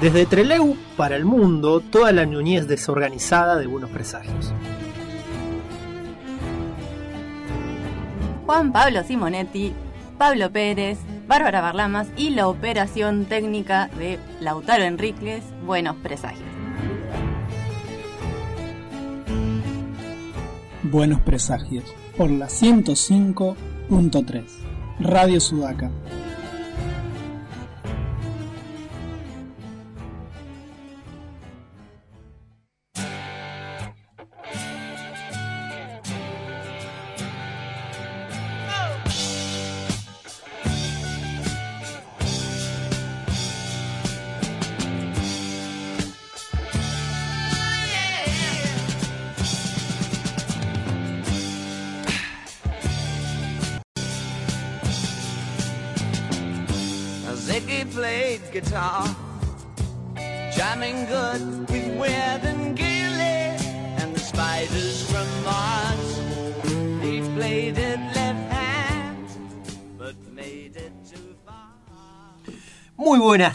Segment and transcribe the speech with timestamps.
[0.00, 4.52] Desde Treleu para el mundo, toda la ñuñez desorganizada de buenos presagios.
[8.44, 9.72] Juan Pablo Simonetti,
[10.18, 10.98] Pablo Pérez,
[11.28, 16.48] Bárbara Barlamas y la operación técnica de Lautaro Enríquez, Buenos Presagios.
[20.82, 21.84] Buenos Presagios,
[22.16, 24.44] por la 105.3,
[25.00, 25.90] Radio Sudaca.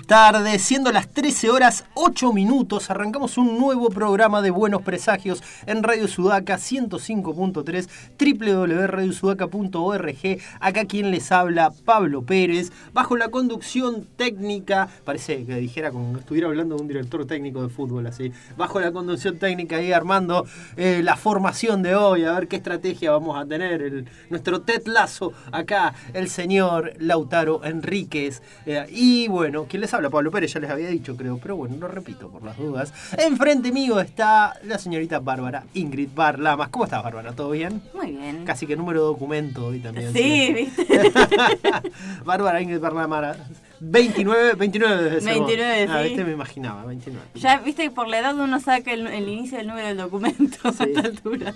[0.09, 5.83] Tardes, siendo las 13 horas 8 minutos, arrancamos un nuevo programa de Buenos Presagios en
[5.83, 10.39] Radio Sudaca 105.3, www.radiosudaca.org.
[10.59, 16.47] Acá quien les habla, Pablo Pérez, bajo la conducción técnica, parece que dijera como estuviera
[16.47, 21.02] hablando de un director técnico de fútbol así, bajo la conducción técnica ahí armando eh,
[21.03, 25.33] la formación de hoy, a ver qué estrategia vamos a tener, el, nuestro Ted Lazo
[25.52, 28.41] acá, el señor Lautaro Enríquez.
[28.66, 31.75] Eh, y bueno, quien les habla, Pablo Pérez, ya les había dicho, creo, pero bueno,
[31.78, 32.94] lo repito por las dudas.
[33.17, 36.69] Enfrente mío está la señorita Bárbara Ingrid Barlamas.
[36.69, 37.34] ¿Cómo estás, Bárbara?
[37.34, 37.81] ¿Todo bien?
[37.94, 38.46] Muy bien.
[38.46, 40.13] Casi que número de documento hoy también.
[40.13, 40.88] Sí, ¿viste?
[42.25, 43.38] Bárbara Ingrid Barlamas.
[43.81, 45.47] 29, 29 debe ser vos.
[45.47, 46.24] 29, Ah, sí.
[46.24, 47.28] me imaginaba, 29.
[47.35, 50.72] Ya, viste que por la edad uno saca el, el inicio del número del documento
[50.74, 50.84] Sí.
[50.84, 51.53] a esta altura.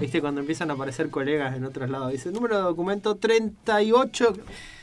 [0.00, 4.36] Viste, cuando empiezan a aparecer colegas en otros lados, dice número de documento 38.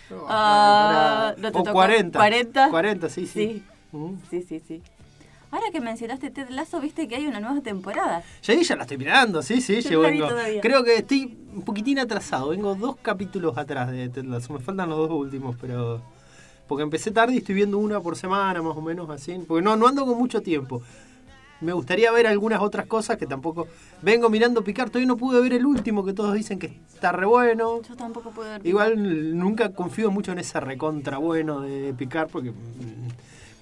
[0.10, 1.74] No, Ah, para- ¿no te o tocó?
[1.74, 2.20] 40.
[2.20, 2.70] 40.
[2.70, 3.32] 40, sí, sí.
[3.34, 3.64] Sí.
[3.94, 4.16] Mm.
[4.30, 4.82] Sí, sí, sí.
[5.54, 8.24] Ahora que mencionaste Ted Lazo, viste que hay una nueva temporada.
[8.42, 10.28] Ya, ya la estoy mirando, sí, sí, Yo vengo.
[10.64, 14.52] Creo que estoy un poquitín atrasado, vengo dos capítulos atrás de Ted Lasso.
[14.52, 16.02] Me faltan los dos últimos, pero.
[16.68, 19.38] Porque empecé tarde y estoy viendo una por semana, más o menos así.
[19.48, 20.82] Porque no, no ando con mucho tiempo.
[21.62, 23.68] Me gustaría ver algunas otras cosas que tampoco.
[24.02, 27.28] Vengo mirando picar, todavía no pude ver el último que todos dicen que está re
[27.28, 27.80] bueno.
[27.88, 28.66] Yo tampoco puedo ver.
[28.66, 32.54] Igual nunca confío mucho en ese recontra bueno de picar porque.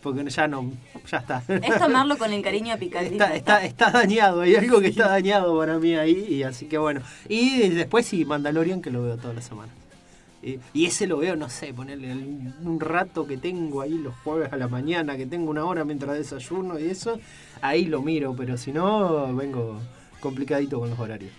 [0.02, 0.72] Porque ya no.
[1.10, 1.44] Ya está.
[1.48, 3.24] Es tomarlo con el cariño picantito.
[3.24, 6.78] Está, está, está dañado, hay algo que está dañado para mí ahí, y así que
[6.78, 7.02] bueno.
[7.30, 9.72] Y después sí, Mandalorian, que lo veo toda la semana.
[10.44, 14.52] Y, y ese lo veo, no sé, ponerle un rato que tengo ahí los jueves
[14.52, 17.20] a la mañana, que tengo una hora mientras desayuno y eso,
[17.62, 19.80] ahí lo miro, pero si no, vengo
[20.20, 21.32] complicadito con los horarios.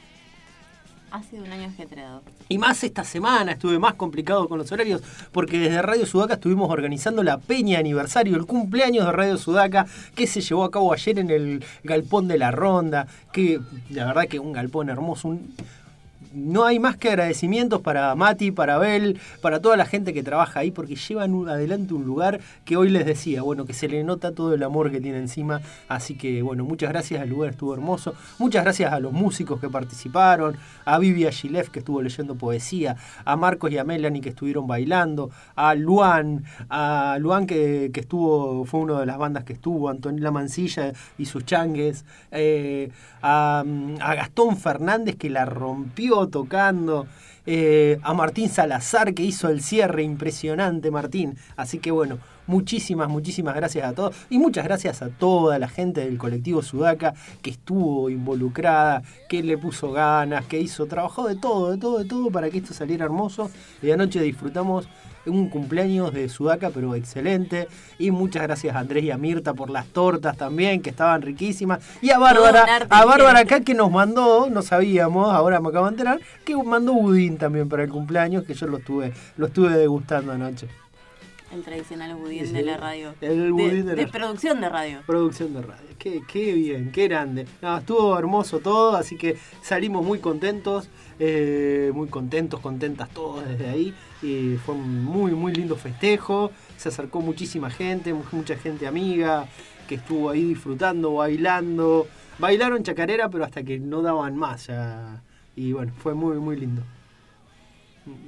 [1.12, 2.22] Ha sido un año ajetreado.
[2.48, 6.70] Y más esta semana estuve más complicado con los horarios porque desde Radio Sudaca estuvimos
[6.70, 11.18] organizando la peña aniversario, el cumpleaños de Radio Sudaca que se llevó a cabo ayer
[11.18, 15.54] en el galpón de la Ronda, que la verdad que un galpón hermoso, un-
[16.34, 20.60] no hay más que agradecimientos para Mati, para Abel, para toda la gente que trabaja
[20.60, 24.32] ahí, porque llevan adelante un lugar que hoy les decía, bueno, que se le nota
[24.32, 25.60] todo el amor que tiene encima.
[25.88, 28.14] Así que, bueno, muchas gracias, el lugar estuvo hermoso.
[28.38, 33.36] Muchas gracias a los músicos que participaron, a Vivi Agilef que estuvo leyendo poesía, a
[33.36, 38.80] Marcos y a Melanie que estuvieron bailando, a Luan, a Luan que, que estuvo, fue
[38.80, 42.90] una de las bandas que estuvo, Antonella Mancilla y sus changues, eh,
[43.22, 43.64] a
[44.16, 47.06] Gastón Fernández que la rompió tocando,
[47.44, 51.36] eh, a Martín Salazar que hizo el cierre, impresionante Martín.
[51.56, 56.02] Así que bueno, muchísimas, muchísimas gracias a todos y muchas gracias a toda la gente
[56.02, 61.72] del colectivo Sudaca que estuvo involucrada, que le puso ganas, que hizo, trabajó de todo,
[61.72, 63.50] de todo, de todo para que esto saliera hermoso.
[63.82, 64.88] Y anoche disfrutamos
[65.26, 67.68] un cumpleaños de Sudaca, pero excelente.
[67.98, 71.80] Y muchas gracias a Andrés y a Mirta por las tortas también, que estaban riquísimas.
[72.00, 75.92] Y a Bárbara, a Bárbara acá que nos mandó, no sabíamos, ahora me acabo de
[75.92, 80.32] enterar, que mandó budín también para el cumpleaños, que yo lo estuve, lo estuve degustando
[80.32, 80.68] anoche.
[81.52, 83.14] El tradicional budín Sí, de la radio.
[83.20, 85.00] el De- budín de de, la- producción de radio.
[85.06, 85.84] Producción de radio.
[85.98, 87.46] Qué, qué bien, qué grande.
[87.60, 90.88] No, estuvo hermoso todo, así que salimos muy contentos,
[91.24, 93.94] eh, muy contentos, contentas todos desde ahí.
[94.22, 96.50] Y fue un muy, muy lindo festejo.
[96.76, 99.46] Se acercó muchísima gente, mu- mucha gente amiga
[99.88, 102.08] que estuvo ahí disfrutando, bailando.
[102.38, 104.68] Bailaron chacarera, pero hasta que no daban más.
[105.54, 106.82] Y bueno, fue muy, muy lindo.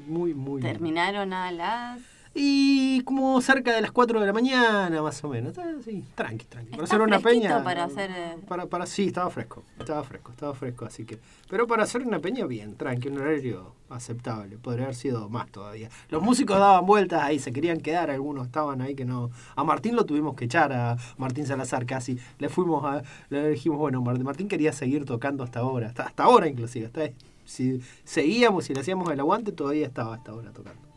[0.06, 0.68] Muy, muy lindo.
[0.72, 1.98] Terminaron a las
[2.36, 5.50] Y como cerca de las 4 de la mañana, más o menos.
[5.50, 6.70] Está así, tranqui, tranqui.
[6.72, 7.62] Para hacer una peña.
[7.62, 9.62] para hacer, eh, Para, para, sí, estaba fresco.
[9.78, 11.20] Estaba fresco, estaba fresco, así que.
[11.48, 14.58] Pero para hacer una peña, bien, tranqui, un horario aceptable.
[14.58, 15.90] Podría haber sido más todavía.
[16.08, 19.30] Los músicos daban vueltas ahí, se querían quedar, algunos estaban ahí que no.
[19.54, 22.18] A Martín lo tuvimos que echar, a Martín Salazar casi.
[22.38, 23.02] Le fuimos a.
[23.30, 25.86] Le dijimos, bueno, Martín, quería seguir tocando hasta ahora.
[25.86, 26.86] Hasta, hasta ahora, inclusive.
[26.86, 27.10] Hasta,
[27.44, 30.93] si seguíamos, si le hacíamos el aguante, todavía estaba hasta ahora tocando.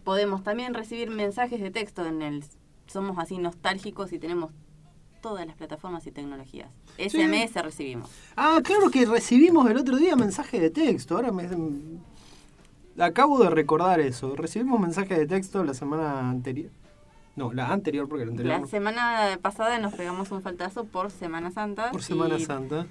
[0.03, 2.43] podemos también recibir mensajes de texto en el
[2.87, 4.51] somos así nostálgicos y tenemos
[5.21, 6.69] todas las plataformas y tecnologías.
[6.97, 8.09] SMS recibimos.
[8.35, 11.15] Ah, claro que recibimos el otro día mensaje de texto.
[11.15, 11.47] Ahora me.
[12.99, 14.35] Acabo de recordar eso.
[14.35, 16.71] Recibimos mensaje de texto la semana anterior.
[17.35, 18.53] No, la anterior, porque la anterior.
[18.55, 18.67] La no.
[18.67, 21.91] semana pasada nos pegamos un faltazo por Semana Santa.
[21.91, 22.87] Por Semana Santa.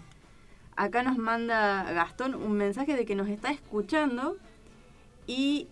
[0.76, 4.38] Acá nos manda Gastón un mensaje de que nos está escuchando
[5.26, 5.68] y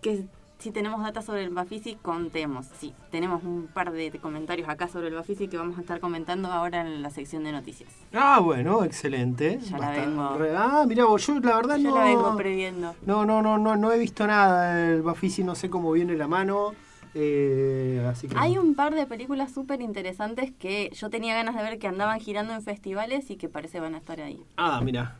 [0.00, 0.24] que
[0.58, 2.66] si tenemos datos sobre el Bafisi, contemos.
[2.78, 6.52] Sí, tenemos un par de comentarios acá sobre el Bafisi que vamos a estar comentando
[6.52, 7.88] ahora en la sección de noticias.
[8.12, 9.58] Ah, bueno, excelente.
[9.60, 10.22] Ya la vengo.
[10.54, 11.96] Ah, mira vos, yo la verdad Yo no.
[11.96, 12.94] la vengo previendo.
[13.06, 16.28] No, no, no, no, no he visto nada del Bafisi, no sé cómo viene la
[16.28, 16.74] mano.
[17.14, 18.36] eh, así que.
[18.38, 22.20] Hay un par de películas súper interesantes que yo tenía ganas de ver que andaban
[22.20, 24.42] girando en festivales y que parece van a estar ahí.
[24.58, 25.16] Ah, mira.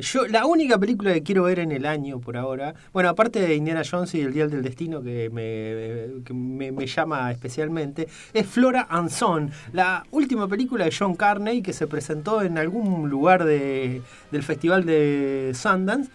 [0.00, 3.54] Yo, la única película que quiero ver en el año por ahora, bueno, aparte de
[3.54, 8.86] Indiana Jones y El Día del Destino, que me, que me, llama especialmente, es Flora
[8.90, 14.02] and Son, la última película de John Carney que se presentó en algún lugar de,
[14.30, 16.10] del festival de Sundance.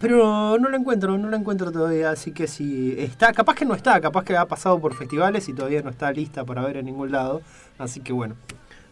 [0.00, 3.74] Pero no la encuentro, no la encuentro todavía, así que si está, capaz que no
[3.74, 6.86] está, capaz que ha pasado por festivales y todavía no está lista para ver en
[6.86, 7.42] ningún lado.
[7.76, 8.34] Así que bueno,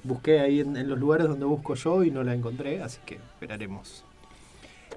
[0.05, 4.05] busqué ahí en los lugares donde busco yo y no la encontré, así que esperaremos.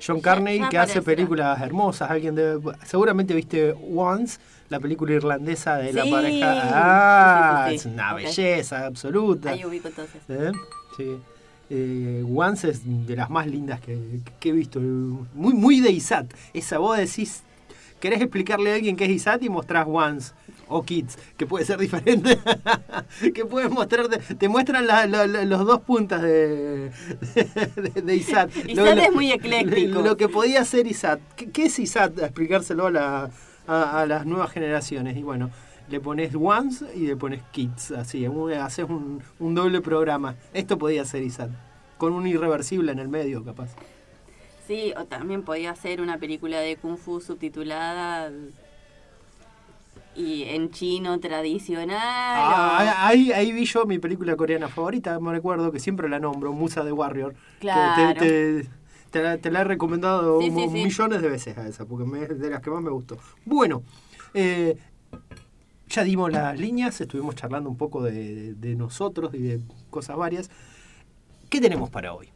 [0.05, 4.39] John Carney, que hace películas hermosas, alguien de, seguramente viste Once,
[4.69, 6.61] la película irlandesa de la pareja.
[6.73, 7.87] Ah, sí, sí, sí.
[7.87, 9.51] es una belleza absoluta.
[9.51, 10.21] Ahí ubico entonces.
[10.29, 10.51] ¿Eh?
[10.97, 11.17] Sí.
[11.69, 13.97] Eh, Once es de las más lindas que,
[14.39, 14.79] que he visto.
[14.79, 16.27] Muy, muy de Isat.
[16.53, 17.43] Esa vos decís,
[17.99, 20.33] querés explicarle a alguien qué es Isat y mostrás Once
[20.67, 22.39] o Kids, que puede ser diferente.
[23.33, 26.89] que puedes mostrarte, te muestran la- la- la- los dos puntas de,
[27.75, 28.49] de, de Isat.
[28.67, 30.01] Isat es muy ecléctico.
[30.01, 31.19] Lo, que podía ser Isat.
[31.35, 32.17] ¿Qué, qué es Isat?
[32.19, 33.29] A explicárselo a, la-
[33.67, 35.15] a- a las nuevas generaciones.
[35.17, 35.51] Y bueno,
[35.89, 38.25] le pones Once y le pones Kids, así,
[38.59, 40.35] haces un, un doble programa.
[40.53, 41.51] Esto podía ser Isat,
[41.99, 43.69] con un irreversible en el medio, capaz.
[44.67, 48.31] Sí, o también podía ser una película de Kung Fu subtitulada
[50.15, 51.97] y en chino tradicional.
[51.99, 56.53] Ah, ahí, ahí vi yo mi película coreana favorita, me recuerdo que siempre la nombro,
[56.53, 57.35] Musa de Warrior.
[57.59, 58.19] Claro.
[58.19, 58.69] te, te-
[59.11, 62.39] te la, te la he recomendado Sí, sí, millones de veces a esa, porque es
[62.39, 63.17] de las que más me gustó.
[63.45, 63.81] Bueno,
[64.33, 64.77] eh,
[65.87, 70.49] ya dimos las líneas, estuvimos charlando un poco de, de nosotros y de cosas varias.
[71.49, 72.27] ¿Qué tenemos para hoy?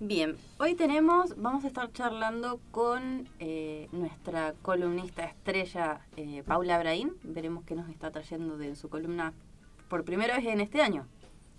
[0.00, 7.12] Bien, hoy tenemos, vamos a estar charlando con eh, nuestra columnista estrella eh, Paula Braín.
[7.22, 9.32] Veremos qué nos está trayendo de su columna
[9.88, 11.06] por primera vez en este año.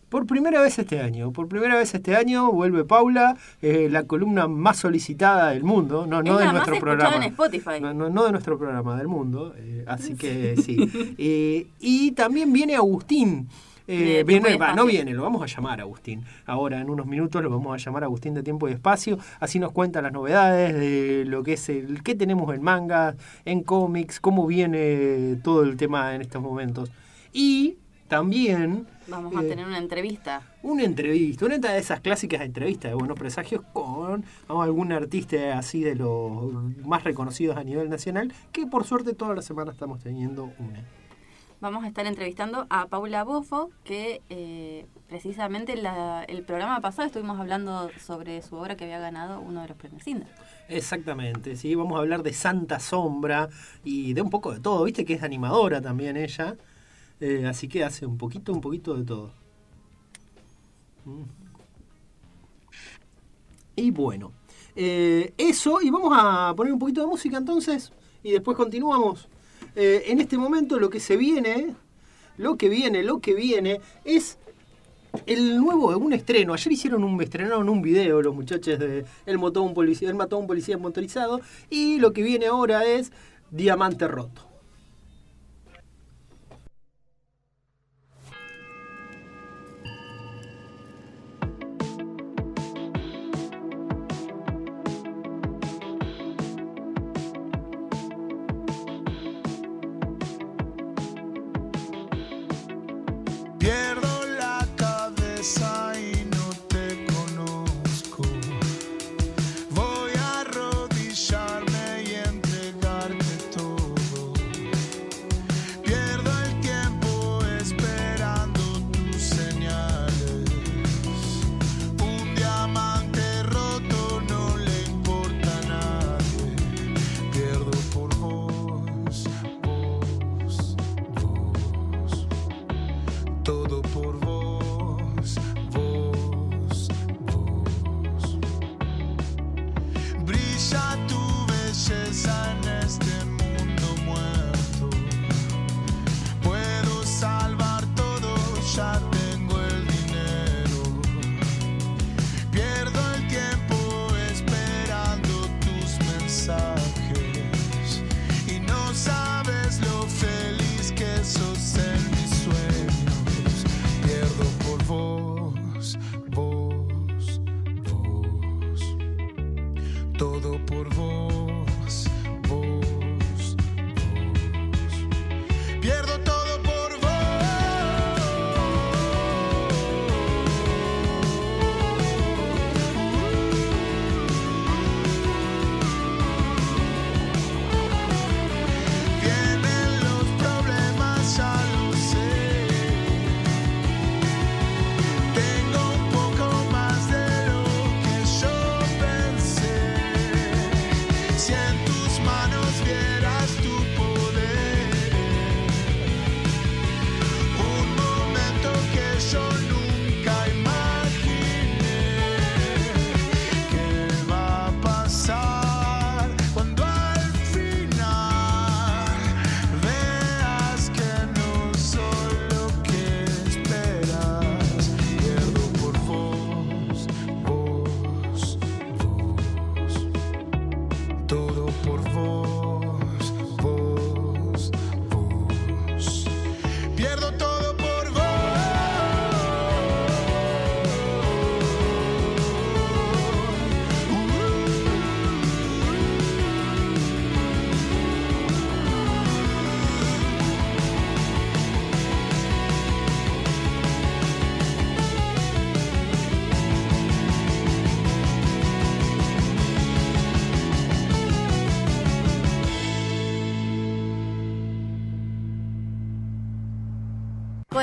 [0.09, 4.47] Por primera vez este año, por primera vez este año vuelve Paula, eh, la columna
[4.47, 7.15] más solicitada del mundo, no, no Es de nuestro programa.
[7.15, 7.81] en Spotify.
[7.81, 9.55] No, no, no de nuestro programa, del mundo.
[9.57, 10.77] eh, así que sí.
[11.17, 13.47] Eh, y también viene Agustín.
[13.87, 14.23] Eh,
[14.75, 16.23] no viene, lo vamos a llamar Agustín.
[16.45, 19.17] Ahora en unos minutos lo vamos a llamar Agustín de Tiempo y Espacio.
[19.39, 23.15] Así nos cuenta las novedades de lo que es el qué tenemos en manga,
[23.45, 26.91] en cómics, cómo viene todo el tema en estos momentos.
[27.33, 27.77] Y
[28.07, 30.41] también Vamos a eh, tener una entrevista.
[30.63, 35.95] una entrevista, una de esas clásicas entrevistas de Buenos Presagios con algún artista así de
[35.95, 36.51] los
[36.85, 40.83] más reconocidos a nivel nacional, que por suerte toda la semana estamos teniendo una.
[41.65, 47.39] Vamos a estar entrevistando a Paula Bofo, que eh, precisamente la- el programa pasado estuvimos
[47.39, 50.27] hablando sobre su obra que había ganado uno de los premios Cinda.
[50.69, 53.49] Exactamente, sí, vamos a hablar de Santa Sombra
[53.83, 56.55] y de un poco de todo, viste que es animadora también ella,
[57.19, 59.31] eh, así que hace un poquito, un poquito de todo.
[61.05, 61.23] Mm.
[63.75, 64.31] Y bueno,
[64.75, 67.91] eh, eso, y vamos a poner un poquito de música entonces,
[68.23, 69.27] y después continuamos.
[69.75, 71.75] Eh, en este momento lo que se viene,
[72.37, 74.37] lo que viene, lo que viene es
[75.25, 76.53] el nuevo, un estreno.
[76.53, 80.37] Ayer hicieron un, estrenaron un video los muchachos de Él mató un policía, él mató
[80.37, 81.41] a un policía motorizado.
[81.69, 83.11] Y lo que viene ahora es
[83.51, 84.54] Diamante Roto.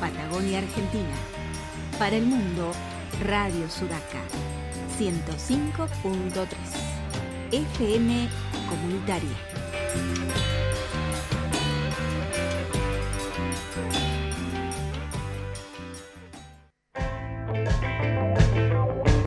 [0.00, 1.14] Patagonia, Argentina.
[1.98, 2.72] Para el mundo,
[3.22, 4.20] Radio Sudaca.
[4.98, 6.48] 105.3.
[7.52, 8.28] FM
[8.68, 9.36] Comunitaria.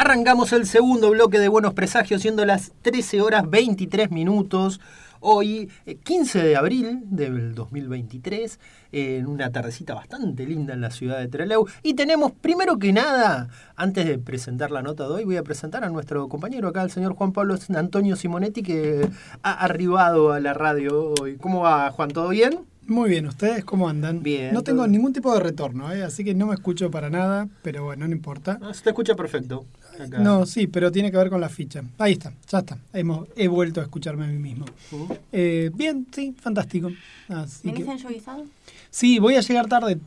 [0.05, 4.79] Arrancamos el segundo bloque de Buenos Presagios, siendo las 13 horas 23 minutos.
[5.19, 8.59] Hoy, eh, 15 de abril del 2023,
[8.93, 11.67] en una tardecita bastante linda en la ciudad de Trelew.
[11.83, 15.83] Y tenemos, primero que nada, antes de presentar la nota de hoy, voy a presentar
[15.83, 19.07] a nuestro compañero acá, el señor Juan Pablo Antonio Simonetti, que
[19.43, 21.37] ha arribado a la radio hoy.
[21.37, 22.09] ¿Cómo va, Juan?
[22.09, 22.61] ¿Todo bien?
[22.87, 24.23] Muy bien, ¿ustedes cómo andan?
[24.23, 24.51] Bien.
[24.51, 26.03] No tengo todo- ningún tipo de retorno, ¿eh?
[26.03, 28.57] así que no me escucho para nada, pero bueno, no importa.
[28.63, 29.65] Ah, Se te escucha perfecto.
[29.99, 30.19] Acá.
[30.19, 31.83] No, sí, pero tiene que ver con la ficha.
[31.97, 32.77] Ahí está, ya está.
[32.93, 34.65] Hemos, he vuelto a escucharme a mí mismo.
[34.91, 36.89] Uh, Eh, bien, sí, fantástico.
[37.29, 38.45] Así ¿Venís que- enyoguizado?
[38.89, 39.99] sí, voy a llegar tarde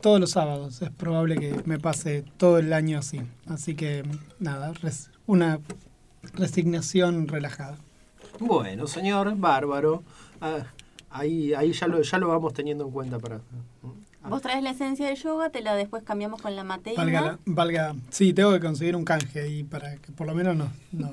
[0.00, 0.80] todos los sábados.
[0.82, 3.20] Es probable que me pase todo el año así.
[3.46, 4.02] Así que,
[4.38, 5.58] nada, res- una
[6.34, 7.78] resignación relajada.
[8.40, 10.02] Bueno, señor, bárbaro.
[10.40, 10.64] Ah,
[11.10, 13.40] ahí ahí ya, lo, ya lo vamos teniendo en cuenta para...
[14.24, 14.28] Ah.
[14.30, 16.98] Vos traes la esencia del yoga, te la después cambiamos con la materia.
[16.98, 20.68] Valga, valga, sí, tengo que conseguir un canje ahí para que por lo menos nos,
[20.92, 21.12] no-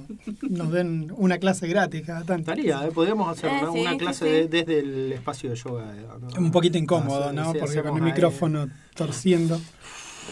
[0.50, 2.52] nos den una clase gratis cada tanto.
[2.52, 2.92] Estaría, ¿eh?
[2.92, 4.32] podríamos hacer Eh, una, sí, una sí, clase sí.
[4.32, 5.94] de- desde el espacio de yoga.
[5.94, 6.40] eh, ¿no?
[6.40, 7.52] Un poquito incómodo, Ah, sí, ¿no?
[7.52, 9.60] sí, Porque con el ahí- micrófono torciendo.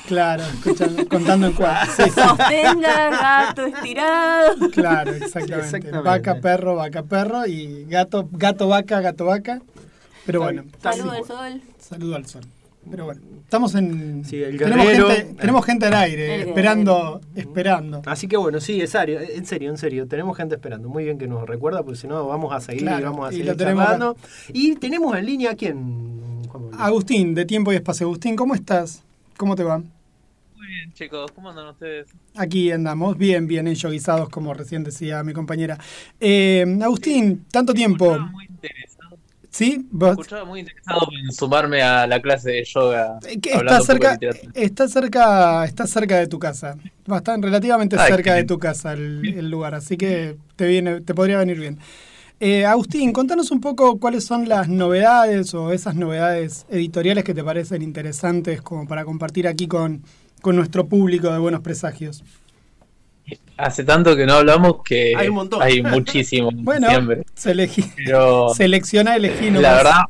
[0.07, 1.91] Claro, escuchando- contando en cuatro.
[1.97, 2.11] Sí, sí.
[2.11, 4.69] Sostenga, gato estirado.
[4.71, 5.65] Claro, exactamente.
[5.65, 5.99] Exactamente.
[6.09, 9.61] Vaca, perro, vaca, perro y gato, gato, vaca, gato, vaca.
[10.25, 11.61] Pero bueno, Saludo al sol.
[11.79, 12.43] saludo al sol.
[12.89, 14.25] Pero bueno, estamos en.
[14.25, 18.01] Sí, el tenemos, gente, tenemos gente al aire, El esperando, esperando.
[18.05, 20.07] Así que bueno, sí, es serio, en serio, en serio.
[20.07, 20.89] Tenemos gente esperando.
[20.89, 23.37] Muy bien que nos recuerda, porque si no vamos a seguir y vamos a y
[23.37, 24.17] seguir charlando.
[24.53, 26.19] Y tenemos en línea a quién.
[26.77, 28.07] Agustín, de Tiempo y Espacio.
[28.07, 29.03] Agustín, ¿cómo estás?
[29.37, 29.77] ¿Cómo te va?
[29.77, 32.07] Muy bien, chicos, ¿cómo andan ustedes?
[32.35, 35.77] Aquí andamos, bien, bien enyoguizados, como recién decía mi compañera.
[36.19, 38.19] Eh, Agustín, tanto tiempo.
[38.19, 38.98] Muy interesado,
[39.59, 39.85] ¿Sí?
[39.91, 43.19] ¿Vos- escuchaba muy interesado en sumarme a la clase de yoga.
[43.27, 44.17] Eh, está cerca,
[44.53, 49.51] está cerca, está cerca de tu casa, bastante relativamente cerca de tu casa el, el
[49.51, 51.77] lugar, así que te viene, te podría venir bien.
[52.39, 57.43] Eh, Agustín, contanos un poco cuáles son las novedades o esas novedades editoriales que te
[57.43, 60.03] parecen interesantes como para compartir aquí con,
[60.41, 62.23] con nuestro público de Buenos Presagios.
[63.57, 65.61] Hace tanto que no hablamos que Hay un montón.
[65.61, 66.87] hay muchísimo Bueno,
[67.35, 69.61] se elegí- Pero selecciona, elegí nomás.
[69.61, 70.01] la verdad,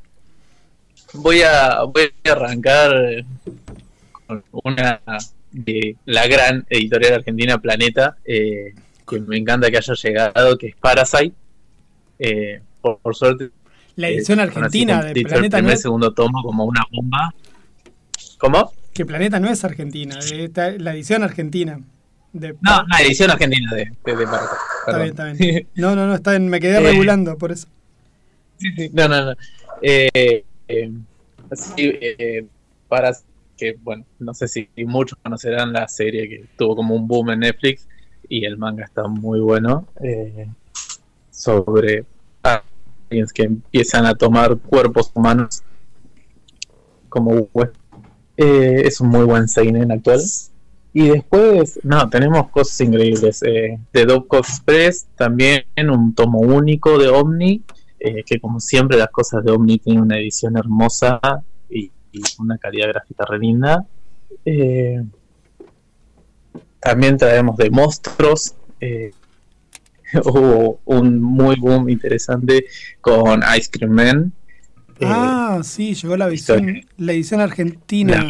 [1.13, 2.91] voy a, voy a arrancar
[4.27, 5.01] con una
[5.51, 8.73] de la gran editorial argentina Planeta, eh,
[9.07, 11.33] que me encanta que haya llegado, que es Parasite.
[12.19, 13.49] Eh, por, por suerte.
[13.95, 16.85] La edición eh, argentina conocí de Planeta El no primer es, segundo tomo como una
[16.91, 17.33] bomba.
[18.37, 18.71] ¿Cómo?
[18.93, 20.19] que Planeta no es argentina,
[20.77, 21.79] la edición argentina.
[22.31, 24.23] De, No, la edición argentina de, de, de.
[24.23, 25.67] Está bien, está bien.
[25.75, 27.67] No, no, no, está bien, me quedé Eh, regulando por eso.
[28.57, 29.35] Sí, sí, no, no, no.
[29.81, 30.91] Eh, eh,
[31.49, 32.45] así, eh,
[32.87, 33.13] para
[33.57, 37.39] que, bueno, no sé si muchos conocerán la serie que tuvo como un boom en
[37.39, 37.87] Netflix
[38.27, 40.47] y el manga está muy bueno eh,
[41.31, 42.05] sobre
[42.43, 45.63] aliens que empiezan a tomar cuerpos humanos
[47.09, 47.49] como.
[48.37, 50.21] Eh, es un muy buen seinen actual.
[50.93, 53.43] Y después, no, tenemos cosas increíbles.
[53.43, 57.61] Eh, de Dopco Express, también un tomo único de Omni,
[57.99, 61.19] eh, que como siempre las cosas de Omni tienen una edición hermosa
[61.69, 63.85] y, y una calidad gráfica re linda.
[64.45, 65.03] Eh,
[66.79, 68.55] también traemos de monstruos.
[68.79, 69.11] eh,
[70.25, 72.65] hubo un muy boom interesante
[72.99, 74.33] con Ice Cream Man.
[75.01, 78.27] Ah, sí, llegó la edición, la edición argentina.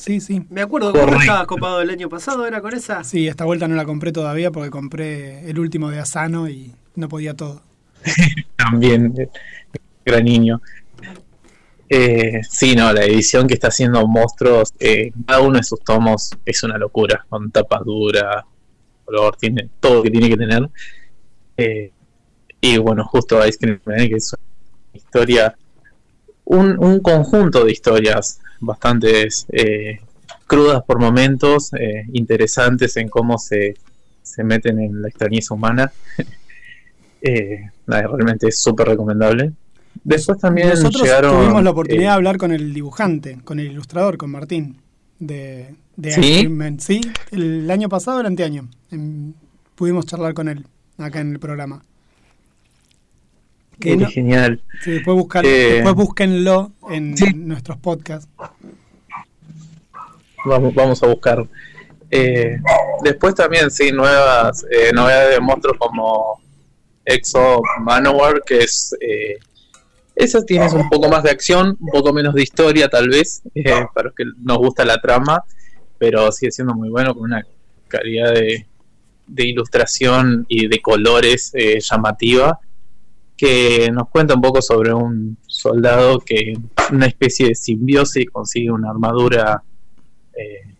[0.00, 0.46] Sí, sí.
[0.48, 3.04] Me acuerdo cómo estaba copado el año pasado, ¿era con esa?
[3.04, 7.06] Sí, esta vuelta no la compré todavía porque compré el último de Asano y no
[7.10, 7.60] podía todo.
[8.56, 9.14] también,
[10.06, 10.62] gran niño.
[11.86, 16.30] Eh, sí, no, la edición que está haciendo Monstruos, eh, cada uno de sus tomos
[16.46, 18.42] es una locura, con tapas duras,
[19.04, 20.70] color, tiene todo lo que tiene que tener.
[21.58, 21.92] Eh,
[22.58, 25.54] y bueno, justo Ice Cream que es una historia,
[26.46, 30.00] un, un conjunto de historias bastante eh,
[30.46, 33.74] crudas por momentos, eh, interesantes en cómo se,
[34.22, 35.92] se meten en la extrañeza humana.
[37.22, 39.52] Eh, nada, realmente es súper recomendable.
[40.02, 41.36] Después también Nosotros llegaron.
[41.38, 44.78] tuvimos la oportunidad eh, de hablar con el dibujante, con el ilustrador, con Martín,
[45.18, 46.48] de, de ¿Sí?
[46.78, 47.00] Sí,
[47.32, 48.70] el año pasado, el anteaño.
[48.90, 49.34] Em,
[49.74, 50.64] pudimos charlar con él
[50.96, 51.84] acá en el programa.
[53.80, 54.60] Qué no- genial.
[54.82, 57.14] Sí, después, buscar, Eh, después búsquenlo en
[57.48, 58.28] nuestros podcasts.
[60.44, 61.46] Vamos, vamos a buscar.
[62.10, 62.56] Eh,
[63.02, 66.40] después también, sí, nuevas eh, novedades de monstruos como
[67.04, 68.94] Exo Manowar, que es.
[69.00, 69.38] Eh,
[70.16, 73.64] esa tienes un poco más de acción, un poco menos de historia, tal vez, eh,
[73.94, 75.44] para los que nos gusta la trama,
[75.98, 77.46] pero sigue siendo muy bueno, con una
[77.88, 78.66] calidad de,
[79.26, 82.58] de ilustración y de colores eh, llamativa,
[83.40, 86.52] que nos cuenta un poco sobre un soldado que,
[86.92, 89.62] una especie de simbiosis, consigue una armadura
[90.34, 90.74] eh,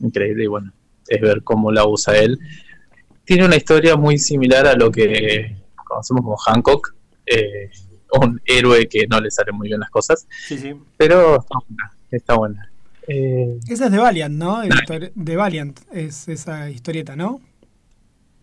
[0.00, 0.72] increíble y bueno,
[1.06, 2.40] es ver cómo la usa él.
[3.24, 5.54] Tiene una historia muy similar a lo que
[5.86, 6.92] conocemos como Hancock,
[7.24, 7.70] eh,
[8.20, 10.74] un héroe que no le salen muy bien las cosas, Sí, sí.
[10.96, 11.92] pero está buena.
[12.10, 12.70] Está buena.
[13.06, 14.60] Eh, Esa es de Valiant, ¿no?
[15.14, 17.40] De Valiant es esa historieta, ¿no?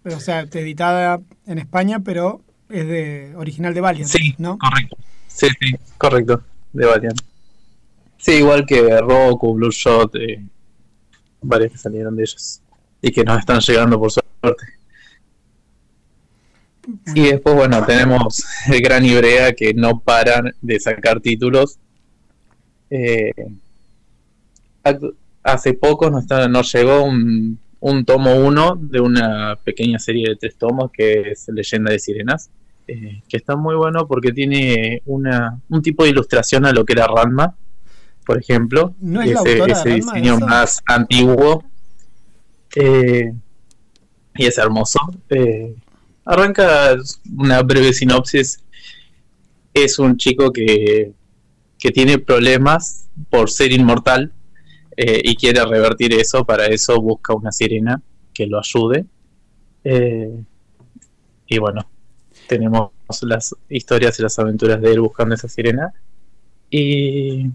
[0.06, 4.58] O sea, editada en España, pero es de original de Valiant, Sí, ¿no?
[4.58, 4.97] correcto.
[5.27, 7.19] Sí, sí, correcto, de Valiant.
[8.17, 10.43] Sí, igual que Roku, Blue Shot, eh,
[11.41, 12.62] varias que salieron de ellos
[13.01, 14.63] y que nos están llegando por suerte.
[17.13, 21.77] Y después, bueno, tenemos el Gran Ibrea que no paran de sacar títulos.
[22.89, 23.32] Eh,
[25.43, 30.36] hace poco nos, está- nos llegó un, un tomo 1 de una pequeña serie de
[30.36, 32.49] tres tomos que es Leyenda de Sirenas,
[32.89, 36.93] eh, que está muy bueno porque tiene una, un tipo de ilustración a lo que
[36.93, 37.56] era Ranma,
[38.25, 40.45] por ejemplo, ¿No es la ese, diseño esa?
[40.45, 41.63] más antiguo.
[42.75, 43.34] Eh,
[44.36, 44.99] y es hermoso.
[45.30, 45.75] Eh,
[46.25, 46.95] arranca
[47.38, 48.63] una breve sinopsis.
[49.73, 51.12] Es un chico que,
[51.78, 54.32] que tiene problemas por ser inmortal
[54.95, 56.45] eh, y quiere revertir eso.
[56.45, 58.02] Para eso busca una sirena
[58.34, 59.06] que lo ayude.
[59.84, 60.43] Eh,
[61.47, 61.88] y bueno,
[62.47, 65.93] tenemos las historias y las aventuras de él buscando esa sirena.
[66.69, 67.47] Y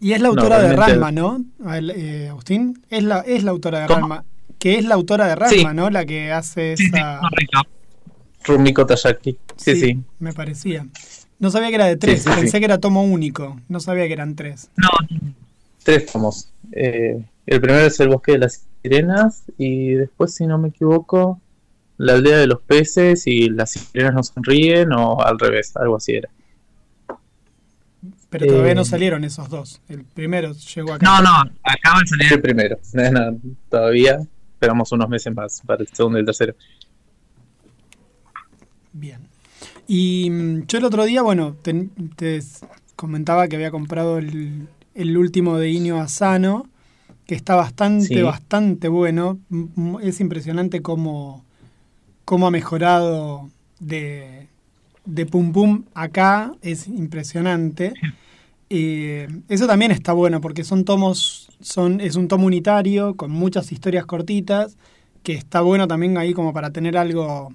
[0.00, 1.42] Y es la autora de Ranma, ¿no?
[1.72, 4.00] Eh, Agustín, es la, es la autora de ¿Cómo?
[4.00, 4.24] Ranma.
[4.58, 5.76] Que es la autora de Ranma, Sí.
[5.76, 5.90] ¿no?
[5.90, 7.20] La que hace Sí, sí, esa...
[8.44, 9.38] Rumiko Tayaki.
[9.56, 10.00] Sí, sí.
[10.18, 10.86] Me parecía.
[11.38, 12.58] No sabía que era de tres, Sí, sí, pensé sí.
[12.58, 13.58] que era tomo único.
[13.68, 14.70] No sabía que eran tres.
[15.82, 16.50] Tres tomos.
[16.72, 21.40] Eh, el primero es El bosque de las sirenas y después, si no me equivoco,
[21.96, 26.14] La aldea de los peces y las sirenas no sonríen o al revés, algo así
[26.14, 26.28] era.
[28.30, 29.80] Pero todavía Eh, no salieron esos dos.
[29.88, 31.06] El primero llegó acá.
[31.06, 32.78] No, no, acaba de salir el primero.
[32.92, 34.18] No, no, todavía
[34.54, 36.54] esperamos unos meses más para el segundo y el tercero.
[38.92, 39.20] Bien.
[39.86, 41.90] Y mm, yo el otro día, bueno, te,
[42.96, 46.68] comentaba que había comprado el, el último de Inio Asano,
[47.26, 48.22] que está bastante, Sí.
[48.22, 49.38] bastante bueno.
[50.02, 51.43] Es impresionante cómo,
[52.24, 54.48] cómo ha mejorado de,
[55.04, 56.52] de Pum Pum acá.
[56.62, 57.94] Es impresionante.
[58.70, 63.70] Eh, eso también está bueno porque son tomos, son, es un tomo unitario con muchas
[63.72, 64.76] historias cortitas,
[65.22, 67.52] que está bueno también ahí como para tener algo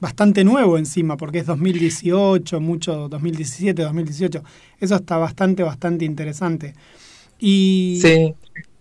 [0.00, 4.42] bastante nuevo encima, porque es 2018, mucho 2017, 2018.
[4.80, 6.74] Eso está bastante, bastante interesante.
[7.38, 8.34] Y, Sí.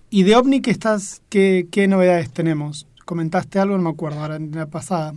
[0.09, 2.87] y de OVNI, ¿qué, estás, qué, ¿qué novedades tenemos?
[3.05, 3.77] ¿Comentaste algo?
[3.77, 5.13] No me acuerdo, ahora en la pasada.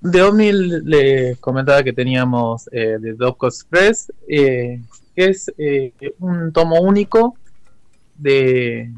[0.00, 4.80] De Omni les comentaba que teníamos eh, de Dopco Express, eh,
[5.14, 7.36] que es eh, un tomo único
[8.16, 8.90] de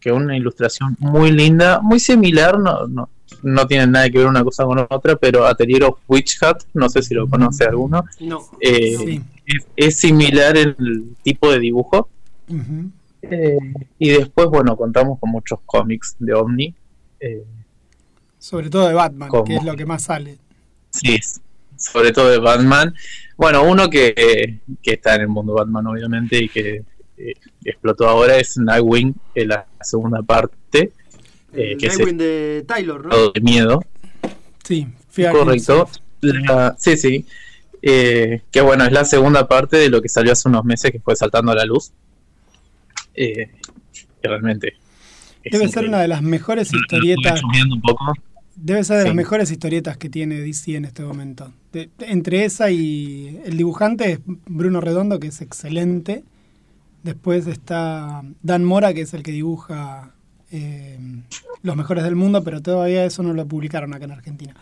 [0.00, 3.08] que una ilustración muy linda, muy similar, no, no,
[3.42, 6.88] no tienen nada que ver una cosa con otra, pero Atelier of Witch Hat, no
[6.88, 8.40] sé si lo conoce alguno, No.
[8.60, 9.22] eh, Sí.
[9.46, 12.08] es, es similar el tipo de dibujo.
[13.22, 13.58] Eh,
[13.98, 16.74] y después, bueno, contamos con muchos cómics de Omni.
[17.18, 17.44] eh,
[18.46, 19.42] Sobre todo de Batman, ¿Cómo?
[19.42, 20.38] que es lo que más sale.
[20.90, 21.18] Sí,
[21.76, 22.94] sobre todo de Batman.
[23.36, 26.84] Bueno, uno que, que está en el mundo Batman, obviamente, y que
[27.16, 30.92] eh, explotó ahora es Nightwing, en la segunda parte,
[31.52, 33.30] eh, El que es Nightwing de Taylor, ¿no?
[33.32, 33.82] de miedo.
[34.62, 34.86] Sí,
[35.32, 35.90] Correcto.
[36.20, 37.26] La- sí, sí.
[37.82, 41.00] Eh, que bueno, es la segunda parte de lo que salió hace unos meses que
[41.00, 41.90] fue Saltando a la Luz.
[43.12, 43.50] Eh,
[44.22, 44.74] que realmente.
[45.44, 47.42] Debe ser una de las mejores historietas.
[47.42, 48.12] un poco.
[48.56, 51.52] Debe ser de las mejores historietas que tiene DC en este momento.
[51.72, 56.24] De- entre esa y el dibujante es Bruno Redondo, que es excelente.
[57.02, 60.14] Después está Dan Mora, que es el que dibuja
[60.50, 60.98] eh,
[61.62, 64.54] Los Mejores del Mundo, pero todavía eso no lo publicaron acá en Argentina.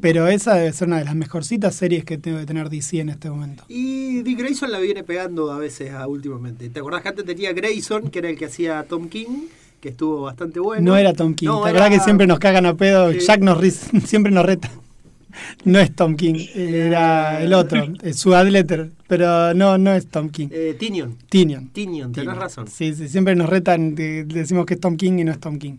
[0.00, 3.28] Pero esa debe ser una de las mejorcitas series que debe tener DC en este
[3.28, 3.64] momento.
[3.68, 6.68] Y Dick Grayson la viene pegando a veces a últimamente.
[6.68, 9.46] ¿Te acordás que antes tenía Grayson, que era el que hacía Tom King,
[9.80, 10.82] que estuvo bastante bueno?
[10.92, 11.46] No era Tom King.
[11.48, 13.12] No, ¿Te era- acordás que siempre nos cagan a pedo?
[13.12, 13.20] Sí.
[13.20, 14.70] Jack nos ri- siempre nos reta.
[15.64, 17.82] No es Tom King, era el otro,
[18.14, 20.48] su Adletter, pero no, no es Tom King.
[20.50, 21.16] Eh, Tinion.
[21.28, 21.68] Tinion.
[21.68, 22.66] Tinion, tenés razón.
[22.68, 25.58] Sí, sí, siempre nos retan, de- decimos que es Tom King y no es Tom
[25.58, 25.76] King.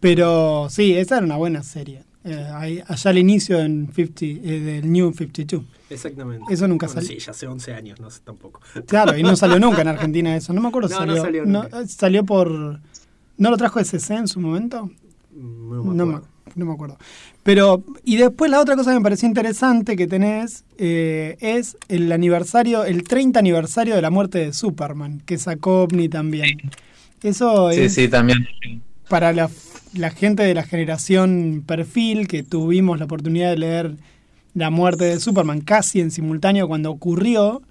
[0.00, 2.02] Pero sí, esa era una buena serie.
[2.24, 2.48] Eh,
[2.86, 5.64] allá al inicio en 50, eh, del New 52.
[5.90, 6.52] Exactamente.
[6.52, 7.18] Eso nunca Bueno, salió.
[7.18, 8.60] Sí, ya hace 11 años, no sé tampoco.
[8.86, 10.52] Claro, y no salió nunca en Argentina eso.
[10.52, 11.22] No me acuerdo si No, no salió.
[11.22, 11.80] salió no, nunca.
[11.80, 12.80] eh, salió por.
[13.42, 14.90] ¿No lo trajo SC en su momento?
[15.32, 16.28] No me No me, acuerdo.
[16.54, 16.98] no me acuerdo.
[17.42, 22.12] Pero, y después la otra cosa que me pareció interesante que tenés eh, es el
[22.12, 26.60] aniversario, el 30 aniversario de la muerte de Superman, que sacó OVNI también.
[27.22, 28.46] Eso Sí, es sí, también.
[29.08, 29.50] para la,
[29.94, 33.96] la gente de la generación perfil que tuvimos la oportunidad de leer
[34.54, 37.62] la muerte de Superman casi en simultáneo cuando ocurrió.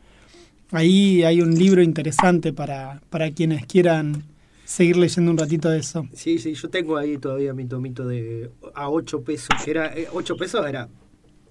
[0.72, 4.24] Ahí hay un libro interesante para, para quienes quieran
[4.72, 6.08] seguir leyendo un ratito de eso.
[6.14, 10.08] Sí, sí, yo tengo ahí todavía mi tomito de a 8 pesos, que era, eh,
[10.12, 10.88] 8 pesos era...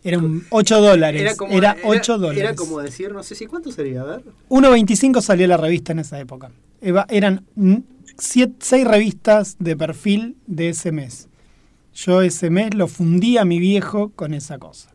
[0.03, 1.21] Eran 8 dólares.
[1.21, 2.43] Era Era, como, 8 dólares.
[2.43, 4.23] Era como decir, no sé si cuánto sería, a ver.
[4.49, 6.51] 1.25 salió la revista en esa época.
[6.81, 7.45] Eva- Eran
[8.19, 8.49] 6
[8.87, 11.29] revistas de perfil de ese mes.
[11.95, 14.91] Yo ese mes lo fundí a mi viejo con esa cosa.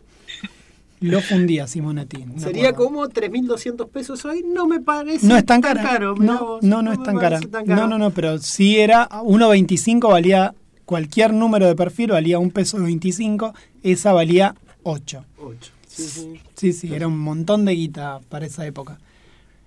[1.05, 2.25] Lo fundí a Simonetti.
[2.37, 2.93] Sería acuerdo.
[2.93, 5.81] como 3.200 pesos hoy, no me parece No es tan cara.
[5.81, 6.15] caro.
[6.15, 7.39] no, vos, no, no es tan cara.
[7.39, 7.81] tan caro.
[7.81, 10.53] No, no, no, pero sí era 1.25 valía
[10.85, 15.25] cualquier número de perfil valía un peso 25, esa valía 8.
[15.39, 15.71] Ocho.
[15.87, 16.41] Sí, sí.
[16.55, 18.99] Sí, sí, era un montón de guita para esa época.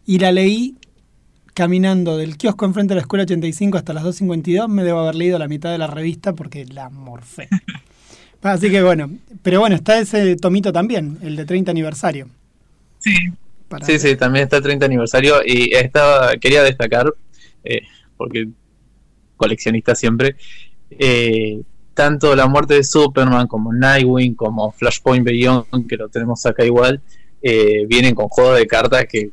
[0.07, 0.77] Y la leí
[1.55, 4.69] caminando del kiosco enfrente de la escuela 85 hasta las 2.52.
[4.69, 7.49] Me debo haber leído la mitad de la revista porque la morfé.
[8.43, 9.11] Así que bueno,
[9.43, 12.29] pero bueno, está ese tomito también, el de 30 aniversario.
[12.99, 13.15] Sí.
[13.69, 17.13] Para- Sí, sí, también está el 30 aniversario y estaba, quería destacar,
[17.65, 17.83] eh,
[18.17, 18.49] porque
[19.37, 20.37] coleccionista siempre,
[20.91, 21.61] eh,
[21.95, 27.01] tanto la muerte de Superman como Nightwing como Flashpoint Beyond, que lo tenemos acá igual,
[27.43, 29.31] eh, vienen con juegos de cartas que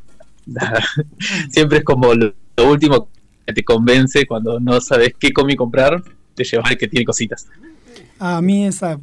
[1.50, 3.10] siempre es como lo, lo último
[3.46, 6.02] que te convence cuando no sabes qué cómic comprar,
[6.34, 7.48] te llevas el que tiene cositas.
[8.20, 9.00] A mí esa,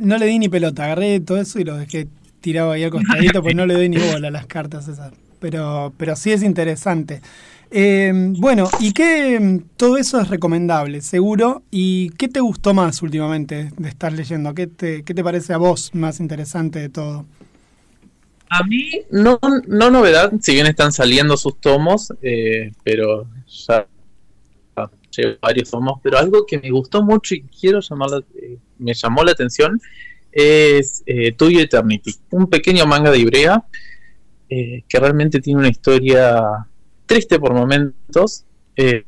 [0.00, 2.08] no le di ni pelota, agarré todo eso y lo dejé
[2.40, 5.12] tirado ahí al costadito, pues no le doy ni bola a las cartas esas.
[5.38, 7.22] Pero, pero sí es interesante.
[7.70, 9.60] Eh, bueno, ¿y qué?
[9.76, 11.62] Todo eso es recomendable, seguro.
[11.70, 14.54] ¿Y qué te gustó más últimamente de estar leyendo?
[14.54, 17.26] ¿Qué te, qué te parece a vos más interesante de todo?
[18.50, 23.86] A mí, no, no novedad, si bien están saliendo sus tomos, eh, pero ya
[25.10, 28.94] llevo varios tomos, pero algo que me gustó mucho y quiero llamar la- eh, me
[28.94, 29.80] llamó la atención
[30.32, 33.64] es eh, To You Eternity, un pequeño manga de Ibrea
[34.48, 36.66] eh, que realmente tiene una historia
[37.06, 38.44] triste por momentos,
[38.76, 39.04] eh,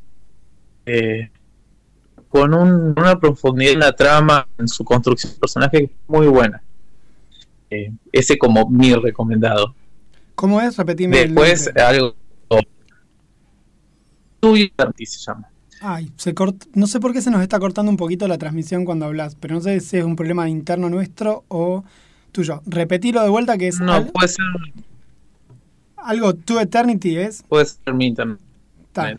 [2.28, 6.62] con un- una profundidad en la trama, en su construcción de personaje muy buena.
[8.12, 9.74] Ese como mi recomendado.
[10.34, 10.76] ¿Cómo es?
[10.76, 11.82] Repetime el Después nombre.
[11.82, 12.14] algo
[14.40, 15.48] To You Eternity se llama.
[15.84, 18.84] Ay, se cort- no sé por qué se nos está cortando un poquito la transmisión
[18.84, 21.84] cuando hablas, pero no sé si es un problema interno nuestro o
[22.30, 22.62] tuyo.
[22.66, 24.44] Repetilo de vuelta que es No, al- puede ser,
[25.96, 27.42] algo To Eternity es.
[27.48, 28.38] puede ser mi internet.
[28.86, 29.16] Está,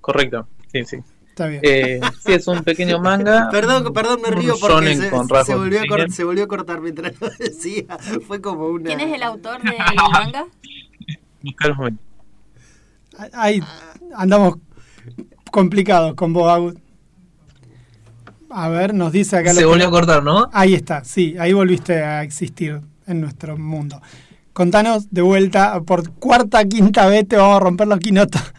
[0.00, 0.46] Correcto.
[0.72, 0.96] Sí, sí.
[1.28, 1.60] está bien.
[1.64, 3.48] Eh, sí, es un pequeño manga.
[3.50, 7.20] Perdón, perdón, me río porque se, con se volvió a se volvió a cortar mientras
[7.20, 7.84] lo decía.
[8.26, 8.84] Fue como una...
[8.86, 9.74] ¿Quién es el autor del
[10.12, 10.46] manga?
[13.32, 13.62] Ahí
[14.14, 14.56] andamos
[15.50, 16.74] complicados con vos, Agus.
[18.50, 19.52] A ver, nos dice acá.
[19.52, 20.48] Se que- volvió a cortar, ¿no?
[20.52, 24.00] Ahí está, sí, ahí volviste a existir en nuestro mundo.
[24.52, 28.40] Contanos de vuelta, por cuarta, quinta vez te vamos a romper los quinotos.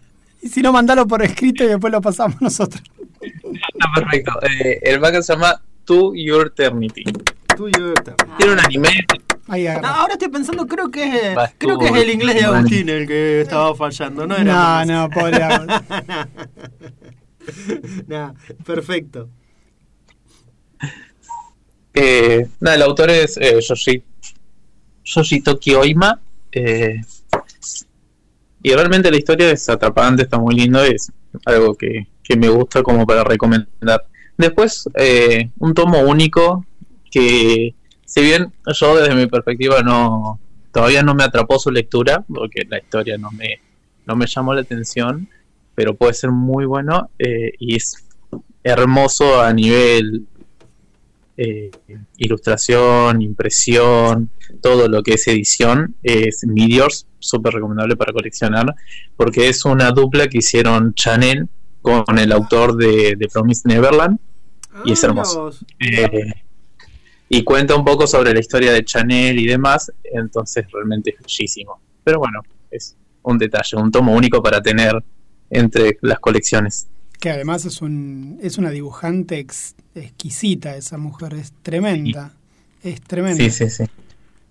[0.43, 2.81] Y si no, mandalo por escrito y después lo pasamos nosotros.
[3.21, 4.31] Está perfecto.
[4.41, 7.03] Eh, el manga se llama To Your Eternity.
[7.61, 7.93] Tuyo.
[8.37, 8.89] Tiene un anime.
[9.47, 9.89] Ahí No, agarra.
[10.01, 13.41] ahora estoy pensando, creo que Va, creo que es el inglés de Agustín el que
[13.41, 15.39] estaba fallando, no era No, no, pobre.
[18.07, 18.33] Nah,
[18.65, 19.29] perfecto.
[21.93, 24.01] Eh, nada, el autor es eh, Yoshi-
[25.03, 26.19] Yoshitoki Oima.
[26.51, 27.01] eh,
[28.63, 31.11] y realmente la historia es atrapante, está muy lindo, es
[31.45, 34.05] algo que, que me gusta como para recomendar.
[34.37, 36.65] Después, eh, un tomo único
[37.11, 40.39] que, si bien yo desde mi perspectiva no
[40.71, 43.59] todavía no me atrapó su lectura, porque la historia no me,
[44.05, 45.27] no me llamó la atención,
[45.75, 48.07] pero puede ser muy bueno eh, y es
[48.63, 50.25] hermoso a nivel
[51.37, 51.71] eh,
[52.17, 54.29] ilustración, impresión,
[54.61, 58.75] todo lo que es edición, es Meteors, súper recomendable para coleccionar,
[59.17, 61.47] porque es una dupla que hicieron Chanel
[61.81, 64.19] con el autor de, de Promise Neverland,
[64.85, 65.49] y es Ah, hermoso.
[65.79, 66.33] Eh,
[67.33, 71.79] y cuenta un poco sobre la historia de Chanel y demás, entonces realmente es bellísimo.
[72.03, 75.01] Pero bueno, es un detalle, un tomo único para tener
[75.49, 76.87] entre las colecciones.
[77.21, 82.33] Que además es, un, es una dibujante ex- exquisita esa mujer, es tremenda.
[82.83, 83.41] Es tremenda.
[83.43, 83.83] Sí, sí, sí.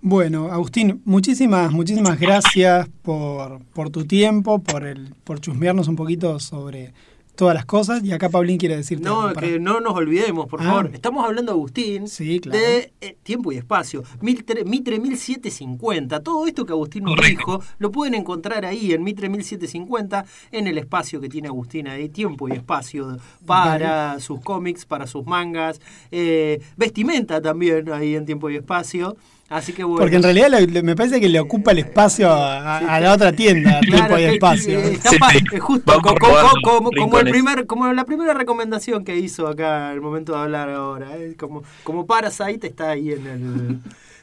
[0.00, 6.40] Bueno, Agustín, muchísimas, muchísimas gracias por, por tu tiempo, por el, por chusmearnos un poquito
[6.40, 6.94] sobre
[7.36, 8.02] todas las cosas.
[8.04, 10.64] Y acá Paulín quiere decirte No, algo para- que no nos olvidemos, por Ah.
[10.64, 10.90] favor.
[10.92, 12.04] Estamos hablando, Agustín,
[12.42, 12.58] claro.
[12.58, 14.02] de eh, tiempo y espacio.
[14.20, 16.20] Mitre, Mitre 1750.
[16.22, 20.78] Todo esto que Agustín nos dijo lo pueden encontrar ahí en Mitre 1750, en el
[20.78, 23.16] espacio que tiene Agustín ahí, tiempo y espacio
[23.46, 29.16] para sus cómics, para sus mangas, eh, vestimenta también ahí en tiempo y espacio.
[29.50, 29.98] Así que bueno.
[30.00, 33.00] Porque en realidad le- le- me parece que le ocupa el espacio a, a- a
[33.00, 34.80] la otra tienda, Claro, tiempo y espacio.
[34.80, 38.04] que está eh, justo Vamos co- co- robando co- como, como el primer, como la
[38.04, 41.16] primera recomendación que hizo acá al momento de hablar ahora.
[41.16, 41.34] ¿eh?
[41.36, 43.78] Como, como Parasite está ahí en el.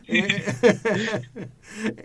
[0.08, 0.43] Eh,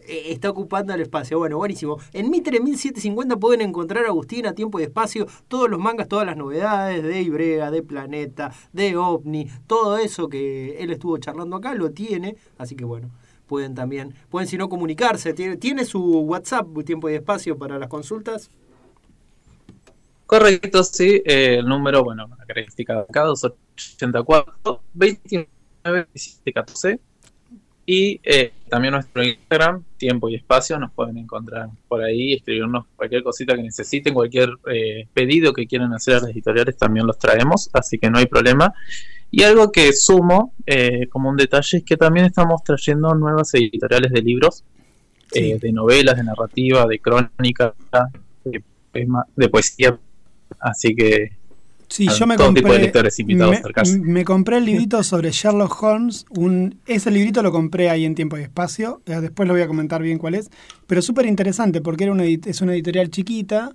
[0.30, 1.38] está ocupando el espacio.
[1.38, 1.98] Bueno, buenísimo.
[2.12, 6.26] En Mitre 1750 pueden encontrar a Agustín a tiempo y espacio todos los mangas, todas
[6.26, 11.74] las novedades de Ibrega, de Planeta, de OVNI, todo eso que él estuvo charlando acá
[11.74, 12.36] lo tiene.
[12.58, 13.10] Así que bueno,
[13.46, 15.34] pueden también, pueden si no comunicarse.
[15.34, 18.50] Tiene, su WhatsApp, tiempo y espacio para las consultas.
[20.26, 21.22] Correcto, sí.
[21.26, 27.00] eh, el número, bueno, la característica de acá, 284 29 17 14.
[27.84, 33.24] Y eh, también nuestro Instagram, tiempo y espacio, nos pueden encontrar por ahí, escribirnos cualquier
[33.24, 37.68] cosita que necesiten, cualquier eh, pedido que quieran hacer a las editoriales, también los traemos,
[37.72, 38.72] así que no hay problema.
[39.32, 44.12] Y algo que sumo eh, como un detalle es que también estamos trayendo nuevas editoriales
[44.12, 44.62] de libros,
[45.34, 47.74] eh, de novelas, de narrativa, de crónica,
[48.44, 49.98] de, poema- de poesía,
[50.60, 51.32] así que
[51.92, 53.58] Sí, yo me compré, tipo de lectores invitados
[53.92, 56.24] me, me compré el librito sobre Sherlock Holmes.
[56.30, 59.02] Un, ese librito lo compré ahí en Tiempo y Espacio.
[59.04, 60.50] eh, Después lo voy a comentar bien cuál es.
[60.86, 63.72] Pero súper interesante porque era una, es una editorial chiquita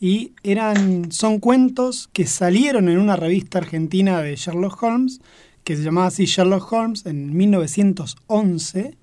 [0.00, 5.20] y eran, son cuentos que salieron en una revista argentina de Sherlock Holmes
[5.64, 8.96] que se llamaba así Sherlock Holmes en 1911.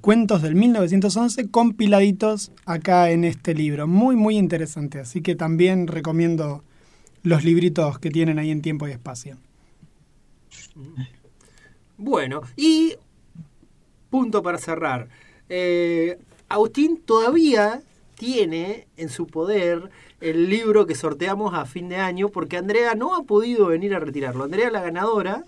[0.00, 3.86] Cuentos del 1911 compiladitos acá en este libro.
[3.86, 4.98] Muy, muy interesante.
[4.98, 6.64] Así que también recomiendo
[7.26, 9.36] los libritos que tienen ahí en tiempo y espacio.
[11.96, 12.94] Bueno, y
[14.10, 15.08] punto para cerrar.
[15.48, 17.82] Eh, Agustín todavía
[18.14, 23.16] tiene en su poder el libro que sorteamos a fin de año porque Andrea no
[23.16, 24.44] ha podido venir a retirarlo.
[24.44, 25.42] Andrea, la ganadora,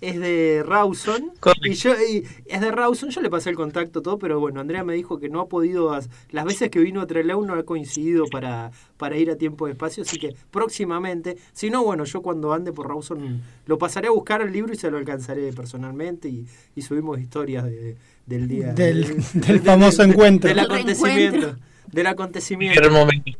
[0.00, 1.32] es de Rawson.
[1.62, 4.84] Y yo, y es de Rawson, yo le pasé el contacto todo, pero bueno, Andrea
[4.84, 7.62] me dijo que no ha podido, as- las veces que vino a Trelew no ha
[7.64, 12.22] coincidido para, para ir a tiempo de espacio, así que próximamente, si no, bueno, yo
[12.22, 16.28] cuando ande por Rawson lo pasaré a buscar el libro y se lo alcanzaré personalmente
[16.28, 18.72] y, y subimos historias de- del día.
[18.72, 20.48] Del- del famoso encuentro.
[20.48, 21.56] Del El acontecimiento.
[21.92, 22.80] Del acontecimiento.
[22.80, 23.30] Gran momento.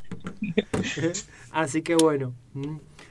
[1.51, 2.35] Así que bueno.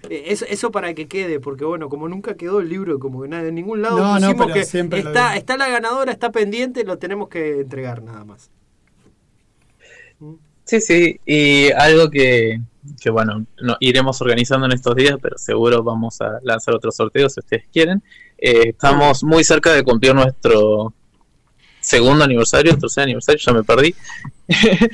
[0.03, 0.11] Mm.
[0.11, 3.27] Eh, Eso, eso para que quede, porque bueno, como nunca quedó el libro, como que
[3.27, 6.83] nada, en ningún lado No, no, pero que siempre está, está la ganadora, está pendiente,
[6.83, 8.49] lo tenemos que entregar nada más.
[10.65, 12.61] Sí, sí, y algo que,
[13.01, 17.33] que bueno, no, iremos organizando en estos días, pero seguro vamos a lanzar otros sorteos
[17.33, 18.01] si ustedes quieren.
[18.37, 20.93] Eh, estamos muy cerca de cumplir nuestro
[21.79, 23.95] segundo aniversario, tercer aniversario, ya me perdí.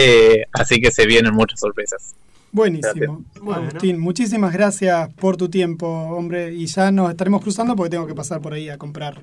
[0.00, 2.14] Eh, así que se vienen muchas sorpresas.
[2.52, 3.24] Buenísimo.
[3.40, 3.62] Bueno.
[3.68, 6.54] Agustín, muchísimas gracias por tu tiempo, hombre.
[6.54, 9.22] Y ya nos estaremos cruzando porque tengo que pasar por ahí a comprar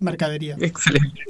[0.00, 0.56] mercadería.
[0.60, 1.22] Excelente.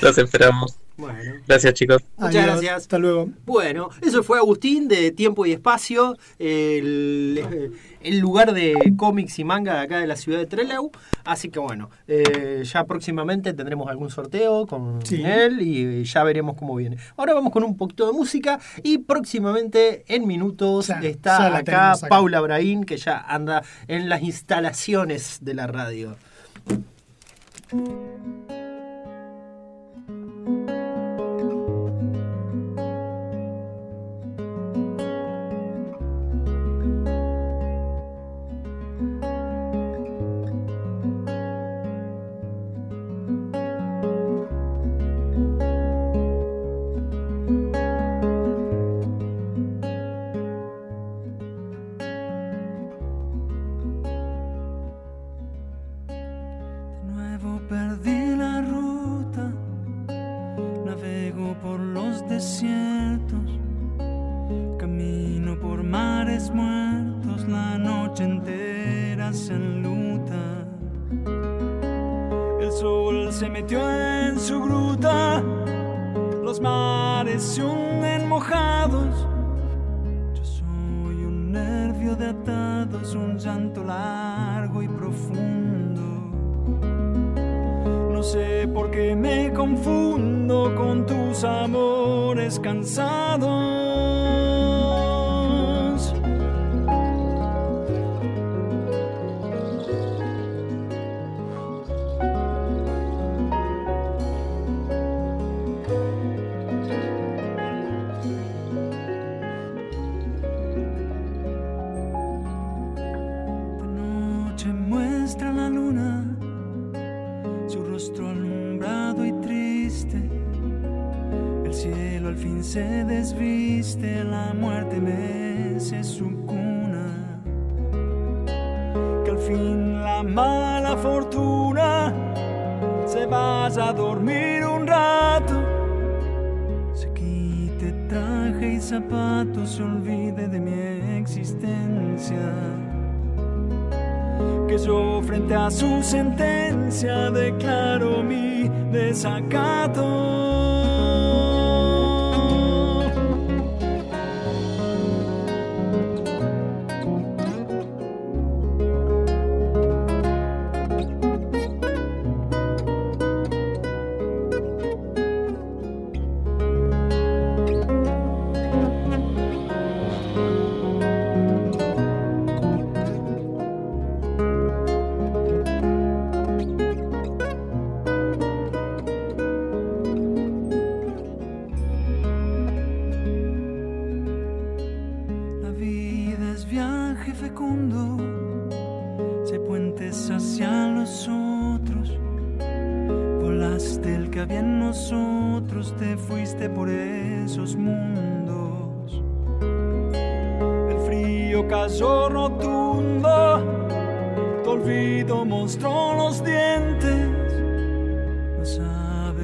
[0.00, 0.78] Los esperamos.
[0.96, 1.32] Bueno.
[1.48, 2.02] Gracias, chicos.
[2.18, 2.76] Muchas Adiós, gracias.
[2.76, 3.28] Hasta luego.
[3.46, 9.74] Bueno, eso fue Agustín de Tiempo y Espacio, el, el lugar de cómics y manga
[9.74, 10.90] de acá de la ciudad de Trelew.
[11.24, 15.22] Así que bueno, eh, ya próximamente tendremos algún sorteo con Sí.
[15.24, 16.98] él y ya veremos cómo viene.
[17.16, 21.92] Ahora vamos con un poquito de música y próximamente en minutos Ya, está ya acá,
[21.92, 22.08] acá.
[22.08, 26.16] Paula Braín que ya anda en las instalaciones de la radio.
[27.72, 28.61] Thank you.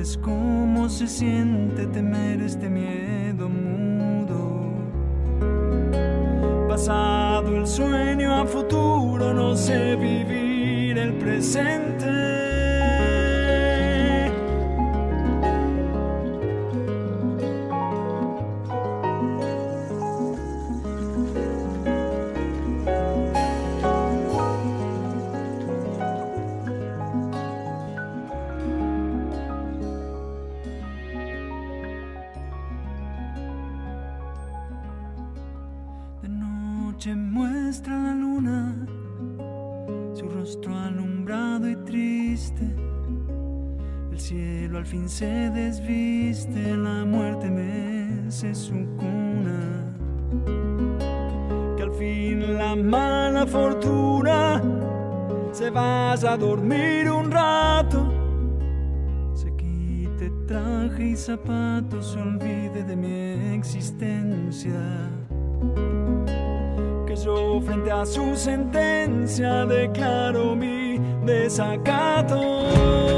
[0.09, 4.73] sabes cómo se siente temer este miedo mudo.
[6.69, 12.48] Pasado el sueño a futuro, no sé vivir el presente.
[56.29, 58.13] a dormir un rato.
[59.35, 64.81] Se quite traje y zapatos, se olvide de mi existencia.
[67.07, 73.18] Que yo frente a su sentencia declaro mi desacato.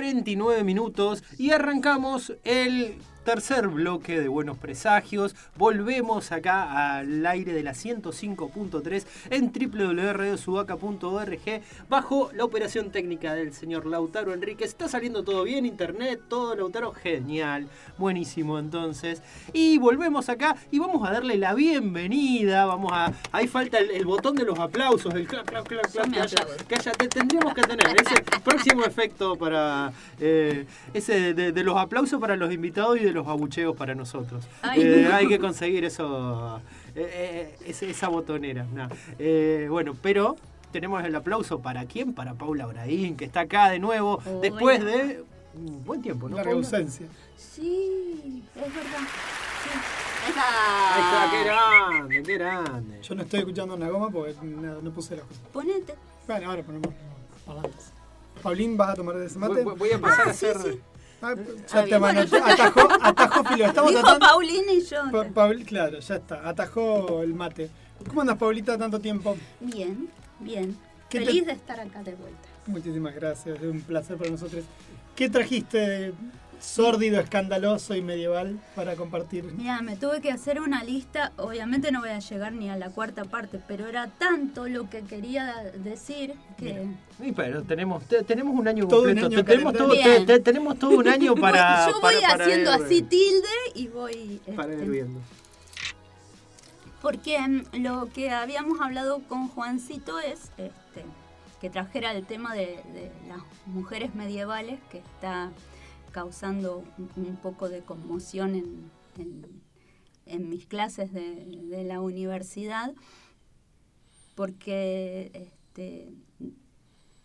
[0.00, 5.34] 49 minutos y arrancamos el tercer bloque de Buenos Presagios.
[5.56, 13.86] Volvemos acá al aire de la 105.3 en www.radiosudaca.org bajo la operación técnica del señor
[13.86, 14.70] Lautaro Enríquez.
[14.70, 17.68] Está saliendo todo bien, internet, todo Lautaro, genial,
[17.98, 19.22] buenísimo entonces.
[19.52, 23.12] Y volvemos acá y vamos a darle la bienvenida, vamos a...
[23.32, 26.20] Ahí falta el, el botón de los aplausos, el clap, clap, clap, clap, me que
[26.20, 26.66] haya- aplaudo.
[26.66, 31.76] que haya- te- tendríamos que tener ese próximo efecto para eh, ese de, de los
[31.76, 34.44] aplausos para los invitados y de los abucheos para nosotros.
[34.76, 35.08] Eh.
[35.12, 36.60] Hay que conseguir eso,
[36.94, 38.66] eh, eh, esa botonera.
[38.72, 38.88] nah.
[39.18, 40.36] Eh, bueno, pero
[40.72, 42.12] tenemos el aplauso para quién?
[42.14, 44.40] Para Paula Braín, que está acá de nuevo Hola.
[44.40, 46.36] después de un buen tiempo, ¿no?
[46.36, 47.06] Larga ausencia.
[47.36, 49.08] Sí, es verdad.
[49.64, 49.70] Sí.
[50.26, 50.32] Ahí
[50.94, 53.02] Ahí está, qué grande, qué grande.
[53.02, 55.42] Yo no estoy escuchando una goma porque no, no puse las cosas.
[55.52, 55.94] Ponete.
[56.26, 56.90] Bueno, ahora ponemos.
[58.42, 59.64] Paulín, ¿vas a tomar de ese mate?
[59.64, 60.56] Voy, voy a pasar a hacer.
[60.58, 60.89] Ah,
[61.22, 61.34] Ah,
[61.68, 62.00] ya te bien.
[62.00, 63.66] mano, atajó, atajó filo.
[63.66, 64.26] Estamos Dijo tratando.
[64.26, 64.96] Paulina y yo.
[65.12, 66.48] Pa- Paul- claro, ya está.
[66.48, 67.70] Atajó el mate.
[68.08, 69.36] ¿Cómo andas, Paulita, tanto tiempo?
[69.60, 70.08] Bien,
[70.38, 70.76] bien.
[71.10, 72.48] ¿Qué te- Feliz de estar acá de vuelta.
[72.66, 74.64] Muchísimas gracias, es un placer para nosotros.
[75.16, 76.12] ¿Qué trajiste
[76.60, 79.44] sórdido, escandaloso y medieval para compartir?
[79.44, 81.32] Mira, me tuve que hacer una lista.
[81.36, 85.02] Obviamente no voy a llegar ni a la cuarta parte, pero era tanto lo que
[85.02, 86.86] quería decir que.
[87.20, 89.26] Sí, pero tenemos, te- tenemos un año Todo un completo.
[89.26, 90.26] año te- tenemos, todo, calendario.
[90.26, 91.86] te- te- tenemos todo un año para.
[91.88, 94.40] Yo voy para- para haciendo ir- así tilde y voy.
[94.56, 95.20] Para este, ir viendo.
[97.02, 101.04] Porque mm, lo que habíamos hablado con Juancito es este,
[101.60, 105.50] que trajera el tema de, de las mujeres medievales que está
[106.10, 106.84] causando
[107.16, 108.90] un, poco de conmoción en,
[110.26, 112.94] en- mis clases de, de la universidad,
[114.34, 116.12] porque este,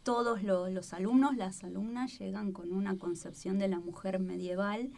[0.03, 4.89] todos lo- los alumnos, las alumnas llegan con una concepción de la mujer medieval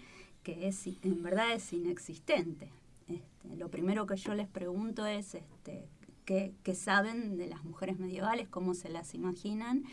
[0.43, 2.69] que es en verdad es inexistente.
[3.09, 5.89] Este, lo primero que yo les pregunto es este,
[6.23, 9.83] ¿qué, qué saben de las mujeres medievales, cómo se las imaginan.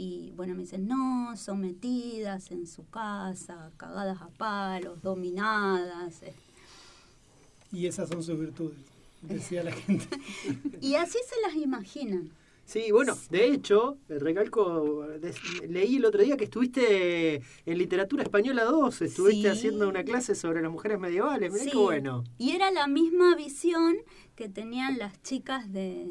[0.00, 6.22] Y bueno, me dicen, no, sometidas en su casa, cagadas a palos, dominadas.
[6.22, 6.32] eh.
[7.72, 8.78] Y esas son sus virtudes,
[9.22, 10.06] decía la gente.
[10.80, 12.30] Y así se las imaginan.
[12.64, 15.04] Sí, bueno, de hecho, recalco,
[15.68, 19.46] leí el otro día que estuviste en literatura española 2, estuviste Sí.
[19.48, 22.22] haciendo una clase sobre las mujeres medievales, mirá Sí, qué bueno.
[22.38, 23.96] Y era la misma visión
[24.36, 26.08] que tenían las chicas de,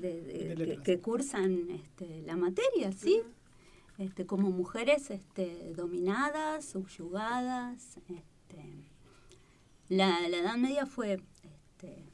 [0.00, 3.22] de- de- De que, cursan este, la materia, ¿sí?
[3.98, 7.98] Este, como mujeres este, dominadas, subyugadas.
[8.08, 8.64] Este,
[9.88, 12.04] la, la Edad Media fue este,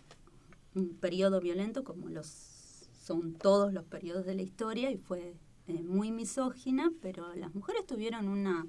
[0.74, 2.26] un periodo violento, como los
[3.04, 5.34] son todos los periodos de la historia, y fue
[5.66, 8.66] eh, muy misógina, pero las mujeres tuvieron una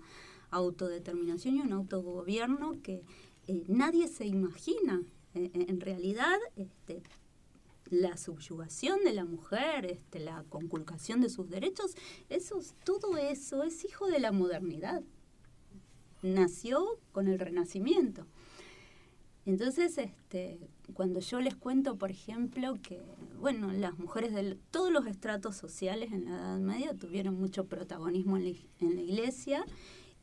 [0.52, 3.04] autodeterminación y un autogobierno que
[3.48, 5.02] eh, nadie se imagina.
[5.36, 7.04] Eh, en realidad, este,
[7.90, 11.96] la subyugación de la mujer, este, la conculcación de sus derechos,
[12.30, 15.02] eso, es- todo eso es hijo de la modernidad.
[16.22, 18.26] Nació con el Renacimiento.
[19.46, 20.60] Entonces, este,
[20.94, 23.02] cuando yo les cuento, por ejemplo, que
[23.40, 28.38] bueno, las mujeres de todos los estratos sociales en la Edad Media tuvieron mucho protagonismo
[28.38, 29.66] en la, iglesia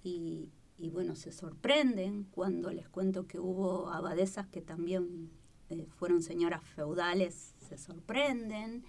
[0.05, 5.31] y, y, bueno, se sorprenden cuando les cuento que hubo abadesas que también
[5.71, 8.85] eh, fueron señoras feudales, se sorprenden.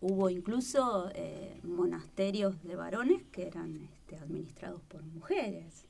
[0.00, 5.86] Hubo incluso eh, monasterios de varones que eran este, administrados por mujeres.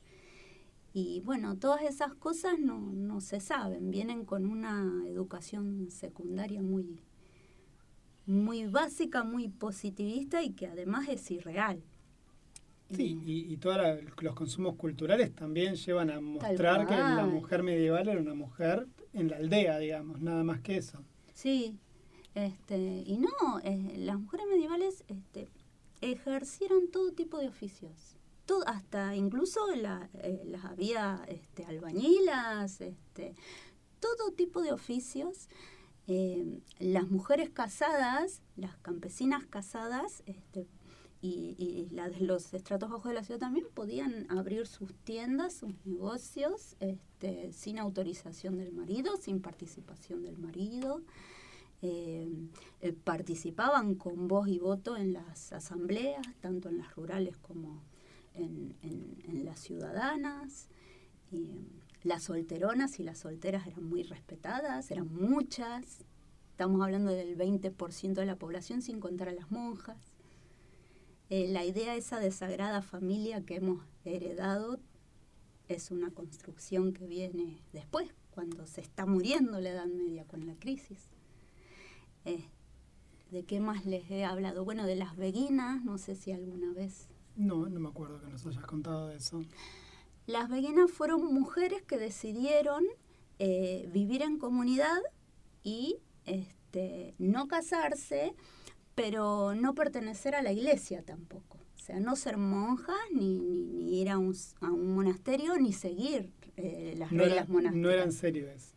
[0.92, 7.00] Y bueno, todas esas cosas no, no se saben, vienen con una educación secundaria muy,
[8.26, 11.82] muy básica, muy positivista y que además es irreal.
[12.90, 13.78] Sí, y, y todos
[14.20, 19.30] los consumos culturales también llevan a mostrar que la mujer medieval era una mujer en
[19.30, 21.02] la aldea, digamos, nada más que eso.
[21.32, 21.76] Sí,
[22.35, 23.61] este, y no,
[23.97, 25.49] las mujeres medievales este,
[26.01, 28.16] ejercieron todo tipo de oficios.
[28.47, 33.35] Todo, hasta incluso la- eh, las había este, albañilas, este,
[34.01, 35.49] todo tipo de oficios.
[36.07, 40.66] Eh, las mujeres casadas, las campesinas casadas, este,
[41.22, 45.72] y, y la los estratos bajos de la ciudad también podían abrir sus tiendas, sus
[45.87, 51.01] negocios, este, sin autorización del marido, sin participación del marido.
[51.82, 52.28] Eh,
[53.04, 57.82] participaban con voz y voto en las asambleas, tanto en las rurales como
[58.34, 60.68] en, en- las ciudadanas.
[61.32, 61.60] Eh,
[62.02, 66.04] las solteronas y las solteras eran muy respetadas, eran muchas.
[66.50, 69.98] Estamos hablando del 20% de la población sin contar a las monjas.
[71.30, 74.78] eh, la idea esa de sagrada familia que hemos heredado
[75.68, 80.54] es una construcción que viene después, cuando se está muriendo la Edad Media con la
[80.56, 81.08] crisis.
[82.24, 82.44] Eh,
[83.30, 84.64] ¿De qué más les he hablado?
[84.64, 87.08] Bueno, de las beguinas, no sé si alguna vez.
[87.36, 89.42] No, no me acuerdo que nos hayas contado de eso.
[90.26, 92.84] Las beguinas fueron mujeres que decidieron
[93.40, 94.98] eh, vivir en comunidad
[95.64, 95.96] y
[96.26, 98.34] este, no casarse,
[98.94, 101.58] pero no pertenecer a la iglesia tampoco.
[101.74, 105.72] O sea, no ser monjas, ni, ni, ni ir a un, a un monasterio, ni
[105.72, 107.82] seguir eh, las No, reglas era- monásticas.
[107.82, 108.73] no eran célibes.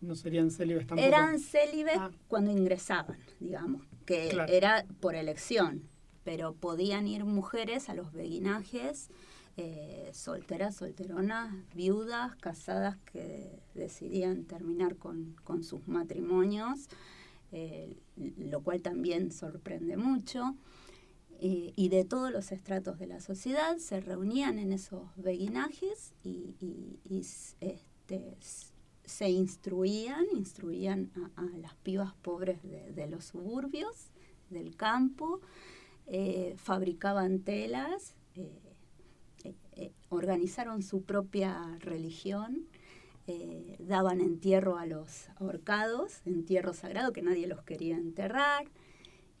[0.00, 1.06] No serían célibes tampoco.
[1.08, 4.52] Eran célibes cuando ingresaban, digamos, que Claro.
[4.52, 5.82] era por elección,
[6.24, 9.08] pero podían ir mujeres a los beguinajes,
[9.56, 16.88] eh, solteras, solteronas, viudas, casadas que decidían terminar con, con sus matrimonios,
[17.52, 17.96] eh,
[18.36, 20.56] lo cual también sorprende mucho.
[21.40, 26.54] Eh, y de todos los estratos de la sociedad se reunían en esos beguinajes y,
[26.60, 28.36] y- y este,
[29.06, 34.10] se instruían, instruían a, las pibas pobres de, los suburbios,
[34.50, 35.40] del campo,
[36.06, 42.66] eh, fabricaban telas, eh, eh, organizaron su propia religión,
[43.80, 48.70] daban entierro a los ahorcados, entierro sagrado que nadie los quería enterrar.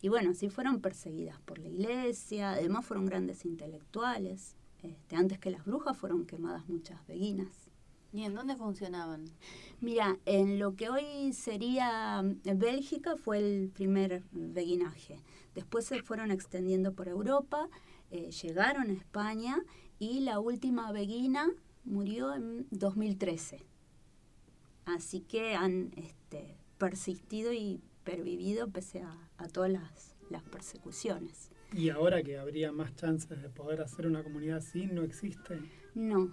[0.02, 4.56] Y bueno, así fueron perseguidas por la iglesia, además fueron grandes intelectuales.
[4.82, 7.65] Este, antes que las brujas fueron quemadas muchas beguinas.
[8.12, 9.24] ¿Y en dónde funcionaban?
[9.80, 15.20] Mira, en lo que hoy sería mm, Bélgica fue el primer beguinaje.
[15.54, 17.68] Después se fueron extendiendo por Europa,
[18.10, 19.58] eh, llegaron a España
[19.98, 21.48] y la última beguina
[21.84, 23.64] murió en 2013.
[24.84, 31.50] Así que han este, persistido y pervivido pese a, a todas las, las persecuciones.
[31.72, 35.60] Y ahora que habría más chances de poder hacer una comunidad así, no existe.
[35.94, 36.32] No,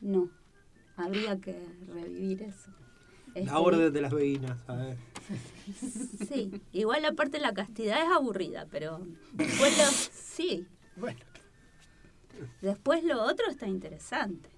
[0.00, 0.30] no.
[0.96, 2.70] Habría que revivir eso.
[3.34, 4.96] Este, La orden de las beguinas, a ver.
[6.28, 9.00] Sí, igual la parte de la castidad es aburrida, pero
[9.32, 10.66] después lo, sí.
[10.96, 11.18] Bueno.
[12.60, 14.48] Después lo otro está interesante.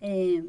[0.00, 0.42] Eh,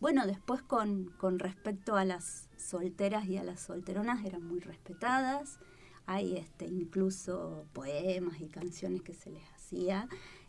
[0.00, 5.58] bueno, después con, con respecto a las solteras y a las solteronas eran muy respetadas.
[6.06, 10.08] Hay este, incluso poemas y canciones que se les hacía.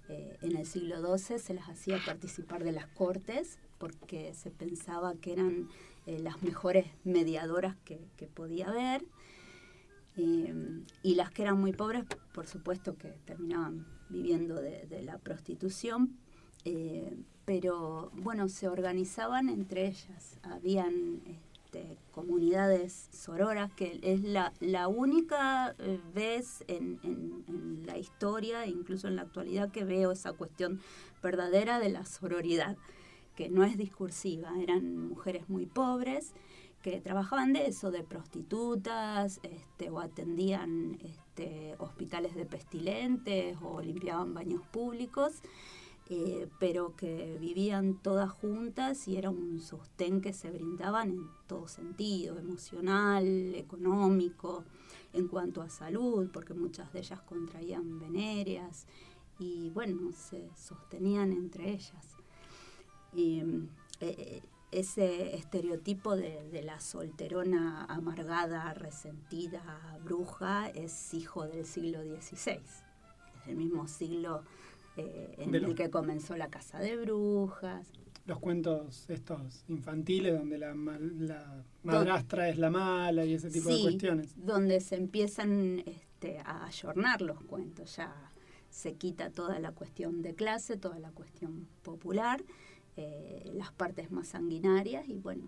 [0.10, 5.16] Eh, en el siglo XII se las hacía participar de las cortes porque se pensaba
[5.16, 5.70] que eran
[6.06, 8.00] eh, las mejores mediadoras que,
[8.34, 9.06] podía haber.
[10.18, 10.54] Eh,
[11.02, 12.04] y las que eran muy pobres,
[12.34, 16.18] por supuesto que terminaban viviendo de, de la prostitución,
[16.66, 20.40] eh, pero bueno, se organizaban entre ellas.
[20.44, 21.22] Habían
[21.72, 29.08] este, comunidades sororas, que es la, la única eh, vez en, en- la historia, incluso
[29.08, 30.80] en la actualidad, que veo esa cuestión
[31.24, 32.78] verdadera de la sororidad,
[33.36, 36.34] que no es discursiva, eran mujeres muy pobres
[36.84, 44.34] que trabajaban de eso, de prostitutas, este, o atendían este, hospitales de pestilentes, o limpiaban
[44.34, 45.42] baños públicos,
[46.10, 51.68] eh, pero que vivían todas juntas y era un sostén que se brindaban en todo
[51.68, 54.64] sentido, emocional, económico,
[55.14, 58.88] en cuanto a salud, porque muchas de ellas contraían venéreas
[59.38, 62.18] y bueno, se sostenían entre ellas.
[63.14, 63.44] Y,
[64.02, 64.42] eh,
[64.72, 72.60] ese estereotipo de, la solterona amargada, resentida, bruja, es hijo del siglo XVI.
[73.42, 74.44] Es el mismo siglo
[75.00, 77.88] eh, en el los- que comenzó la casa de brujas.
[78.26, 83.82] Los cuentos estos infantiles donde la, la madrastra es la mala y ese tipo de
[83.82, 84.34] cuestiones.
[84.38, 88.14] donde se empiezan este, a ayornar los cuentos, ya
[88.70, 92.44] se quita toda la cuestión de clase, toda la cuestión popular,
[92.98, 95.48] eh, las partes más sanguinarias y bueno,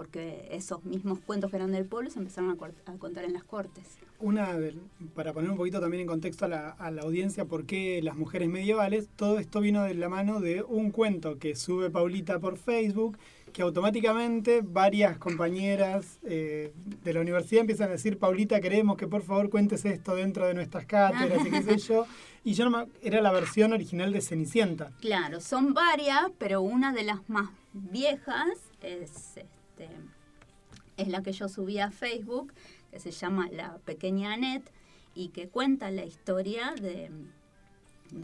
[0.00, 3.84] porque esos mismos cuentos que eran del pueblo se empezaron a, contar en las cortes.
[4.18, 4.74] Una, de-
[5.14, 8.16] para poner un poquito también en contexto a la, a la audiencia, por qué las
[8.16, 12.56] mujeres medievales, todo esto vino de la mano de un cuento que sube Paulita por
[12.56, 13.18] Facebook,
[13.52, 16.72] que automáticamente varias compañeras eh,
[17.04, 20.54] de la universidad empiezan a decir, Paulita, queremos que por favor cuentes esto dentro de
[20.54, 22.06] nuestras cátedras y qué sé yo.
[22.42, 24.92] Y yo no me- era la versión original de Cenicienta.
[25.02, 28.48] Claro, son varias, pero una de las más viejas
[28.82, 29.34] es,
[29.80, 29.88] este,
[30.96, 32.52] es la que yo subí a Facebook,
[32.90, 34.70] que se llama La Pequeña Annette,
[35.14, 37.10] y que cuenta la historia de,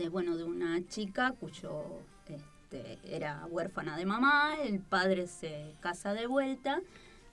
[0.08, 1.82] bueno, de una chica cuyo
[2.28, 6.80] este, era huérfana de mamá, el padre se casa de vuelta,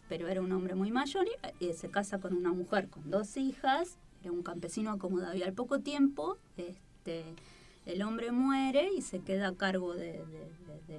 [0.09, 1.25] pero era un hombre muy mayor
[1.59, 5.35] y eh, se casa con una mujer con dos hijas, era un campesino acomodado.
[5.35, 7.23] Y al poco tiempo, este,
[7.85, 10.23] el hombre muere y se queda a cargo de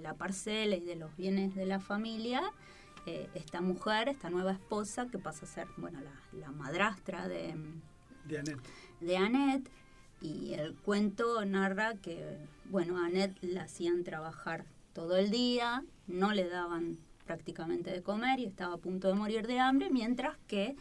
[0.01, 2.43] la parcela y de los bienes de la familia.
[3.07, 7.55] Eh, esta mujer, esta nueva esposa, que pasa a ser bueno, la, la madrastra de,
[8.25, 8.61] De Annette.
[9.01, 9.71] de Annette
[10.21, 12.39] y el cuento narra que,
[12.71, 18.39] bueno, a Annette la hacían trabajar todo el día, no le daban prácticamente de comer
[18.39, 20.77] y estaba a punto de morir de hambre, mientras que,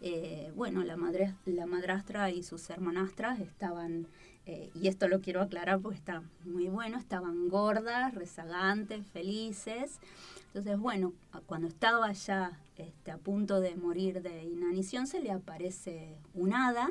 [0.00, 4.06] eh, bueno, la, madre, la madrastra y sus hermanastras estaban,
[4.46, 10.00] eh, y esto lo quiero aclarar porque está muy bueno, estaban gordas, rezagantes, felices.
[10.48, 11.12] Entonces, bueno,
[11.46, 16.90] cuando estaba ya este, a punto de morir de inanición, se le aparece un hada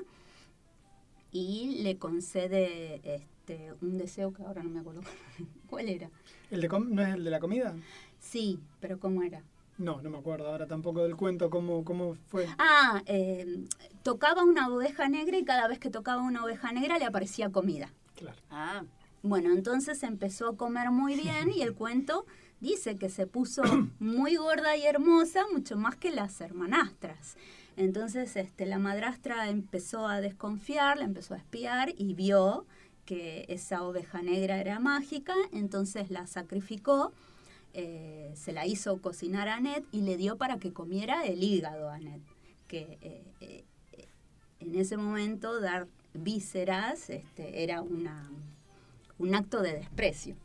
[1.32, 5.02] y le concede este, un deseo que ahora no me acuerdo
[5.70, 6.10] cuál era.
[6.52, 7.76] ¿El de com- ¿No es el de la comida?
[8.20, 9.44] Sí, pero ¿cómo era?
[9.78, 12.48] No, no me acuerdo ahora tampoco del cuento, cómo, cómo fue.
[12.58, 13.66] Ah, eh,
[14.02, 17.92] tocaba una oveja negra y cada vez que tocaba una oveja negra le aparecía comida.
[18.16, 18.38] Claro.
[18.50, 18.84] Ah,
[19.22, 22.26] Bueno, entonces empezó a comer muy bien y el cuento
[22.60, 23.64] dice que se puso
[24.00, 27.38] muy gorda y hermosa, mucho más que las hermanastras.
[27.76, 32.66] Entonces este, la madrastra empezó a desconfiar, la empezó a espiar y vio
[33.06, 37.14] que esa oveja negra era mágica, entonces la sacrificó,
[37.74, 41.90] eh, se la hizo cocinar a Annette y le dio para que comiera el hígado
[41.90, 42.26] a Annette,
[42.68, 43.64] que eh, eh,
[44.60, 48.30] en ese momento dar vísceras este, era una,
[49.20, 50.36] un acto de desprecio.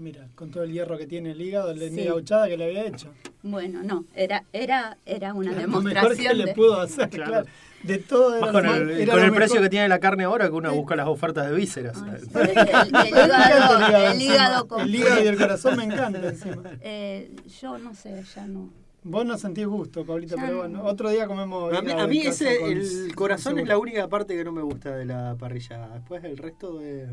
[0.00, 1.96] Mira, con todo el hierro que tiene el hígado, el de Sí.
[1.96, 3.10] mi gauchada que le había hecho.
[3.42, 6.54] Bueno, no, era, era, era una Lo mejor que demostración le de...
[6.54, 7.30] pudo hacer, Claro.
[7.32, 7.46] claro.
[7.82, 10.24] De todo Más con lo el, era con lo el precio que tiene la carne
[10.24, 11.96] ahora que uno busca las ofertas de vísceras.
[12.00, 12.14] El,
[12.48, 16.62] el hígado, el hígado con- El hígado y el corazón me encanta encima.
[16.80, 17.30] Eh,
[17.60, 18.70] yo no sé, ya no.
[19.04, 20.58] Vos no sentís gusto, Pablito, Ya pero no.
[20.60, 24.36] bueno, otro día comemos A mí, a ese, con- el corazón es la única parte
[24.36, 25.88] que no me gusta de la parrilla.
[25.94, 27.08] Después el resto de...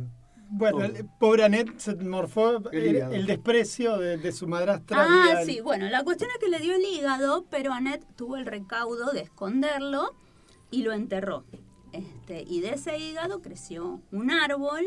[0.49, 3.13] Bueno, el pobre Annette se morfó El el, hígado.
[3.13, 5.05] el desprecio de, de su madrastra.
[5.07, 8.45] Ah, sí, bueno, la cuestión es que le dio el hígado, pero Annette tuvo el
[8.45, 10.15] recaudo de esconderlo
[10.71, 11.43] y lo enterró.
[11.91, 14.83] Este, y de ese hígado creció un árbol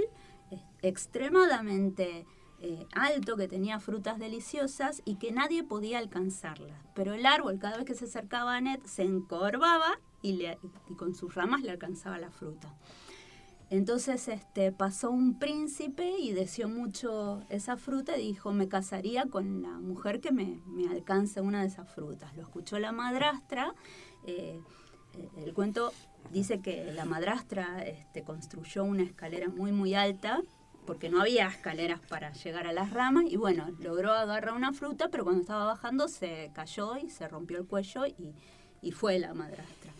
[0.51, 2.27] eh, extremadamente
[2.61, 6.77] eh, alto que tenía frutas deliciosas y que nadie podía alcanzarlas.
[6.95, 10.59] Pero el árbol, cada vez que se acercaba a Annette, se encorvaba y, le-
[10.91, 12.75] y con sus ramas le alcanzaba la fruta.
[13.71, 19.62] Entonces este, pasó un príncipe y deseó mucho esa fruta y dijo, me casaría con
[19.62, 22.35] la mujer que me, me alcance una de esas frutas.
[22.35, 23.75] Lo escuchó la madrastra.
[24.27, 24.61] eh,
[25.37, 25.93] el cuento
[26.33, 30.41] dice que la madrastra este, construyó una escalera muy, muy alta
[30.87, 35.09] porque no había escaleras para llegar a las ramas y bueno, logró agarrar una fruta,
[35.11, 38.35] pero cuando estaba bajando se cayó y se rompió el cuello y,
[38.81, 39.93] y fue la madrastra.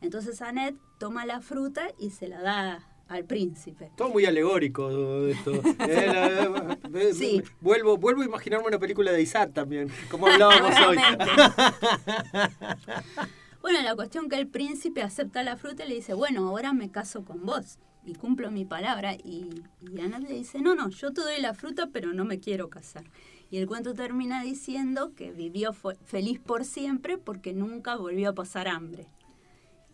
[0.00, 3.90] Entonces Annette toma la fruta y se la da al príncipe.
[3.96, 5.52] Todo muy alegórico todo esto.
[5.88, 7.42] Eh, la- eh, Sí.
[7.60, 10.96] Vuelvo, vuelvo a imaginarme una película de Isaac también, como hablábamos hoy.
[13.60, 16.90] Bueno, la cuestión que el príncipe acepta la fruta y le dice, bueno, ahora me
[16.90, 19.14] caso con vos y cumplo mi palabra.
[19.14, 19.48] Y,
[19.80, 22.68] y Annette le dice, no, no, yo te doy la fruta, pero no me quiero
[22.68, 23.04] casar.
[23.50, 28.68] Y el cuento termina diciendo que vivió feliz por siempre porque nunca volvió a pasar
[28.68, 29.06] hambre.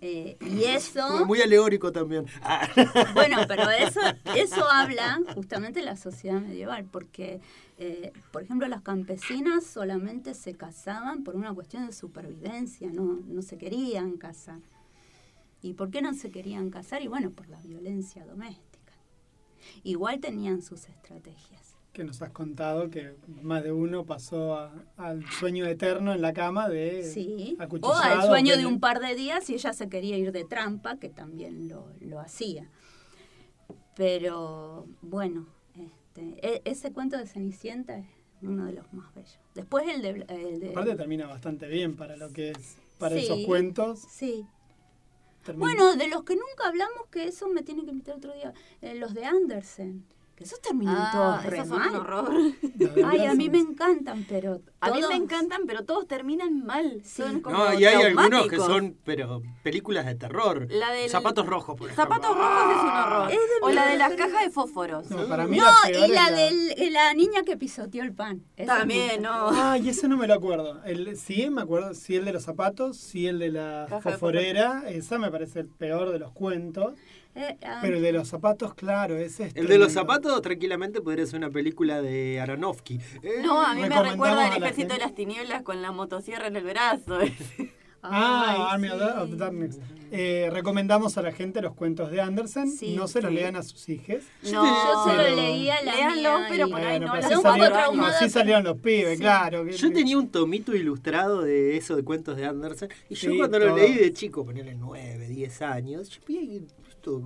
[0.01, 1.27] Eh, y eso...
[1.27, 2.27] Muy alegórico también.
[2.43, 2.69] Ah.
[3.15, 4.01] Bueno, pero eso,
[4.35, 7.41] eso habla justamente de la sociedad medieval, porque,
[7.79, 13.43] eh, por ejemplo, las campesinas solamente se casaban por una cuestión de supervivencia, no, no
[13.43, 14.61] se querían casar.
[15.63, 17.03] ¿Y por qué no se querían casar?
[17.03, 18.95] Y bueno, por la violencia doméstica.
[19.83, 21.60] Igual tenían sus estrategias.
[21.93, 26.33] Que nos has contado que más de uno pasó a- al sueño eterno en la
[26.33, 27.57] cama de Sí.
[27.83, 30.99] O al sueño de un par de días y ella se quería ir de trampa,
[30.99, 32.69] que también lo, lo hacía.
[33.97, 38.07] Pero bueno, este, e- ese cuento de Cenicienta es
[38.43, 39.39] uno de los más bellos.
[39.55, 40.09] Después el de...
[40.29, 43.99] El de Aparte termina bastante bien para lo que es, para Sí, esos cuentos.
[44.01, 44.47] Sí.
[45.45, 48.55] Termina- Bueno, de los que nunca hablamos, que eso me tiene que invitar otro día,
[48.81, 50.05] eh, los de Andersen.
[50.41, 51.97] Que esos terminan Ah, todos re esos son un mal.
[52.01, 52.31] horror.
[53.05, 57.03] Ay, a mí me encantan, pero A mí me encantan, pero todos terminan mal.
[57.05, 60.67] Son como No, y hay algunos que son, pero películas de terror.
[60.71, 62.03] La del- Zapatos rojos, por ejemplo.
[62.17, 63.31] Zapatos rojos es un horror.
[63.33, 65.11] Es de o la de las cajas de fósforos.
[65.11, 68.15] No, para mí No, la y la, la- del- eh, la niña que pisoteó el
[68.15, 68.43] pan.
[68.57, 69.51] Esa También, no.
[69.51, 70.83] Ay, ese no me lo acuerdo.
[70.87, 71.93] El, sí, me acuerdo.
[71.93, 74.85] Sí, el de los zapatos, sí, el de la Caja de fosforera.
[74.89, 76.95] Esa me parece el peor de los cuentos.
[77.37, 81.27] Eh, ah, Pero el de los zapatos, claro, es El de los zapatos tranquilamente podría
[81.27, 83.01] ser una película de Aronofsky.
[83.23, 86.57] Eh, No, a mí me recuerda el ejército de las tinieblas con la motosierra en
[86.57, 87.19] el brazo.
[88.03, 88.95] Ah, Ay, Army sí.
[88.95, 89.79] of Dar- of Darkness.
[90.11, 92.71] Eh, recomendamos a la gente los cuentos de Andersen.
[92.71, 93.37] Sí, no se los sí.
[93.37, 94.23] lean a sus hijos.
[94.45, 98.31] No, yo se lo Pero- leía la pero por ahí Bueno, no así salieron, así
[98.31, 99.23] salieron los pibes, Sí.
[99.23, 99.69] claro.
[99.69, 103.59] Yo tenía un tomito ilustrado de eso, de cuentos de Andersen, y yo Sí, cuando
[103.59, 106.21] lo leí de chico, ponerle 9, 10 años, yo
[107.01, 107.23] esto...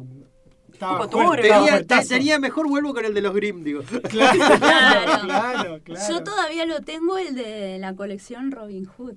[0.73, 2.09] Estaba fuerte, Tenía, fuertazo.
[2.09, 3.83] tenía mejor vuelvo con el de los Grimm, digo.
[4.11, 5.81] Claro, Claro.
[5.85, 6.09] claro.
[6.09, 9.15] Yo todavía lo tengo, el de la colección Robin Hood.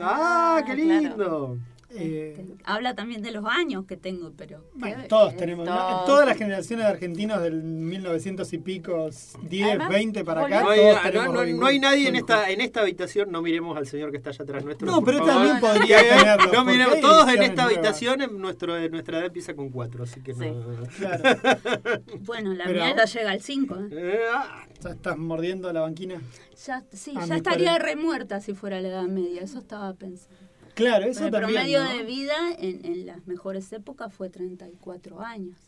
[0.00, 1.58] ¡Ah, qué claro.
[1.90, 4.64] Eh, Este, habla también de los años que tengo, pero...
[4.74, 9.08] bueno, todos eh, tenemos, todas las generaciones de argentinos del 1900 y pico,
[9.42, 12.38] 10, Además, 20 para acá, No hay, todos no- no- no hay nadie en esta,
[12.44, 12.50] Hood.
[12.50, 14.86] en esta habitación, no miremos al señor que está allá atrás nuestro.
[14.86, 15.32] No, pero favor.
[15.32, 16.52] también podría tenerlo.
[16.52, 20.20] No miremos, todos en esta habitación, en nuestro, en nuestra edad empieza con 4, así
[20.22, 20.64] que no.
[20.98, 21.22] Claro.
[22.20, 23.74] Bueno, la Pero- mía ya llega al 5.
[23.76, 23.88] ¿eh?
[23.92, 26.20] Eh, ah, ¿Ya estás mordiendo la banquina?
[26.66, 30.45] Ya, sí, A ya estaría remuerta si fuera la Edad Media, eso estaba pensando.
[30.76, 31.60] Claro, eso Pero el también.
[31.62, 31.90] promedio ¿no?
[31.98, 35.58] de vida en, en las mejores épocas fue 34 años.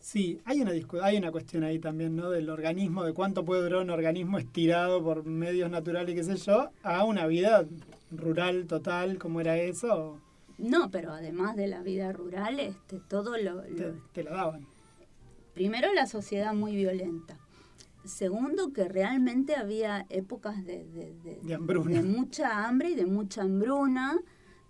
[0.00, 0.72] Sí, hay una,
[1.02, 2.30] hay una cuestión ahí también, ¿no?
[2.30, 6.70] Del organismo, de cuánto puede durar un organismo estirado por medios naturales qué sé yo,
[6.84, 7.66] a una vida
[8.12, 10.20] rural total, como era eso,
[10.56, 14.66] No, pero además de la vida rural, este, todo lo, te, lo- te la daban.
[15.52, 17.36] primero la sociedad muy violenta.
[18.08, 21.40] Segundo, que realmente había épocas de, de- de-
[22.02, 24.18] De mucha hambre y de mucha hambruna.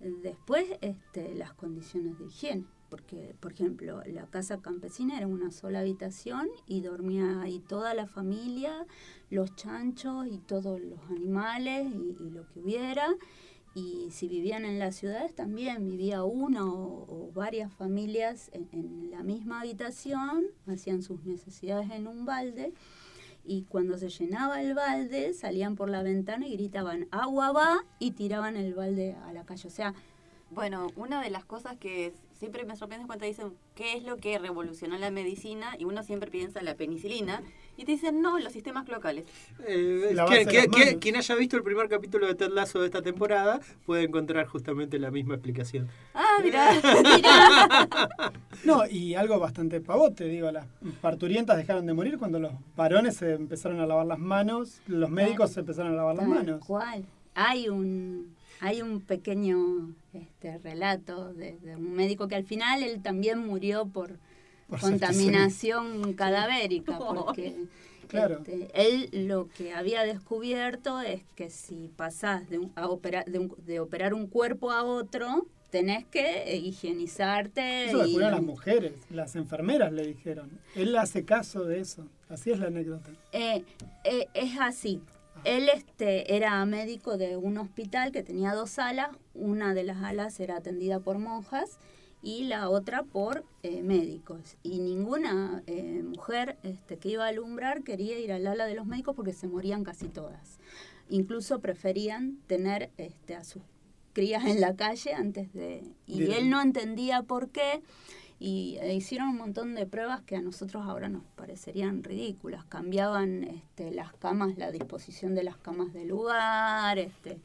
[0.00, 2.64] Después, este, las condiciones de higiene.
[2.90, 8.06] Porque, por ejemplo, la casa campesina era una sola habitación y dormía ahí toda la
[8.06, 8.86] familia,
[9.28, 13.08] los chanchos y todos los animales y, y lo que hubiera.
[13.74, 19.10] Y si vivían en las ciudades también vivía una o, o varias familias en, en
[19.10, 22.72] la misma habitación, hacían sus necesidades en un balde
[23.48, 28.10] y cuando se llenaba el balde salían por la ventana y gritaban agua va y
[28.12, 29.66] tiraban el balde a la calle.
[29.66, 29.94] O sea,
[30.50, 34.16] Bueno, una de las cosas que siempre me sorprende cuando te dicen qué es lo
[34.16, 37.42] que revolucionó la medicina y uno siempre piensa en la penicilina
[37.76, 39.24] y te dicen no, los sistemas clocales.
[39.66, 40.14] eh,
[41.00, 44.98] quien haya visto el primer capítulo de Ted Lasso de esta temporada puede encontrar justamente
[44.98, 45.88] la misma explicación.
[46.14, 46.70] Ah, mira.
[48.64, 50.66] No, y algo bastante pavote, digo, las
[51.00, 55.52] parturientas dejaron de morir cuando los varones se empezaron a lavar las manos, los médicos
[55.52, 56.64] se empezaron a lavar las tal manos.
[56.66, 57.04] cual.
[57.34, 63.00] Hay un, hay un pequeño este, relato de, de un médico que al final él
[63.02, 64.18] también murió por,
[64.68, 67.56] Por contaminación cadavérica, porque
[68.08, 68.38] Claro.
[68.38, 73.38] este, él lo que había descubierto es que si pasás de, un- a operar, de,
[73.38, 77.86] un- de operar un cuerpo a otro, tenés que higienizarte.
[77.86, 80.50] Eso lo las mujeres, las enfermeras le dijeron.
[80.74, 82.06] Él hace caso de eso.
[82.30, 83.10] Así es la anécdota.
[83.32, 83.62] Eh,
[84.04, 85.00] eh, es así.
[85.44, 89.10] Él este, era médico de un hospital que tenía dos salas.
[89.38, 91.78] Una de las alas era atendida por monjas
[92.22, 94.56] y la otra por eh, médicos.
[94.62, 98.86] Y ninguna eh, mujer este, que iba a alumbrar quería ir al ala de los
[98.86, 100.58] médicos porque se morían casi todas.
[101.08, 103.62] Incluso preferían tener este, a sus
[104.12, 105.84] crías en la calle antes de...
[106.06, 106.32] Y Bien.
[106.32, 107.82] él no entendía por qué
[108.40, 112.64] y e hicieron un montón de pruebas que a nosotros ahora nos parecerían ridículas.
[112.66, 117.38] Cambiaban este, las camas, la disposición de las camas del lugar, este,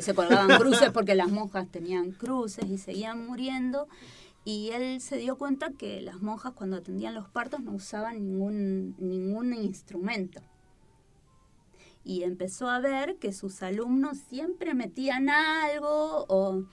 [0.00, 3.88] se colgaban cruces porque las monjas tenían cruces y seguían muriendo.
[4.44, 8.94] Y él se dio cuenta que las monjas cuando atendían los partos no usaban ningún,
[8.98, 10.40] ningún instrumento.
[12.04, 16.64] Y empezó a ver que sus alumnos siempre metían algo o...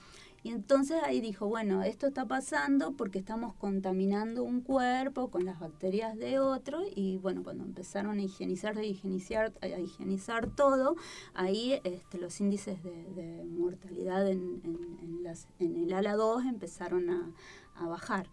[0.44, 5.58] Y entonces ahí dijo, bueno, esto está pasando porque estamos contaminando un cuerpo con las
[5.58, 10.96] bacterias de otro y bueno, cuando empezaron a higienizar, a higienizar, a higienizar todo,
[11.32, 17.32] ahí este, los índices de, mortalidad en, en- el ala 2 empezaron a,
[17.76, 18.26] a bajar.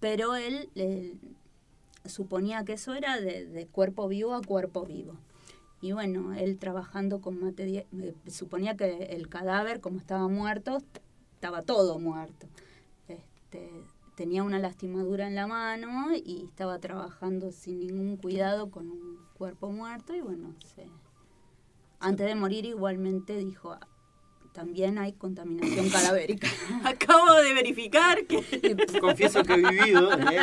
[0.00, 0.68] Pero él
[2.04, 5.14] suponía que eso era de, de cuerpo vivo a cuerpo vivo.
[5.80, 10.78] Y bueno, él trabajando con materia, eh, suponía que el cadáver, como estaba muerto,
[11.42, 12.46] estaba todo muerto.
[13.08, 13.68] Este,
[14.14, 19.72] tenía una lastimadura en la mano y estaba trabajando sin ningún cuidado con un cuerpo
[19.72, 20.86] muerto y bueno, se-
[21.98, 23.88] antes de morir igualmente dijo, "Ah,
[24.52, 26.46] también hay contaminación cadavérica.
[26.84, 28.42] Acabo de verificar que...
[29.00, 30.12] Confieso que he vivido.
[30.12, 30.40] eh.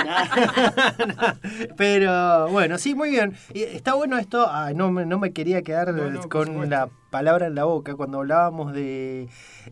[1.78, 3.34] Pero bueno, sí, muy bien.
[3.53, 4.45] Está bueno esto.
[4.49, 7.64] ah, no, me, no me quería quedar No, no, por con la palabra en la
[7.64, 9.28] boca cuando hablábamos de,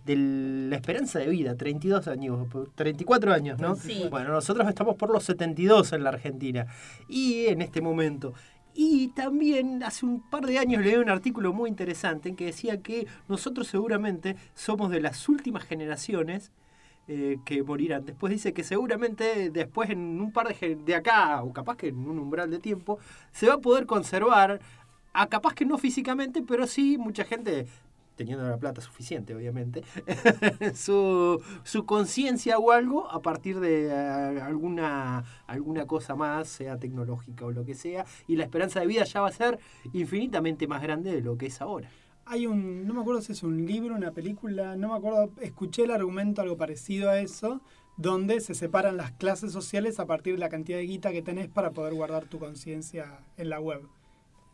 [0.05, 1.55] de la esperanza de vida.
[1.55, 3.75] 32 años, 34 años, ¿no?
[3.75, 4.05] Sí.
[4.09, 6.67] Bueno, nosotros estamos por los 72 en la Argentina.
[7.07, 8.33] Y en este momento.
[8.80, 12.80] Y también hace un par de años leí un artículo muy interesante en que decía
[12.84, 16.51] que nosotros seguramente somos de las últimas generaciones
[17.07, 18.05] eh, que morirán.
[18.05, 21.97] Después dice que seguramente después en un par de, de acá, o capaz que en
[22.07, 22.99] un umbral de tiempo,
[23.32, 24.61] se va a poder conservar,
[25.11, 27.65] a capaz que no físicamente, pero sí mucha gente
[28.18, 29.84] teniendo la plata suficiente, obviamente,
[30.76, 37.45] su, su conciencia o algo a partir de eh, alguna, alguna cosa más, sea tecnológica
[37.45, 39.59] o lo que sea, y la esperanza de vida ya va a ser
[39.93, 41.89] infinitamente más grande de lo que es ahora.
[42.26, 45.84] Hay un, no me acuerdo si es un libro, una película, no me acuerdo, escuché
[45.84, 47.61] el argumento algo parecido a eso,
[47.95, 51.47] donde se separan las clases sociales a partir de la cantidad de guita que tenés
[51.47, 53.88] para poder guardar tu conciencia en la web.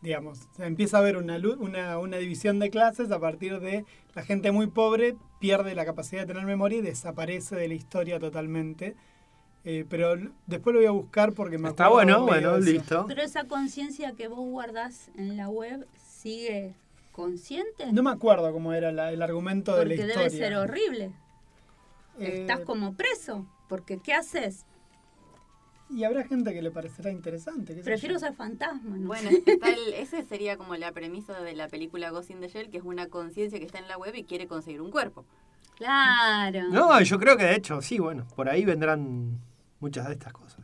[0.04, 3.86] Digamos, se empieza a haber una, lu- una, una división de clases a partir de
[4.14, 8.18] la gente muy pobre pierde la capacidad de tener memoria y desaparece de la historia
[8.20, 8.96] totalmente.
[9.64, 10.14] Eh, pero
[10.46, 13.06] después lo voy a buscar porque me Está bueno, bueno, listo.
[13.08, 16.74] Pero esa conciencia que vos guardás en la web sigue
[17.12, 17.90] consciente.
[17.90, 20.16] No me acuerdo cómo era la- el argumento de la porque historia.
[20.28, 21.04] debe ser horrible.
[22.20, 23.46] Eh, Estás como preso.
[23.70, 24.66] Porque ¿qué haces?
[25.90, 27.74] Y habrá gente que le parecerá interesante.
[27.74, 28.18] Prefiero yo.
[28.18, 28.96] ser fantasma.
[28.96, 29.06] ¿no?
[29.06, 32.70] Bueno, está el- ese sería como la premisa de la película Ghost in the Shell,
[32.70, 35.24] que es una conciencia que está en la web y quiere conseguir un cuerpo.
[35.76, 36.68] Claro.
[36.70, 39.38] No, yo creo que de hecho, sí, bueno, por ahí vendrán
[39.80, 40.60] muchas de estas cosas.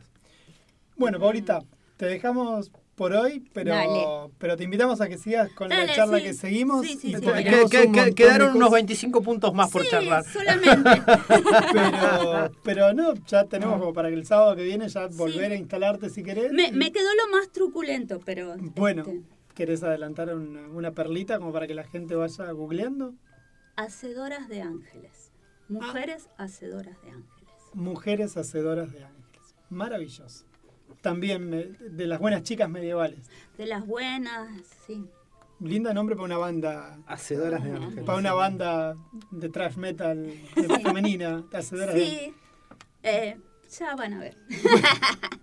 [0.95, 1.61] Bueno, Paulita,
[1.97, 2.71] te dejamos
[3.01, 4.31] por hoy, pero, Dale.
[4.37, 6.23] pero te invitamos a que sigas con la charla sí.
[6.23, 6.85] que seguimos.
[6.85, 7.13] Sí, sí.
[7.15, 10.23] Que- que- un quedaron unos cosas, 25 puntos más por Sí, charlar.
[10.23, 11.01] solamente.
[11.73, 15.55] Pero, pero no, ya tenemos como para que el sábado que viene ya volver a
[15.55, 16.51] instalarte si querés.
[16.51, 18.55] me, quedó lo más truculento, pero...
[18.75, 19.21] Bueno, este,
[19.55, 23.15] ¿querés adelantar una, una perlita como para que la gente vaya googleando?
[23.77, 25.31] hacedoras de ángeles.
[25.69, 26.43] Mujeres Ah.
[26.43, 27.55] hacedoras de ángeles.
[27.73, 29.55] Mujeres hacedoras de ángeles.
[29.71, 30.45] Maravilloso.
[31.01, 33.19] También eh, de las buenas chicas medievales.
[33.57, 34.49] De las buenas,
[34.85, 35.05] sí.
[35.59, 36.97] Linda nombre para una banda.
[37.07, 38.03] Hacedoras de ángeles.
[38.05, 38.95] Para una banda
[39.31, 40.23] de thrash metal
[40.55, 41.43] de- femenina.
[41.53, 42.33] Hacedoras de Sí.
[43.03, 43.37] Eh,
[43.79, 44.37] ya van a ver.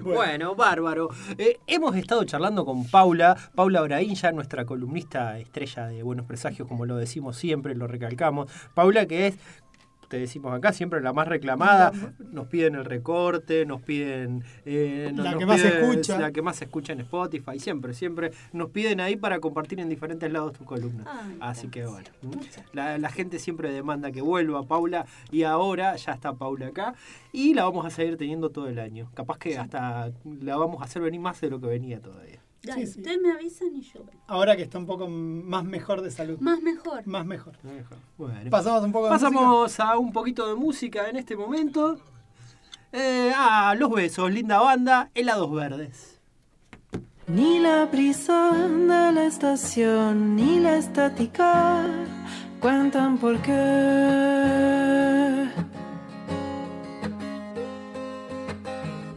[0.00, 1.08] Bueno, bárbaro.
[1.38, 6.68] Eh, hemos estado charlando con Paula, Paula Braín, ya nuestra columnista estrella de Buenos Presagios,
[6.68, 8.48] como lo decimos siempre, lo recalcamos.
[8.74, 9.34] Paula que es,
[10.08, 11.92] te decimos acá, siempre la más reclamada.
[12.32, 14.42] Nos piden el recorte, nos piden...
[14.64, 16.18] eh, La nos que más se escucha.
[16.18, 18.32] La que más se escucha en Spotify, siempre, siempre.
[18.52, 21.04] Nos piden ahí para compartir en diferentes lados tu columna.
[21.06, 22.08] Ay, Así que bueno.
[22.72, 26.94] La gente siempre demanda que vuelva Paula y ahora ya está Paula acá
[27.32, 29.10] y la vamos a seguir teniendo todo el año.
[29.14, 32.40] Capaz que hasta la vamos a hacer venir más de lo que venía todavía.
[32.62, 32.98] Dale, sí.
[32.98, 34.00] ustedes me avisan y yo.
[34.26, 36.38] Ahora que está un poco más mejor de salud.
[36.40, 37.06] Más mejor.
[37.06, 37.54] Más mejor.
[38.16, 38.50] Bueno.
[38.50, 39.30] Pasamos un poco de música.
[39.30, 41.98] Pasamos a un poquito de música en este momento.
[42.92, 46.20] Eh, ah, Los Besos, linda banda, helados verdes.
[47.26, 51.84] Ni la brisa de la estación ni la estática
[52.58, 53.52] cuentan por qué.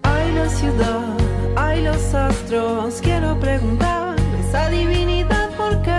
[0.03, 1.17] Hay la ciudad,
[1.55, 5.91] hay los astros, quiero preguntar esa divinidad por qué.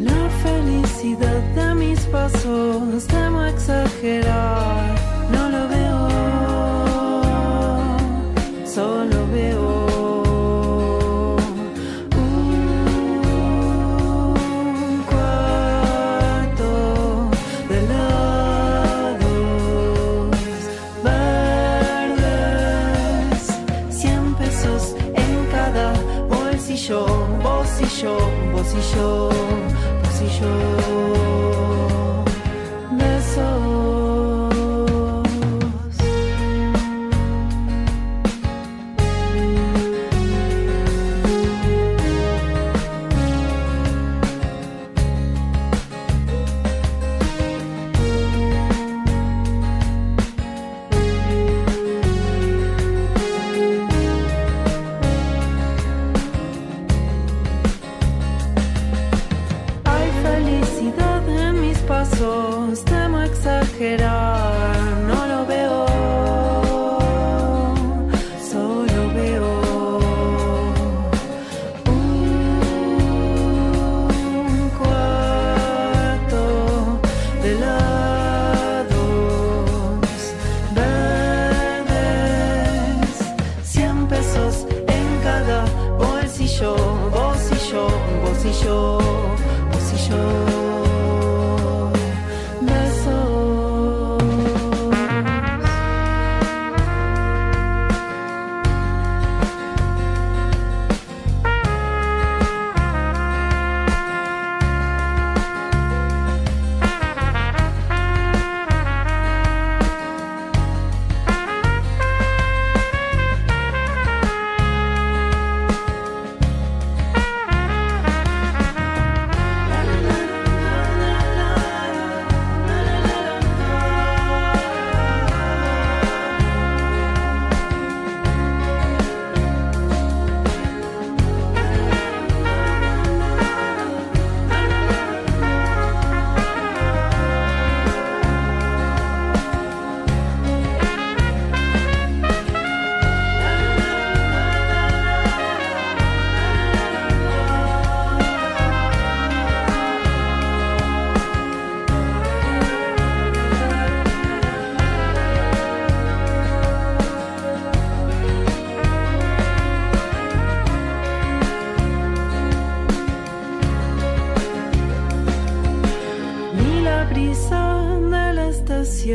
[0.00, 4.94] La felicidad de mis pasos temo exagerar,
[5.30, 6.08] no lo veo,
[8.66, 9.11] solo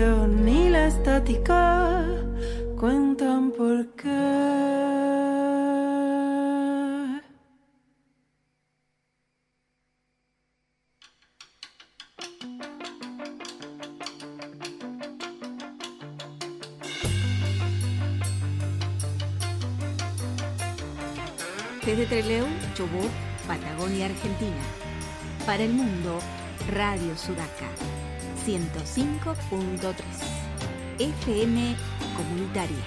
[0.06, 2.06] ni la estática
[2.80, 4.08] cuentan por qué.
[21.84, 22.46] Desde Trelew,
[22.76, 23.10] Chubut,
[23.48, 24.52] Patagonia, Argentina.
[25.46, 26.20] Para el mundo,
[26.72, 27.97] Radio Sudaca.
[28.48, 29.94] 105.3.
[31.00, 31.76] FM
[32.16, 32.78] Comunitaria.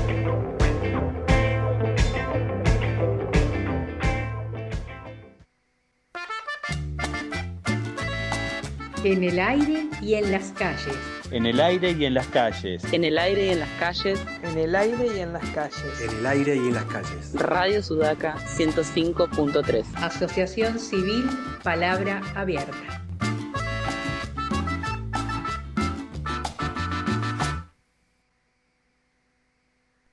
[9.04, 10.96] En el aire y en las calles.
[11.30, 12.82] En el aire y en las calles.
[12.90, 14.18] En el aire y en las calles.
[14.42, 16.00] En el aire y en las calles.
[16.00, 17.34] En el aire y en las calles.
[17.34, 19.84] Radio Sudaca 105.3.
[19.96, 21.28] Asociación Civil
[21.62, 23.04] Palabra Abierta.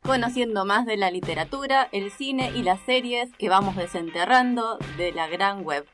[0.02, 5.28] Conociendo más de la literatura, el cine y las series que vamos desenterrando de la
[5.28, 5.86] gran web.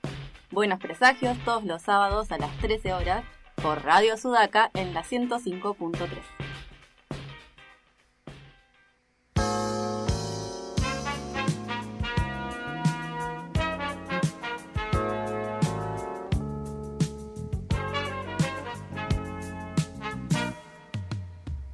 [0.50, 3.26] Buenos presagios todos los sábados a las 13 horas
[3.62, 6.08] por Radio Sudaca en la 105.3.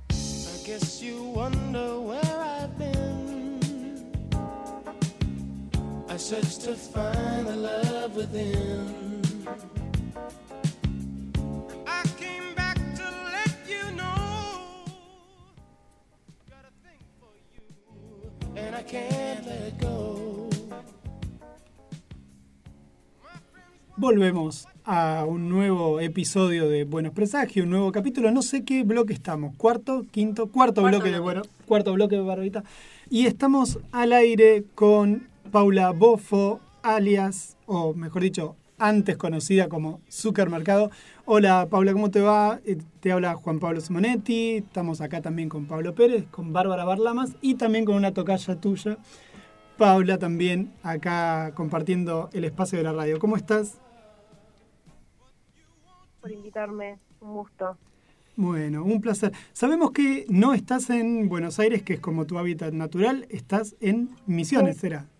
[0.09, 2.32] I guess you
[6.23, 9.21] I searched to find the love within.
[11.85, 14.85] I came back to let you know.
[16.49, 17.61] Got a thing for you,
[18.55, 20.47] and I can't let it go.
[23.97, 28.31] Volvemos a un nuevo episodio de Buenos Presagios, un nuevo capítulo.
[28.31, 32.63] No sé qué bloque estamos, cuarto, quinto, cuarto, bloque de bueno, cuarto bloque de Barbita.
[33.09, 40.89] Y estamos al aire con Paula Bofo, alias, o mejor dicho, antes conocida como Supermercado.
[41.25, 42.59] Hola Paula, ¿cómo te va?
[42.65, 44.55] Eh, Te habla Juan Pablo Simonetti.
[44.55, 48.97] Estamos acá también con Pablo Pérez, con Bárbara Barlamas y también con una tocaya tuya.
[49.77, 53.19] Paula también acá compartiendo el espacio de la radio.
[53.19, 53.77] ¿Cómo estás?
[56.19, 56.97] por invitarme.
[57.21, 57.77] Un gusto.
[58.37, 59.33] Bueno, un placer.
[59.51, 64.09] Sabemos que no estás en Buenos Aires, que es como tu hábitat natural, estás en
[64.25, 65.12] Misiones, ¿será?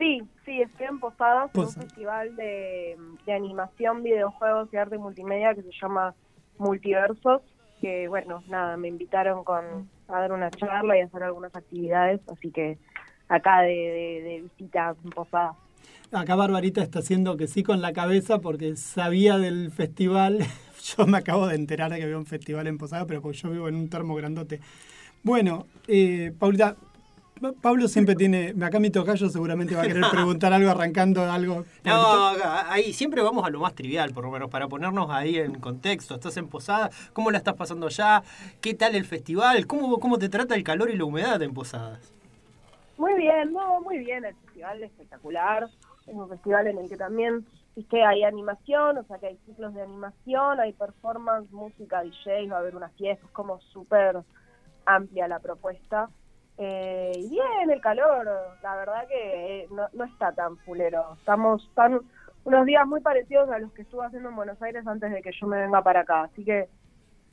[0.00, 2.96] Sí, sí, estoy en Posadas, en un festival de,
[3.26, 6.14] de animación, videojuegos y arte multimedia que se llama
[6.58, 7.42] Multiversos,
[7.82, 9.62] que bueno, nada, me invitaron con
[10.08, 12.78] a dar una charla y a hacer algunas actividades, así que
[13.28, 15.54] acá de, de, de visita en Posadas.
[16.12, 20.38] Acá Barbarita está haciendo que sí con la cabeza porque sabía del festival.
[20.96, 23.50] Yo me acabo de enterar de que había un festival en Posada, pero porque yo
[23.50, 24.60] vivo en un termo grandote.
[25.22, 26.89] Bueno, eh, Paulita, Pa-
[27.62, 31.64] Pablo siempre tiene, acá mi tocayo seguramente va a querer preguntar algo arrancando algo.
[31.84, 32.32] No,
[32.68, 36.14] ahí siempre vamos a lo más trivial, por lo menos, para ponernos ahí en contexto.
[36.14, 38.22] Estás en Posada, ¿cómo la estás pasando ya?
[38.60, 39.66] ¿Qué tal el festival?
[39.66, 42.12] ¿Cómo, cómo te trata el calor y la humedad en Posadas?
[42.98, 45.70] Muy bien, no, muy bien, el festival es espectacular.
[46.06, 47.46] Es un festival en el que también
[47.76, 52.48] es que hay animación, o sea que hay ciclos de animación, hay performance, música, DJ,
[52.48, 54.18] va a haber una fiesta, es como súper
[54.84, 56.10] amplia la propuesta.
[56.62, 58.28] Eh, y bien, el calor,
[58.62, 61.14] la verdad que eh, no, no está tan fulero.
[61.18, 62.00] Estamos tan
[62.44, 65.30] unos días muy parecidos a los que estuve haciendo en Buenos Aires antes de que
[65.40, 66.68] yo me venga para acá, así que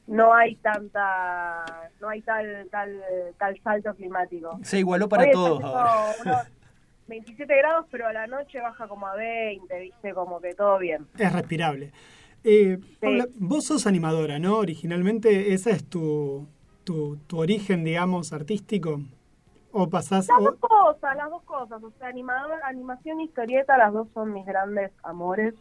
[0.07, 1.65] no hay tanta,
[1.99, 3.01] no hay tal tal
[3.37, 4.57] tal salto climático.
[4.63, 6.15] Se igualó para Hoy todos haciendo ahora.
[6.23, 6.51] unos
[7.07, 11.05] 27 grados, pero a la noche baja como a 20, viste, como que todo bien.
[11.17, 11.91] Es respirable.
[12.45, 14.55] Eh, Paula, vos sos animadora, ¿no?
[14.57, 16.47] Originalmente ese es tu,
[16.85, 19.01] tu, tu origen, digamos, artístico.
[19.71, 20.27] ¿O pasás...?
[20.27, 24.07] Las o- dos cosas, las dos cosas, o sea, animador, animación y historieta, las dos
[24.13, 25.53] son mis grandes amores.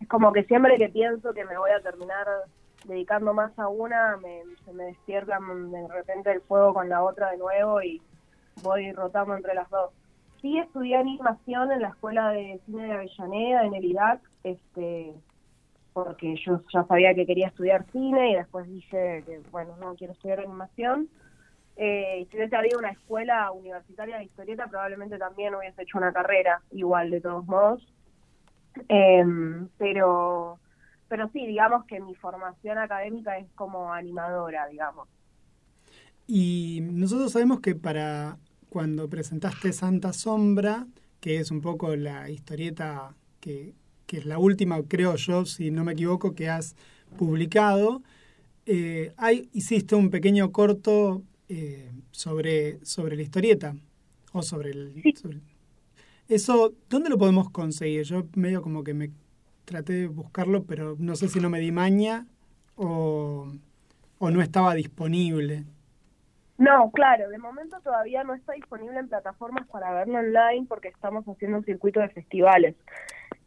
[0.00, 2.26] Es como que siempre que pienso que me voy a terminar
[2.84, 7.30] dedicando más a una, me, se me despierta de repente el fuego con la otra
[7.30, 8.00] de nuevo y
[8.62, 9.90] voy rotando entre las dos.
[10.42, 15.14] Sí estudié animación en la Escuela de Cine de Avellaneda, en el IDAC, este,
[15.94, 20.12] porque yo ya sabía que quería estudiar cine y después dije que, bueno, no, quiero
[20.12, 21.08] estudiar animación.
[21.76, 26.62] Eh, si hubiese habido una escuela universitaria de historieta, probablemente también hubiese hecho una carrera
[26.70, 27.86] igual, de todos modos.
[28.88, 30.58] Em, pero,
[31.08, 35.08] pero sí, digamos que mi formación académica es como animadora, digamos.
[36.26, 38.38] Y nosotros sabemos que para
[38.68, 40.86] cuando presentaste Santa Sombra,
[41.20, 43.74] que es un poco la historieta que,
[44.06, 46.74] que es la última, creo yo, si no me equivoco, que has
[47.16, 48.02] publicado,
[48.66, 49.12] eh,
[49.52, 53.74] hiciste un pequeño corto eh, sobre, sobre la historieta
[54.32, 55.02] o sobre el...
[55.14, 55.40] sobre-
[56.28, 58.02] eso, ¿dónde lo podemos conseguir?
[58.02, 59.10] Yo medio como que me
[59.64, 62.26] traté de buscarlo, pero no sé si no me di maña
[62.76, 63.46] o,
[64.18, 65.64] o no estaba disponible.
[66.58, 71.24] No, claro, de momento todavía no está disponible en plataformas para verlo online porque estamos
[71.26, 72.74] haciendo un circuito de festivales.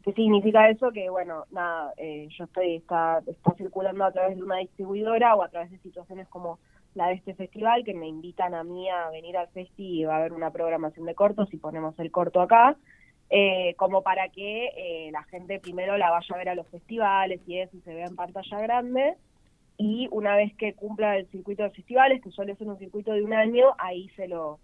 [0.02, 0.90] ¿Qué significa eso?
[0.92, 5.42] Que, bueno, nada, eh, yo estoy, está, está circulando a través de una distribuidora o
[5.42, 6.58] a través de situaciones como
[6.94, 10.14] la de este festival que me invitan a mí a venir al festi y va
[10.14, 12.76] a haber una programación de cortos y ponemos el corto acá,
[13.30, 17.40] eh, como para que eh, la gente primero la vaya a ver a los festivales
[17.46, 19.14] y eso y se vea en pantalla grande
[19.82, 23.22] y una vez que cumpla el circuito de festivales, que suele ser un circuito de
[23.22, 24.58] un año, ahí se lo,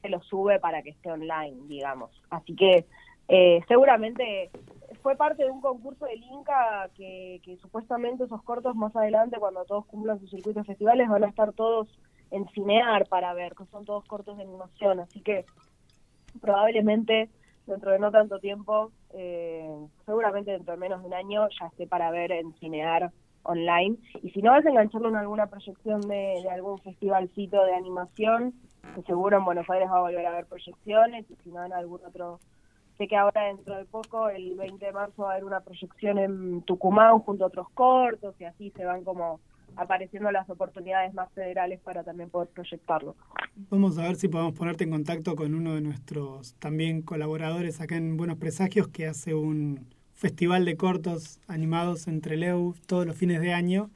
[0.00, 2.10] se lo sube para que esté online, digamos.
[2.30, 2.84] Así que
[3.26, 4.50] eh, seguramente
[5.02, 9.86] fue parte de un concurso del Inca que, supuestamente esos cortos más adelante, cuando todos
[9.86, 11.88] cumplan sus circuitos festivales, van a estar todos
[12.30, 15.00] en Cinear para ver, que son todos cortos de animación.
[15.00, 15.44] Así que
[16.40, 17.30] probablemente
[17.66, 19.68] dentro de no tanto tiempo, eh,
[20.06, 23.10] seguramente dentro de menos de un año, ya esté para ver en Cinear
[23.42, 23.96] online.
[24.22, 28.54] Y si no, vas a engancharlo en alguna proyección de, de algún festivalcito de animación,
[29.06, 32.00] seguro en Buenos Aires va a volver a haber proyecciones, y si no, en algún
[32.06, 32.38] otro.
[33.02, 36.18] Sé que ahora dentro de poco, el 20 de marzo, va a haber una proyección
[36.18, 39.40] en Tucumán junto a otros cortos, y así se van como
[39.74, 43.16] apareciendo las oportunidades más federales para también poder proyectarlo.
[43.70, 47.96] Vamos a ver si podemos ponerte en contacto con uno de nuestros también colaboradores acá
[47.96, 53.40] en Buenos Presagios que hace un festival de cortos animados entre Leu todos los fines
[53.40, 53.90] de año.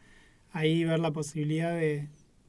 [0.50, 2.08] Ahí ver la posibilidad de,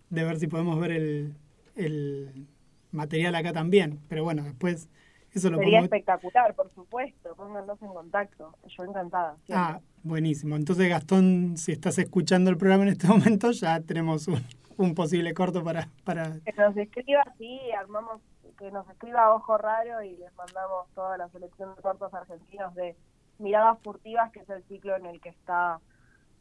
[0.09, 1.35] de ver si podemos ver el,
[1.75, 2.47] el
[2.91, 3.99] material acá también.
[4.09, 4.89] Pero bueno, después
[5.37, 9.35] eso lo Sería espectacular, por supuesto, pónganos en contacto, yo encantada.
[9.45, 9.55] siempre.
[9.55, 10.55] Ah, buenísimo.
[10.55, 14.41] Entonces, Gastón, si estás escuchando el programa en este momento, ya tenemos un,
[14.77, 16.39] un posible corto para, para...
[16.45, 18.21] Que nos escriba así, armamos,
[18.57, 22.95] que nos escriba Ojo Raro y les mandamos toda la selección de cortos argentinos de
[23.39, 25.79] Miradas Furtivas, que es el ciclo en el que está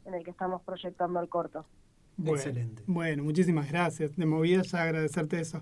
[0.05, 1.65] en el que estamos proyectando el corto.
[2.15, 2.43] Bueno,
[2.87, 4.15] Bueno, muchísimas gracias.
[4.15, 5.61] De movida ya agradecerte eso.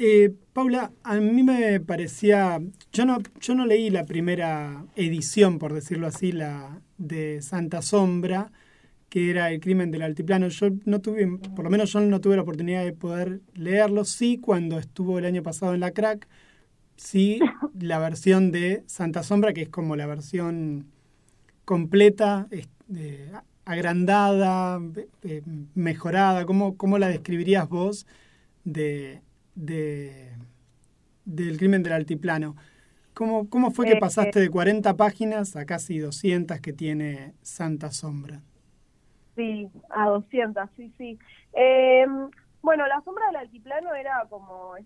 [0.00, 2.60] Eh, Paula, a mí me parecía,
[2.92, 8.52] yo no, yo no leí la primera edición, por decirlo así, la de Santa Sombra,
[9.08, 10.48] que era el crimen del altiplano.
[10.48, 11.26] Yo no tuve,
[11.56, 14.04] por lo menos yo no tuve la oportunidad de poder leerlo.
[14.04, 16.28] Sí, cuando estuvo el año pasado en la crack,
[16.96, 17.40] sí,
[17.78, 20.86] la versión de Santa Sombra, que es como la versión
[21.64, 23.32] completa, eh,
[23.64, 24.80] agrandada,
[25.24, 25.42] eh,
[25.74, 26.46] mejorada.
[26.46, 28.06] ¿Cómo, ¿Cómo la describirías vos
[28.64, 29.22] de,
[29.58, 30.32] de,
[31.24, 32.56] del crimen del altiplano?
[33.14, 37.90] ¿Cómo, ¿Cómo fue que Eh, pasaste de 40 páginas a casi 200 que tiene Santa
[37.90, 38.40] Sombra?
[39.34, 41.18] Sí, a 200, sí, sí.
[41.52, 42.06] Eh,
[42.62, 44.76] bueno, La Sombra del Altiplano era como,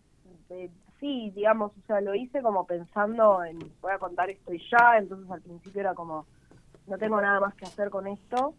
[0.51, 4.63] eh, sí, digamos, o sea, lo hice como pensando en, voy a contar esto y
[4.71, 6.27] ya, entonces al principio era como,
[6.87, 8.55] no tengo nada más que hacer con esto.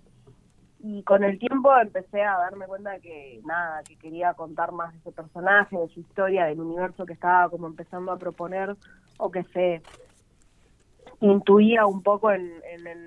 [0.85, 4.99] Y con el tiempo empecé a darme cuenta que nada, que quería contar más de
[4.99, 8.75] ese personaje, de su historia, del universo que estaba como empezando a proponer
[9.17, 9.81] o que se
[11.21, 12.51] intuía un poco en,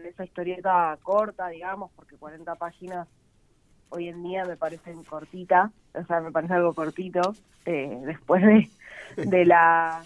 [0.07, 3.09] esa historieta corta, digamos, porque 40 páginas
[3.91, 7.35] hoy en día me parecen cortitas, o sea, me parece algo cortito,
[7.67, 10.03] eh, después de, la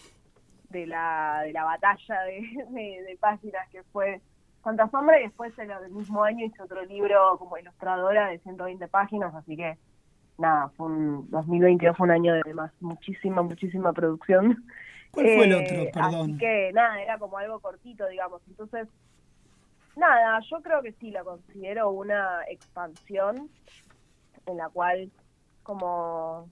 [0.70, 4.20] de la de la batalla de páginas que fue
[4.62, 8.88] Santa Sombra y después en el mismo año hice otro libro como ilustradora de 120
[8.88, 9.78] páginas, así que
[10.38, 14.64] nada, fue un 2022 fue un año de más muchísima, muchísima producción.
[15.12, 15.92] ¿Cuál fue el Eh, otro?
[15.92, 16.30] Perdón.
[16.30, 18.42] Así que nada, era como algo cortito, digamos.
[18.48, 18.88] Entonces,
[19.96, 23.50] nada, yo creo que sí la considero una expansión
[24.46, 25.10] en la cual
[25.62, 26.48] como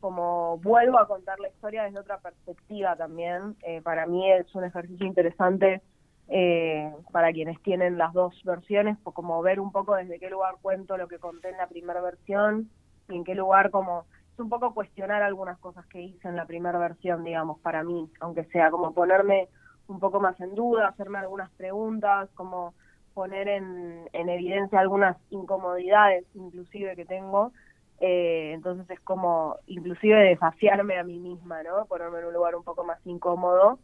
[0.00, 3.56] como vuelvo a contar la historia desde otra perspectiva también.
[3.62, 5.82] Eh, para mí es un ejercicio interesante
[6.28, 10.56] eh, para quienes tienen las dos versiones, pues como ver un poco desde qué lugar
[10.60, 12.70] cuento lo que conté en la primera versión
[13.08, 16.46] y en qué lugar como es un poco cuestionar algunas cosas que hice en la
[16.46, 19.48] primera versión, digamos, para mí, aunque sea como ponerme
[19.88, 22.74] un poco más en duda, hacerme algunas preguntas, como
[23.14, 27.52] poner en, en evidencia algunas incomodidades inclusive que tengo.
[28.00, 31.84] Eh, entonces es como inclusive desafiarme a mí misma, ¿no?
[31.86, 33.80] Ponerme en un lugar un poco más incómodo.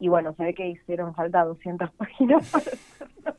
[0.00, 3.36] Y bueno, se ve que hicieron falta 200 páginas para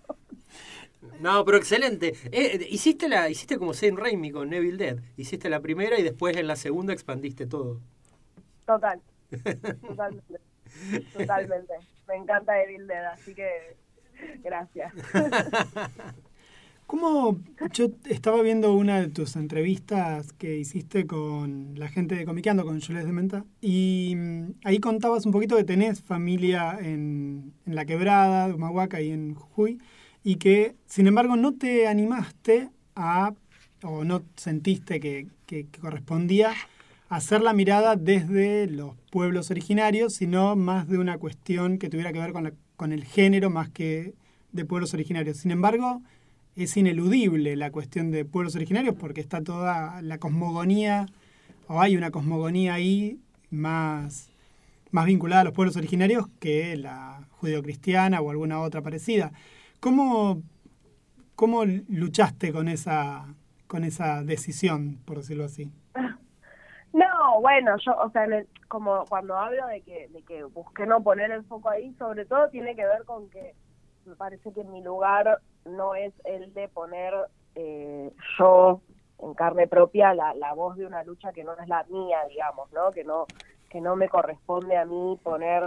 [1.19, 2.13] No, pero excelente.
[2.31, 4.99] Eh, hiciste la hiciste como Sam Raimi con Neville Dead.
[5.17, 7.81] Hiciste la primera y después en la segunda expandiste todo.
[8.65, 9.01] Total.
[9.81, 10.39] Totalmente.
[11.13, 11.73] Totalmente.
[12.07, 13.75] Me encanta Evil Dead, así que
[14.43, 14.93] gracias.
[16.91, 17.39] ¿Cómo?
[17.73, 22.81] Yo estaba viendo una de tus entrevistas que hiciste con la gente de Comiqueando, con
[22.81, 27.85] Jules de Menta, y mm, ahí contabas un poquito que tenés familia en, en La
[27.85, 29.77] Quebrada, de Humahuaca y en Jujuy,
[30.21, 33.35] y que, sin embargo, no te animaste a,
[33.83, 36.51] o no sentiste que, que- que correspondía
[37.07, 42.19] hacer la mirada desde los pueblos originarios, sino más de una cuestión que tuviera que
[42.19, 44.13] ver con, la- con el género más que
[44.51, 45.37] de pueblos originarios.
[45.37, 46.01] Sin embargo,
[46.55, 51.05] es ineludible la cuestión de pueblos originarios porque está toda la cosmogonía,
[51.67, 53.19] o hay una cosmogonía ahí
[53.49, 54.29] más,
[54.91, 59.31] más vinculada a los pueblos originarios que la judeocristiana o alguna otra parecida.
[59.79, 60.41] ¿Cómo,
[61.35, 63.25] cómo luchaste con esa,
[63.67, 65.71] con esa decisión, por decirlo así?
[66.93, 71.01] No, bueno, yo, o sea, el- como cuando hablo de que, de que busqué no
[71.01, 73.53] poner el foco ahí, sobre todo tiene que ver con que
[74.05, 77.13] me parece que mi lugar no es el de poner
[77.55, 78.81] eh, yo
[79.19, 82.71] en carne propia la, la voz de una lucha que no es la mía, digamos,
[82.73, 82.91] ¿no?
[82.91, 83.27] Que no
[83.69, 85.63] que no me corresponde a mí poner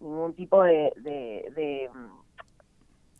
[0.00, 2.20] ningún tipo de, de, de mm,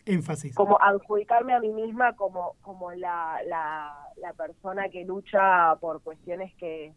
[0.05, 0.55] Énfasis.
[0.55, 6.55] como adjudicarme a mí misma como como la, la, la persona que lucha por cuestiones
[6.57, 6.93] que,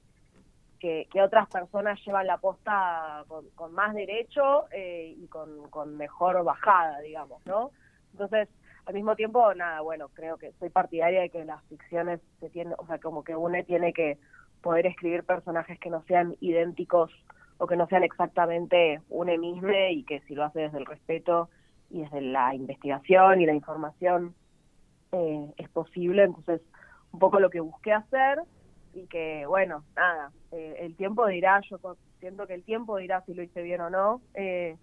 [0.81, 6.99] que, otras personas llevan la posta con, con más derecho eh, y con, mejor bajada,
[7.01, 7.69] digamos, ¿no?
[8.13, 8.49] Entonces,
[8.87, 12.73] al mismo tiempo, nada, bueno, creo que soy partidaria de que las ficciones se tienen,
[12.79, 14.17] o sea, como que uno tiene que
[14.61, 17.11] poder escribir personajes que no sean idénticos
[17.59, 21.49] o que no sean exactamente une mismo y que si lo hace desde el respeto
[21.91, 24.33] y desde la investigación y la información
[25.11, 26.23] eh, es posible.
[26.23, 26.61] Entonces,
[27.11, 28.41] un poco lo que busqué hacer
[28.93, 31.77] y que, bueno, nada, eh, el tiempo dirá, yo
[32.19, 34.75] siento que el tiempo dirá si lo hice bien o no, eh,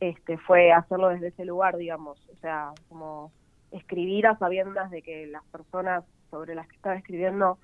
[0.00, 3.30] este fue hacerlo desde ese lugar, digamos, o sea, como
[3.70, 7.58] escribir a sabiendas de que las personas sobre las que estaba escribiendo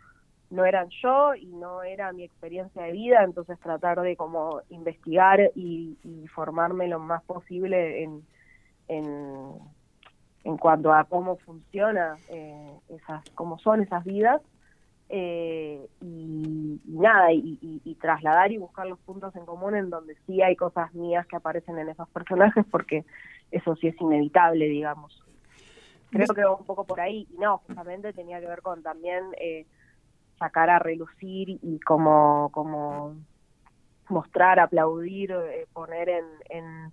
[0.50, 5.40] no eran yo y no era mi experiencia de vida, entonces tratar de como investigar
[5.54, 8.22] y, y formarme lo más posible en,
[8.88, 9.52] en,
[10.44, 14.40] en cuanto a cómo funciona eh, esas, cómo son esas vidas
[15.08, 19.90] eh, y, y nada, y, y- y trasladar y buscar los puntos en común en
[19.90, 23.04] donde sí hay cosas mías que aparecen en esos personajes, porque
[23.50, 25.22] eso sí es inevitable, digamos.
[26.10, 29.24] Creo que va un poco por ahí, y no, justamente tenía que ver con también
[29.40, 29.66] eh,
[30.38, 33.16] sacar a relucir y como, como
[34.08, 36.92] mostrar, aplaudir, eh, poner en, en,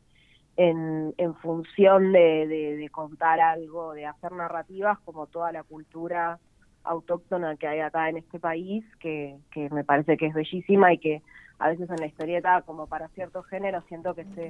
[0.57, 6.39] en, en función de, de, de contar algo, de hacer narrativas, como toda la cultura
[6.85, 10.97] autóctona que hay acá en este país, que, que me parece que es bellísima y
[10.97, 11.21] que
[11.59, 14.49] a veces en la historieta, como para ciertos géneros, siento que se,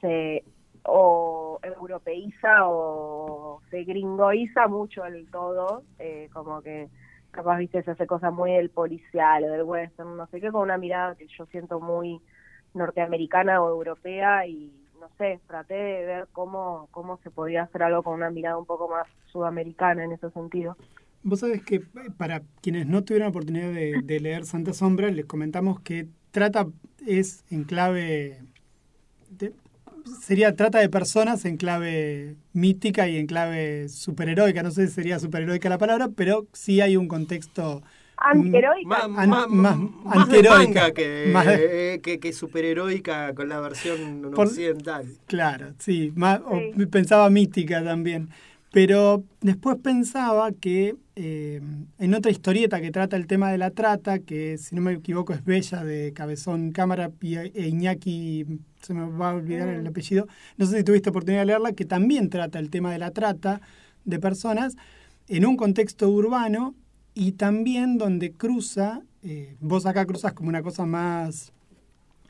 [0.00, 0.44] se
[0.84, 6.88] o europeiza o se gringoiza mucho el todo, eh, como que
[7.30, 10.62] capaz, viste, se hace cosas muy del policial o del western, no sé qué, con
[10.62, 12.20] una mirada que yo siento muy
[12.74, 18.02] norteamericana o europea y no sé, traté de ver cómo, cómo se podía hacer algo
[18.02, 20.76] con una mirada un poco más sudamericana en ese sentido.
[21.22, 21.82] Vos sabés que eh,
[22.16, 26.66] para quienes no tuvieron la oportunidad de, de leer Santa Sombra, les comentamos que trata,
[27.06, 28.38] es en clave,
[29.30, 29.52] de-
[30.22, 34.62] sería, trata de personas en clave mítica y en clave superheroica.
[34.62, 37.82] No sé si sería superheroica la palabra, pero sí hay un contexto...
[38.22, 39.04] Antiheroica.
[39.04, 43.48] An- Más, más más de antiheroica, manga que, más de- eh, que, que superheroica con
[43.48, 45.06] la versión Por- occidental.
[45.26, 46.60] Claro, sí, más, o
[46.90, 48.28] pensaba mística también.
[48.72, 51.60] Pero después pensaba que eh,
[51.98, 55.34] en otra historieta que trata el tema de la trata, que si no me equivoco
[55.34, 58.46] es Bella de Cabezón Cámara y e Iñaki,
[58.80, 61.84] se me va a olvidar el apellido, no sé si tuviste oportunidad de leerla, que
[61.84, 63.60] también trata el tema de la trata
[64.06, 64.76] de personas
[65.28, 66.74] en un contexto urbano
[67.12, 71.52] y también donde cruza, eh, vos acá cruzas como una cosa más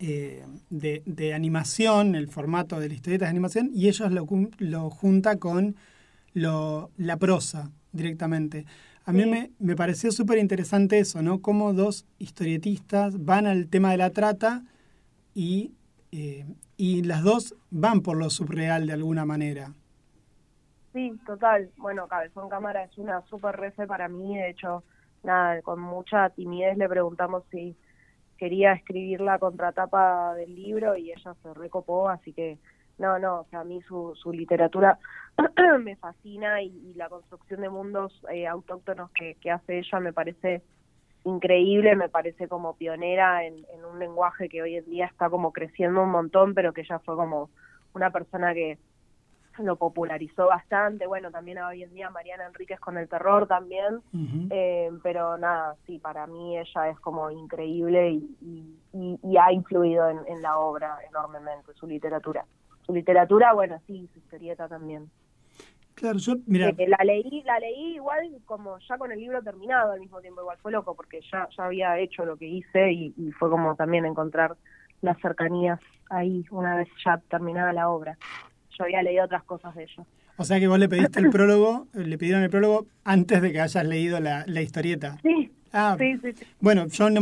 [0.01, 4.27] eh, de, de animación, el formato de la historieta de animación, y ellos lo,
[4.59, 5.77] lo junta con
[6.35, 8.67] lo, la prosa directamente.
[9.05, 11.41] A mí me, me pareció súper interesante eso, ¿no?
[11.41, 14.62] Cómo dos historietistas van al tema de la trata
[15.35, 15.73] y,
[16.12, 16.45] eh,
[16.77, 19.73] y las dos van por lo subreal de alguna manera.
[20.93, 21.71] Sí, total.
[21.77, 24.37] Bueno, Cabezón Cámara es una súper refe para mí.
[24.37, 24.83] De hecho,
[25.23, 27.77] nada, con mucha timidez le preguntamos si
[28.37, 32.59] quería escribir la contratapa del libro y ella se recopó, así que
[33.01, 34.98] no, no, o sea, a mí su, su literatura
[35.81, 40.12] me fascina y, y la construcción de mundos eh, autóctonos que, que hace ella me
[40.12, 40.62] parece
[41.24, 45.52] increíble, me parece como pionera en, en un lenguaje que hoy en día está como
[45.52, 47.51] creciendo un montón, pero que ella fue como
[47.94, 48.78] una persona que
[49.59, 51.06] lo popularizó bastante.
[51.06, 54.01] Bueno, también hoy en día Mariana Enríquez con el terror también.
[54.51, 59.52] Eh, pero nada, sí, para mí ella es como increíble y, y- y- y ha
[59.52, 62.44] influido en, en la obra enormemente, su literatura.
[62.91, 65.09] Su literatura, bueno, sí, su historieta también.
[65.95, 69.93] Claro, yo, mira, Eh, la leí, la leí igual como ya con el libro terminado
[69.93, 73.15] al mismo tiempo, igual fue loco porque ya, ya había hecho lo que hice y,
[73.17, 74.57] y fue como también encontrar
[75.03, 78.19] las cercanías ahí una vez ya terminada la obra.
[78.77, 80.05] Yo había leído otras cosas de ella.
[80.37, 83.53] o sea que vos le pediste el prólogo, eh, le pidieron el prólogo antes de
[83.53, 85.17] que hayas leído la, la historieta.
[85.23, 86.45] Sí, Ah, sí, sí, sí.
[86.59, 87.21] Bueno, yo no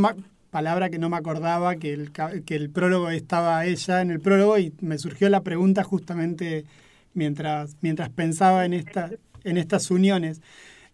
[0.50, 4.58] palabra que no me acordaba que el, que el prólogo estaba ella en el prólogo
[4.58, 6.64] y me surgió la pregunta justamente
[7.14, 9.10] mientras, mientras pensaba en, esta,
[9.44, 10.40] en estas uniones.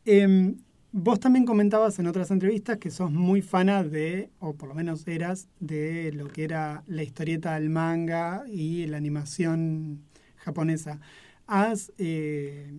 [0.04, 0.56] Em,
[0.92, 5.06] vos también comentabas en otras entrevistas que sos muy fana de, o por lo menos
[5.06, 10.02] eras, de lo que era la historieta del manga y la animación
[10.36, 11.00] japonesa.
[11.46, 12.78] ¿Has, eh,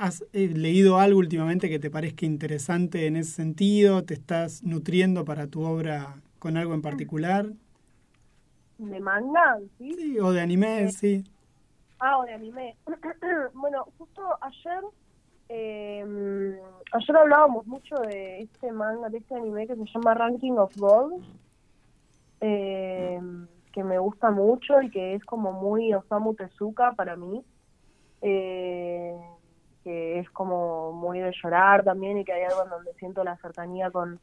[0.00, 4.02] ¿Has eh, leído algo últimamente que te parezca interesante en ese sentido?
[4.02, 7.50] ¿Te estás nutriendo para tu obra con algo en particular?
[8.78, 9.58] ¿De manga?
[9.76, 9.92] Sí.
[9.92, 11.22] Sí, o de anime, sí.
[11.98, 12.76] Ah, o de anime.
[13.52, 14.82] bueno, justo ayer,
[15.50, 16.58] eh,
[16.92, 21.26] ayer hablábamos mucho de este manga, de este anime que se llama Ranking of Gods,
[22.40, 23.20] eh,
[23.70, 27.44] que me gusta mucho y que es como muy Osamu Tezuka para mí,
[28.22, 29.14] eh,
[29.84, 33.36] que es como muy de llorar también y que hay algo en donde siento la
[33.38, 34.20] cercanía con,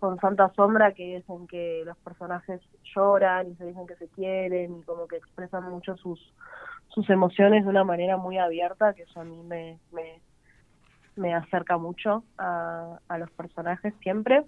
[0.00, 2.60] con Santa Sombra, que es en que los personajes
[2.94, 6.32] lloran y se dicen que se quieren y como que expresan mucho sus
[6.88, 10.20] sus emociones de una manera muy abierta, que eso a mí me, me,
[11.16, 14.44] me acerca mucho a, a los personajes siempre.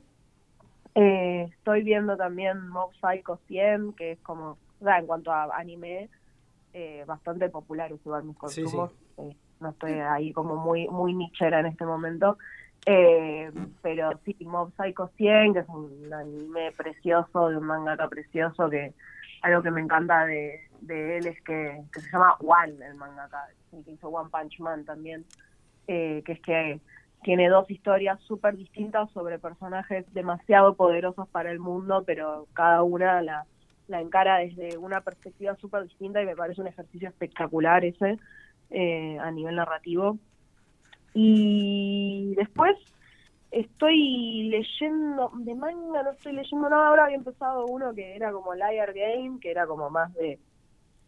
[0.94, 4.50] Eh, estoy viendo también Mob Psycho 100, que es como,
[4.80, 6.08] o sea, en cuanto a anime,
[6.72, 8.92] eh, bastante popular igual mis Sí, consumos.
[9.18, 12.38] Eh, no estoy ahí como muy muy nichera en este momento.
[12.88, 13.50] Eh,
[13.82, 18.94] pero sí, Mob Psycho 100, que es un anime precioso, de un mangaka precioso, que
[19.42, 23.48] algo que me encanta de, de él es que, que se llama One, el mangaka,
[23.72, 25.24] el que hizo One Punch Man también,
[25.88, 26.80] eh, que es que
[27.24, 33.20] tiene dos historias súper distintas sobre personajes demasiado poderosos para el mundo, pero cada una
[33.20, 33.46] la,
[33.88, 38.18] la encara desde una perspectiva súper distinta y me parece un ejercicio espectacular ese
[38.70, 40.18] eh, a nivel narrativo.
[41.14, 42.76] Y después
[43.50, 48.54] estoy leyendo, de manga no estoy leyendo nada, ahora había empezado uno que era como
[48.54, 50.38] Liar Game, que era como más de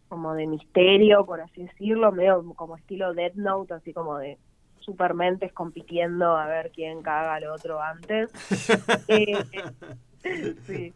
[0.08, 4.38] como de misterio, por así decirlo, medio como estilo Death Note, así como de
[4.80, 8.30] supermentes compitiendo a ver quién caga al otro antes.
[10.20, 10.92] Eh, sí.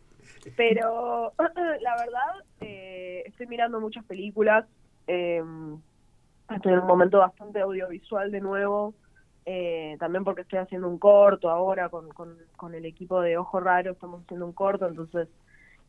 [0.57, 1.33] Pero
[1.81, 4.67] la verdad, eh, estoy mirando muchas películas.
[6.57, 8.95] Estoy en un momento bastante audiovisual de nuevo.
[9.45, 13.59] eh, también porque estoy haciendo un corto ahora con, con, con el equipo de Ojo
[13.61, 15.29] Raro, estamos haciendo un corto, entonces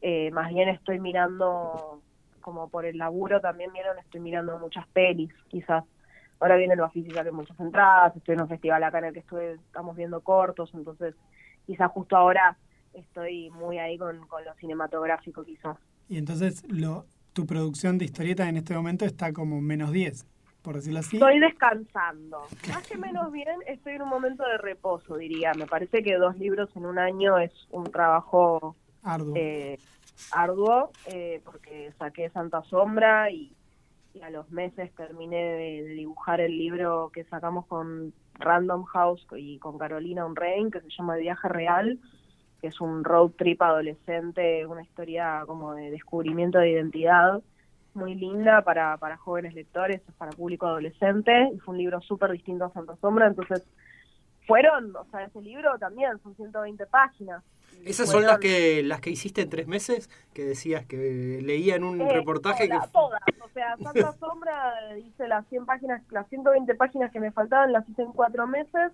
[0.02, 2.02] eh, más bien estoy mirando,
[2.42, 5.84] como por el laburo también vieron, estoy mirando muchas pelis, quizás.
[6.40, 9.20] Ahora viene el Bafisi, que muchas entradas, estoy en un festival acá en el que
[9.20, 11.16] estuve, estamos viendo cortos, entonces
[11.66, 12.58] quizás justo ahora
[12.94, 15.78] estoy muy ahí con, con lo cinematográfico quizás.
[16.10, 20.26] Y entonces lo, tu producción de historieta en este momento está como menos 10,
[20.64, 21.18] por decirlo así.
[21.18, 22.40] Estoy descansando.
[22.70, 25.52] Más que menos bien, estoy en un momento de reposo, diría.
[25.54, 29.36] Me parece que dos libros en un año es un trabajo Arduo.
[29.36, 29.78] eh,
[30.32, 33.52] arduo, eh, porque saqué Santa Sombra y,
[34.14, 39.28] y a los meses terminé de, de dibujar el libro que sacamos con Random House
[39.36, 42.00] y con Carolina Unrein, que se llama El Viaje Real,
[42.62, 47.42] que es un road trip adolescente, una historia como de descubrimiento de identidad
[47.96, 52.66] muy linda para, para jóvenes lectores, para público adolescente, y fue un libro súper distinto
[52.66, 53.66] a Santa Sombra, entonces
[54.48, 57.44] fueron, o sea, ese libro también son 120 páginas.
[57.86, 61.84] Esas son las que las que hiciste en tres meses, que decías que leía en
[61.84, 62.88] un Eh, reportaje toda- que...
[62.92, 67.72] todas, o sea, Santa Sombra hice las 100 páginas, las 120 páginas que me faltaban
[67.72, 68.92] las hice en cuatro meses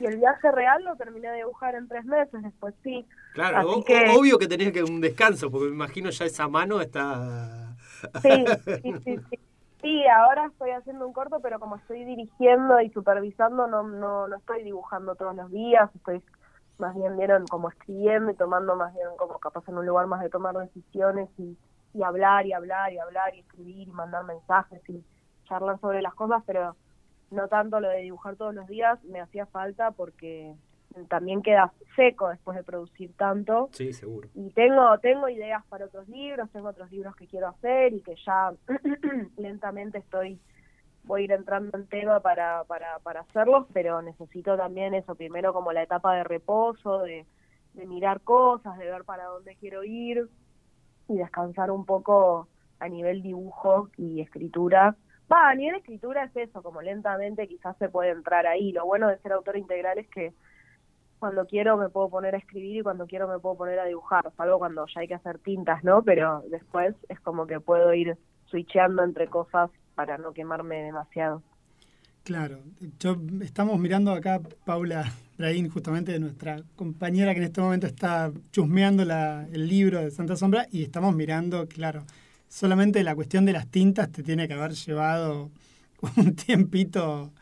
[0.00, 3.06] y el viaje real lo terminé de dibujar en tres meses, después sí.
[3.34, 6.80] Claro, o- que- obvio que tenías que un descanso, porque me imagino ya esa mano
[6.80, 7.65] está...
[8.22, 8.44] Sí,
[8.82, 9.38] sí, sí, sí.
[9.82, 14.36] Sí, ahora estoy haciendo un corto, pero como estoy dirigiendo y supervisando, no, no, no
[14.36, 16.22] estoy dibujando todos los días, estoy
[16.78, 20.20] más bien vieron como escribiendo y tomando más bien como capaz en un lugar más
[20.20, 21.56] de tomar decisiones y,
[21.94, 25.04] y hablar y hablar y hablar y escribir y mandar mensajes y
[25.44, 26.76] charlar sobre las cosas, pero
[27.30, 30.54] no tanto lo de dibujar todos los días, me hacía falta porque
[31.08, 33.68] también queda seco después de producir tanto.
[33.72, 34.28] Sí, seguro.
[34.34, 38.14] Y tengo, tengo ideas para otros libros, tengo otros libros que quiero hacer y que
[38.24, 38.52] ya
[39.36, 40.38] lentamente estoy,
[41.04, 45.52] voy a ir entrando en tema para, para, para hacerlos, pero necesito también eso, primero
[45.52, 47.26] como la etapa de reposo, de,
[47.74, 50.28] de mirar cosas, de ver para dónde quiero ir
[51.08, 52.48] y descansar un poco
[52.78, 54.96] a nivel dibujo y escritura.
[55.30, 58.72] Va, a nivel escritura es eso, como lentamente quizás se puede entrar ahí.
[58.72, 60.32] Lo bueno de ser autor integral es que
[61.26, 64.32] cuando quiero me puedo poner a escribir y cuando quiero me puedo poner a dibujar,
[64.36, 66.02] salvo cuando ya hay que hacer tintas, ¿no?
[66.04, 68.16] Pero después es como que puedo ir
[68.48, 71.42] switcheando entre cosas para no quemarme demasiado.
[72.22, 72.60] Claro,
[73.00, 79.04] yo estamos mirando acá Paula Braín, justamente nuestra compañera que en este momento está chusmeando
[79.04, 82.04] la, el libro de Santa Sombra y estamos mirando, claro,
[82.46, 85.50] solamente la cuestión de las tintas te tiene que haber llevado
[86.16, 87.32] un tiempito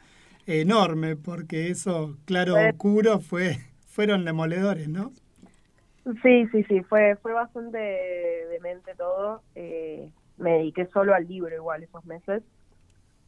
[0.46, 3.58] enorme, porque eso, claro, oscuro, fue,
[3.94, 5.12] fueron demoledores, ¿no?
[6.20, 7.78] Sí, sí, sí, fue, fue bastante
[8.50, 9.40] demente todo.
[9.54, 12.42] Eh, me dediqué solo al libro igual esos meses.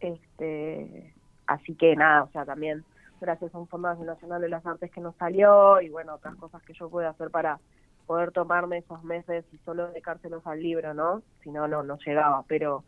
[0.01, 1.15] Este,
[1.47, 2.85] así que nada, o sea, también
[3.21, 6.61] gracias a un Fondo Nacional de las Artes que nos salió y bueno, otras cosas
[6.65, 7.61] que yo pude hacer para
[8.07, 11.23] poder tomarme esos meses y solo dedicárselos al libro, ¿no?
[11.45, 12.83] Si no, no, no llegaba, pero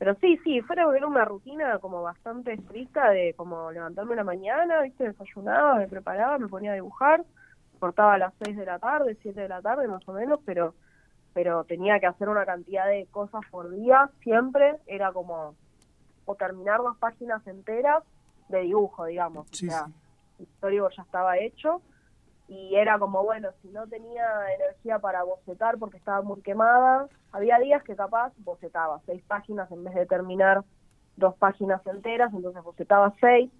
[0.00, 4.24] pero sí, sí, fuera era una rutina como bastante estricta de como levantarme en la
[4.24, 7.22] mañana, viste, desayunaba, me preparaba, me ponía a dibujar,
[7.78, 10.74] cortaba a las 6 de la tarde, 7 de la tarde más o menos, pero
[11.34, 15.54] pero tenía que hacer una cantidad de cosas por día, siempre era como
[16.24, 18.02] o terminar dos páginas enteras
[18.48, 19.92] de dibujo, digamos, Sí, o sea, sí.
[20.40, 21.82] el storyboard ya estaba hecho
[22.50, 27.60] y era como, bueno, si no tenía energía para bocetar porque estaba muy quemada, había
[27.60, 30.64] días que capaz bocetaba seis páginas en vez de terminar
[31.14, 33.52] dos páginas enteras, entonces bocetaba seis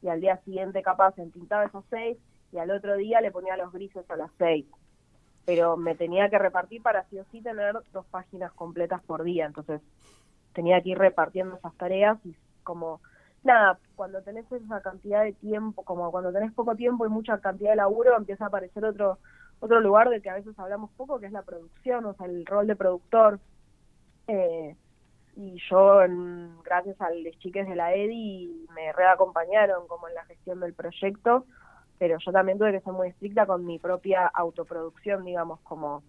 [0.00, 2.18] y al día siguiente capaz entintaba esos seis
[2.52, 4.64] y al otro día le ponía los grises a las seis.
[5.44, 9.46] Pero me tenía que repartir para sí o sí tener dos páginas completas por día,
[9.46, 9.80] entonces
[10.52, 13.00] tenía que ir repartiendo esas tareas y como
[13.46, 17.70] nada, cuando tenés esa cantidad de tiempo, como cuando tenés poco tiempo y mucha cantidad
[17.70, 19.20] de laburo, empieza a aparecer otro
[19.60, 22.44] otro lugar del que a veces hablamos poco, que es la producción, o sea, el
[22.46, 23.40] rol de productor.
[24.28, 24.76] Eh,
[25.36, 30.24] y yo, en- gracias a los chiques de la EDI, me reacompañaron como en la
[30.26, 31.46] gestión del proyecto,
[31.98, 36.04] pero yo también tuve que ser muy estricta con mi propia autoproducción, digamos, como,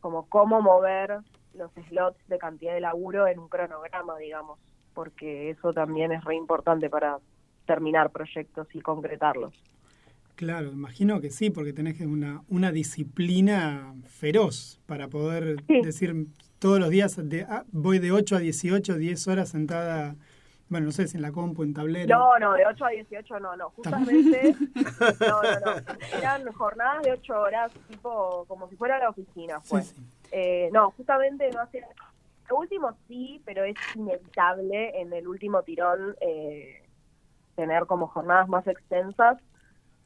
[0.00, 1.20] como cómo mover
[1.52, 4.60] los slots de cantidad de laburo en un cronograma, digamos,
[4.98, 7.18] porque eso también es re importante para
[7.66, 9.54] terminar proyectos y concretarlos.
[10.34, 16.26] Claro, imagino que sí, porque tenés una, una disciplina feroz para poder decir
[16.58, 20.16] todos los días, de, ah, voy de 8 a 18, 10 horas sentada,
[20.68, 22.18] bueno, no sé si en la compu, en tablero.
[22.18, 24.56] No, no, de 8 a 18 no, no, justamente,
[25.20, 29.82] no, no, no, eran jornadas de 8 horas, tipo, como si fuera la oficina, fue.
[30.32, 31.86] Eh, no, justamente no hacía,
[32.48, 36.82] lo último sí, pero es inevitable en el último tirón eh,
[37.56, 39.38] tener como jornadas más extensas,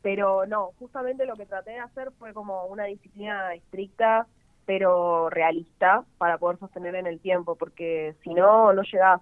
[0.00, 4.26] pero no, justamente lo que traté de hacer fue como una disciplina estricta,
[4.64, 9.20] pero realista, para poder sostener en el tiempo, porque si no, no llegás.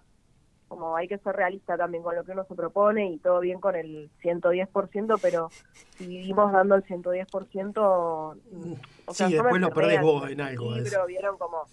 [0.69, 3.59] Como hay que ser realista también con lo que uno se propone y todo bien
[3.59, 5.49] con el 110%, pero
[5.97, 8.73] si vivimos dando el 110%, mm,
[9.07, 11.67] o sea, Sí, después lo perdés vos en algo, libro, vieron como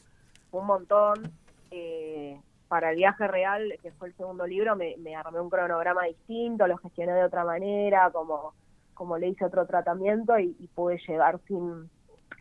[0.52, 1.32] un montón.
[1.72, 6.04] eh, para el viaje real, que fue el segundo libro, me, me armé un cronograma
[6.04, 8.54] distinto, lo gestioné de otra manera, como,
[8.94, 11.90] como le hice otro tratamiento y, y pude llegar sin,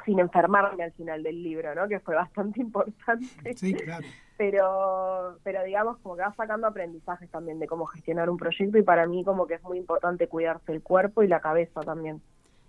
[0.04, 1.86] sin enfermarme al final del libro, ¿no?
[1.88, 4.04] Que fue bastante importante Sí, claro.
[4.36, 8.82] pero pero digamos como que vas sacando aprendizajes también de cómo gestionar un proyecto y
[8.82, 12.20] para mí como que es muy importante cuidarse el cuerpo y la cabeza también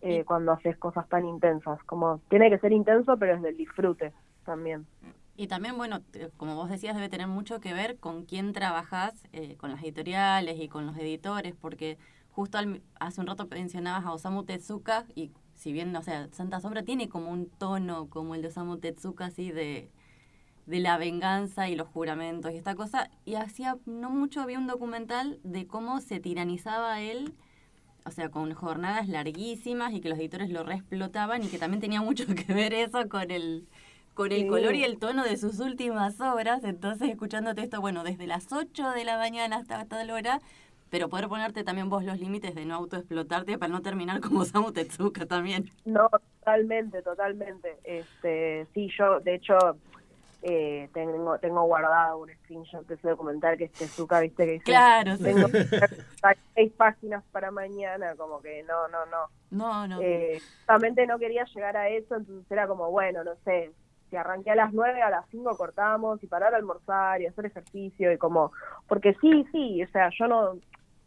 [0.01, 4.14] eh, cuando haces cosas tan intensas como tiene que ser intenso pero es del disfrute
[4.45, 4.85] también
[5.38, 6.01] Y también, bueno,
[6.38, 10.59] como vos decías, debe tener mucho que ver con quién trabajás, eh, con las editoriales
[10.59, 11.97] y con los editores, porque
[12.31, 16.59] justo al- hace un rato mencionabas a Osamu Tezuka y si bien, o sea, Santa
[16.59, 19.89] Sombra tiene como un tono como el de Osamu Tezuka, así de,
[20.68, 24.68] de la venganza y los juramentos y esta cosa, y hacía no mucho había un
[24.68, 27.35] documental de cómo se tiranizaba él
[28.05, 32.01] o sea, con jornadas larguísimas y que los editores lo reexplotaban y que también tenía
[32.01, 33.68] mucho que ver eso con el
[34.18, 34.48] con el Sí.
[34.48, 36.64] color y el tono de sus últimas obras.
[36.64, 40.41] Entonces, escuchándote esto, bueno, desde las 8 de la mañana hasta tal hora,
[40.89, 44.72] pero poder ponerte también vos los límites de no autoexplotarte para no terminar como Samu
[44.72, 45.69] Tezuka también.
[45.85, 49.57] no totalmente totalmente este sí yo de hecho
[50.44, 54.64] Eh, tengo tengo guardado un screenshot de ese documental que es Tezuka, viste, que dice,
[54.65, 55.23] Claro, sí.
[55.23, 55.48] tengo
[56.56, 59.23] seis páginas para mañana, como que no, no, no.
[59.49, 59.99] No, no.
[60.02, 63.72] Eh, justamente no quería llegar a eso, entonces era como, bueno, no sé,
[64.10, 67.46] si arranqué a las 9, a las 5 cortamos y parar a almorzar y hacer
[67.46, 68.52] ejercicio y como,
[68.88, 70.58] porque sí, sí, o sea, yo no,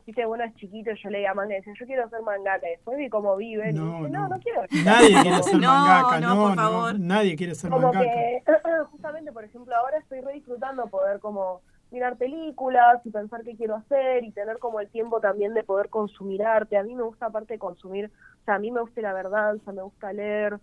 [0.07, 2.99] viste, bueno, es chiquito, yo leía manga y decía, yo quiero ser mangaka, y después
[2.99, 4.29] vi cómo viven No, y dije, no, no.
[4.29, 4.63] no, quiero.
[4.85, 7.01] Nadie quiere ser mangaka, no, no, por no, favor.
[7.01, 8.05] nadie quiere ser como mangaka.
[8.11, 8.43] que
[8.91, 11.61] justamente por ejemplo ahora estoy re disfrutando poder como
[11.91, 15.89] mirar películas y pensar qué quiero hacer y tener como el tiempo también de poder
[15.89, 18.07] consumir arte a mí me gusta aparte consumir
[18.43, 20.59] o sea a mí me gusta la verdad me gusta leer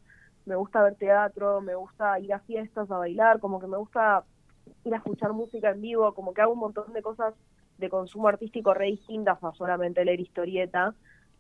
[0.48, 4.24] me gusta ver teatro me gusta ir a fiestas a bailar como que me gusta
[4.84, 7.34] ir a escuchar música en vivo como que hago un montón de cosas
[7.78, 10.96] de consumo artístico re distintas a solamente leer historieta.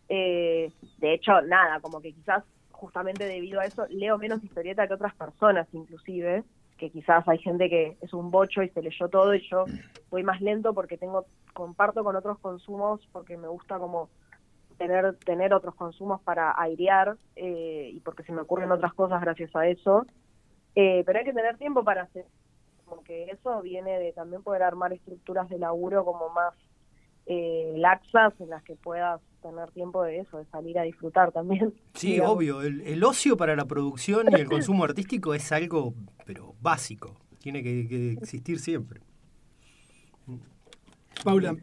[0.09, 4.93] Eh, de hecho nada como que quizás justamente debido a eso leo menos historieta que
[4.93, 6.43] otras personas inclusive,
[6.77, 9.65] que quizás hay gente que es un bocho y se leyó todo y yo
[10.09, 14.09] voy más lento porque tengo comparto con otros consumos porque me gusta como
[14.77, 19.55] tener tener otros consumos para airear eh, y porque se me ocurren otras cosas gracias
[19.55, 20.05] a eso.
[20.75, 22.25] Eh, pero hay que tener tiempo para hacer
[22.85, 26.53] como que eso viene de también poder armar estructuras de laburo como más
[27.25, 31.73] eh, laxas en las que puedas tener tiempo de eso, de salir a disfrutar también.
[31.93, 32.35] Sí, digamos.
[32.35, 32.61] obvio.
[32.61, 35.93] El, el ocio para la producción y el consumo artístico es algo,
[36.25, 37.17] pero básico.
[37.39, 39.01] Tiene que, que existir siempre.
[41.23, 41.55] Paula,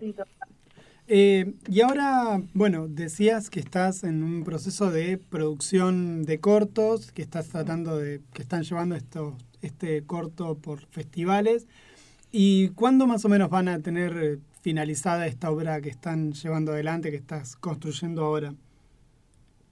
[1.06, 7.22] eh, y ahora, bueno, decías que estás en un proceso de producción de cortos, que
[7.22, 11.66] estás tratando de, que están llevando esto, este corto por festivales.
[12.32, 16.72] ¿Y cuándo más o menos van a tener eh, finalizada esta obra que están llevando
[16.72, 18.54] adelante, que estás construyendo ahora?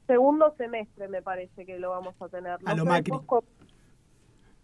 [0.06, 2.58] Segundo semestre me parece que lo vamos a tener.
[2.64, 3.12] A lo Macri.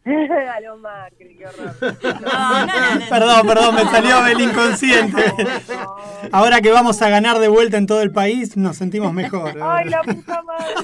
[0.56, 1.74] a lo Macri, qué horror.
[3.08, 5.32] Perdón, perdón, me salió el inconsciente.
[6.32, 9.60] Ahora que vamos a ganar de vuelta en todo el país, nos sentimos mejor.
[9.62, 10.74] Ay, la puta madre.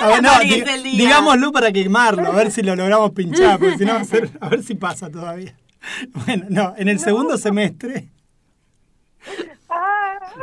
[0.00, 1.04] A ver, no, el día.
[1.04, 4.00] digámoslo para quemarlo, a ver si lo logramos pinchar, porque si no
[4.40, 5.56] a ver si pasa todavía.
[6.10, 8.08] Bueno, no, en el segundo semestre,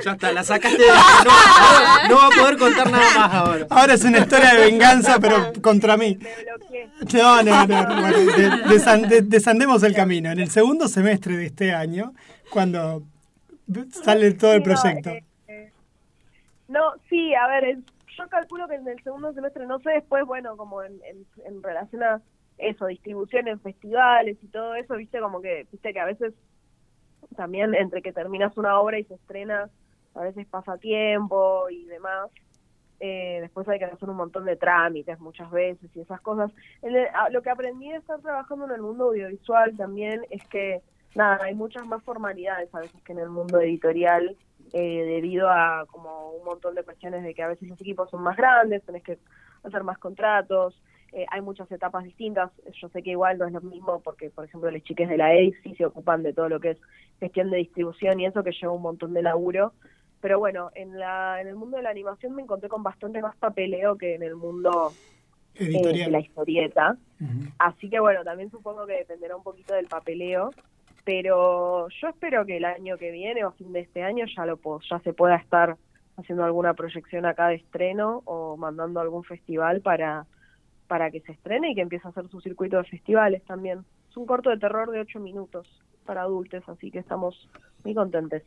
[0.04, 0.94] Ya está, la sacaste de la...
[1.26, 3.68] No, no, no va a poder contar nada más ahora.
[3.70, 6.18] ahora es una historia de venganza, pero contra mí.
[7.14, 10.32] No, no, no, no, bueno, de- desan- de- desandemos el camino.
[10.32, 12.14] En el segundo semestre de este año,
[12.50, 13.04] cuando
[14.04, 15.10] sale todo el Sí, no, proyecto.
[15.10, 15.72] eh, eh,
[16.68, 17.78] No, sí, a ver,
[18.18, 21.64] yo calculo que en el segundo semestre, no sé después, bueno, como en, en, en
[21.64, 22.22] relación a
[22.58, 26.34] eso, distribución en festivales y todo eso, viste, como que, viste que a veces
[27.36, 29.70] también entre que terminas una obra y se estrena,
[30.16, 32.32] a veces pasa tiempo y demás.
[33.00, 36.52] Eh, después hay que hacer un montón de trámites muchas veces y esas cosas.
[36.82, 36.96] En
[37.32, 40.82] lo que aprendí de estar trabajando en el mundo audiovisual también es que,
[41.14, 44.36] nada, hay muchas más formalidades a veces que en el mundo editorial
[44.74, 48.24] eh, debido a como un montón de cuestiones de que a veces los equipos son
[48.24, 49.20] más grandes, tenés que
[49.64, 50.82] hacer más contratos,
[51.16, 54.46] eh, hay muchas etapas distintas, yo sé que igual no es lo mismo porque, por
[54.46, 55.32] ejemplo, los chiques de la
[55.64, 56.78] sí se ocupan de todo lo que es
[57.20, 59.72] gestión de distribución y eso que lleva un montón de laburo,
[60.20, 63.36] pero bueno, en, la, en el mundo de la animación me encontré con bastante más
[63.38, 64.94] papeleo que en el mundo
[65.56, 66.06] eh, Editorial.
[66.06, 66.98] de la historieta.
[67.60, 70.54] Así que bueno, también supongo que dependerá un poquito del papeleo,
[71.06, 74.46] pero yo espero que el año que viene o a fin de este año ya
[74.46, 75.78] lo po- ya se pueda estar
[76.18, 80.26] haciendo alguna proyección acá de estreno o mandando a algún festival para
[80.88, 83.80] para que se estrene y que empiece a hacer su circuito de festivales también.
[84.10, 85.68] Es un corto de terror de ocho minutos
[86.06, 87.50] para adultos, así que estamos
[87.84, 88.44] muy contentes.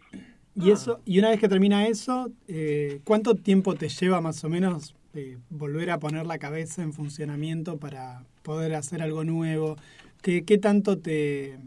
[0.55, 4.48] Y eso, y una vez que termina eso, eh, ¿cuánto tiempo te lleva más o
[4.48, 9.77] menos eh, volver a poner la cabeza en funcionamiento para poder hacer algo nuevo?
[10.23, 11.59] ¿Qué, qué tanto te,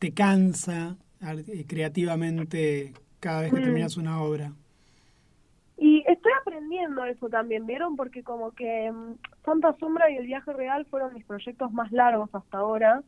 [0.00, 3.64] te cansa eh, creativamente cada vez que Mm.
[3.64, 4.52] terminas una obra?
[6.58, 7.94] Aprendiendo eso también, ¿vieron?
[7.94, 9.14] Porque como que mm,
[9.44, 13.04] Santa Sombra y El Viaje Real fueron mis proyectos más largos hasta ahora.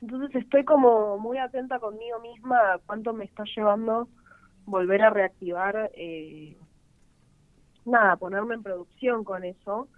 [0.00, 4.06] Entonces estoy como muy atenta conmigo misma a cuánto me está llevando
[4.66, 6.56] volver a reactivar, eh,
[7.84, 9.88] nada, ponerme en producción con eso.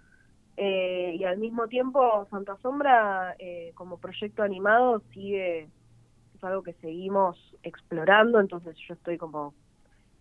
[0.57, 5.69] Eh, y al mismo tiempo Santa Sombra eh, como proyecto animado sigue,
[6.35, 9.53] es algo que seguimos explorando, entonces yo estoy como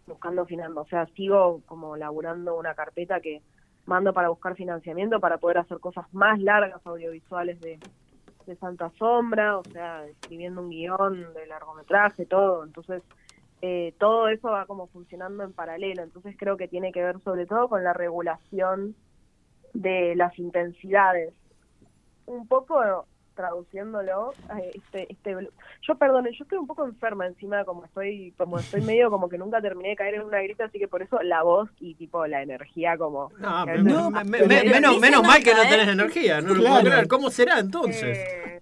[0.08, 3.42] buscando financiamiento, o sea, sigo como laburando una carpeta que
[3.86, 7.78] mando para buscar financiamiento para poder hacer cosas más largas audiovisuales de,
[8.46, 13.02] de Santa Sombra, o sea, escribiendo un guion de largometraje, todo, entonces
[13.62, 17.46] eh, todo eso va como funcionando en paralelo, entonces creo que tiene que ver sobre
[17.46, 18.94] todo con la regulación
[19.74, 21.34] de las intensidades.
[22.26, 23.06] un poco
[23.38, 25.48] traduciéndolo, eh, este, este,
[25.82, 29.38] yo perdone, yo estoy un poco enferma encima, como estoy, como estoy medio como que
[29.38, 32.26] nunca terminé de caer en una gripe, así que por eso la voz y tipo
[32.26, 33.30] la energía como...
[33.84, 37.06] No, me- me- me- menos, menos mal que no tenés energía, no lo puedo creer.
[37.08, 38.18] ¿Cómo será entonces?
[38.18, 38.60] Eh,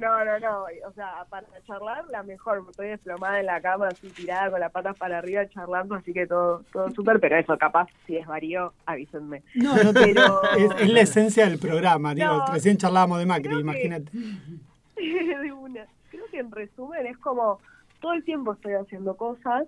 [0.00, 4.08] no, no, no, o sea, para charlar la mejor, estoy desplomada en la cama, así
[4.08, 7.88] tirada con las patas para arriba charlando, así que todo todo súper, pero eso, capaz,
[8.06, 9.42] si desvarío, avísenme.
[9.54, 12.14] No, no te- Pero- es, es la esencia del programa.
[12.14, 14.10] Digo, No, recién charlábamos de Macri, que- imagínate.
[14.96, 15.86] de una.
[16.10, 17.60] Creo que en resumen es como
[18.00, 19.66] todo el tiempo estoy haciendo cosas,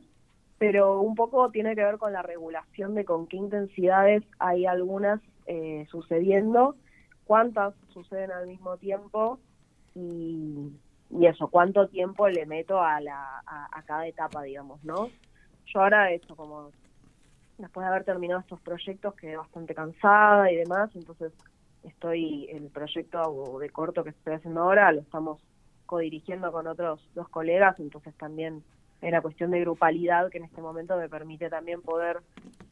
[0.59, 5.21] pero un poco tiene que ver con la regulación de con qué intensidades hay algunas
[5.47, 6.77] eh, sucediendo,
[7.25, 9.39] cuántas suceden al mismo tiempo
[9.94, 10.73] y,
[11.20, 15.10] eso, cuánto tiempo le meto a, la, a, a cada etapa, digamos, ¿no?
[15.66, 16.70] Yo ahora eso, como
[17.59, 21.32] después de haber terminado estos proyectos quedé bastante cansada y demás, entonces
[21.85, 25.40] estoy el proyecto de corto que estoy haciendo ahora lo estamos
[25.86, 28.62] codirigiendo con otros dos colegas, entonces también
[29.01, 32.20] hay una cuestión de grupalidad que en este momento me permite también poder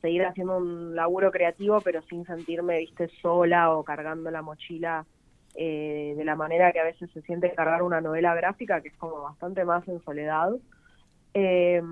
[0.01, 5.05] seguir haciendo un laburo creativo, pero sin sentirme, viste, sola o cargando la mochila
[5.55, 8.97] eh, de la manera que a veces se siente cargar una novela gráfica, que es
[8.97, 10.53] como bastante más en soledad.
[11.35, 11.83] Eh,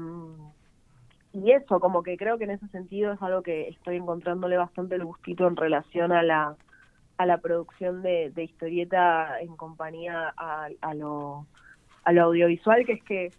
[1.32, 4.94] y eso, como que creo que en ese sentido es algo que estoy encontrándole bastante
[4.94, 6.56] el gustito en relación a la
[7.18, 11.47] a la producción de, de historieta en compañía a, a lo
[12.05, 13.30] a lo audiovisual, que es que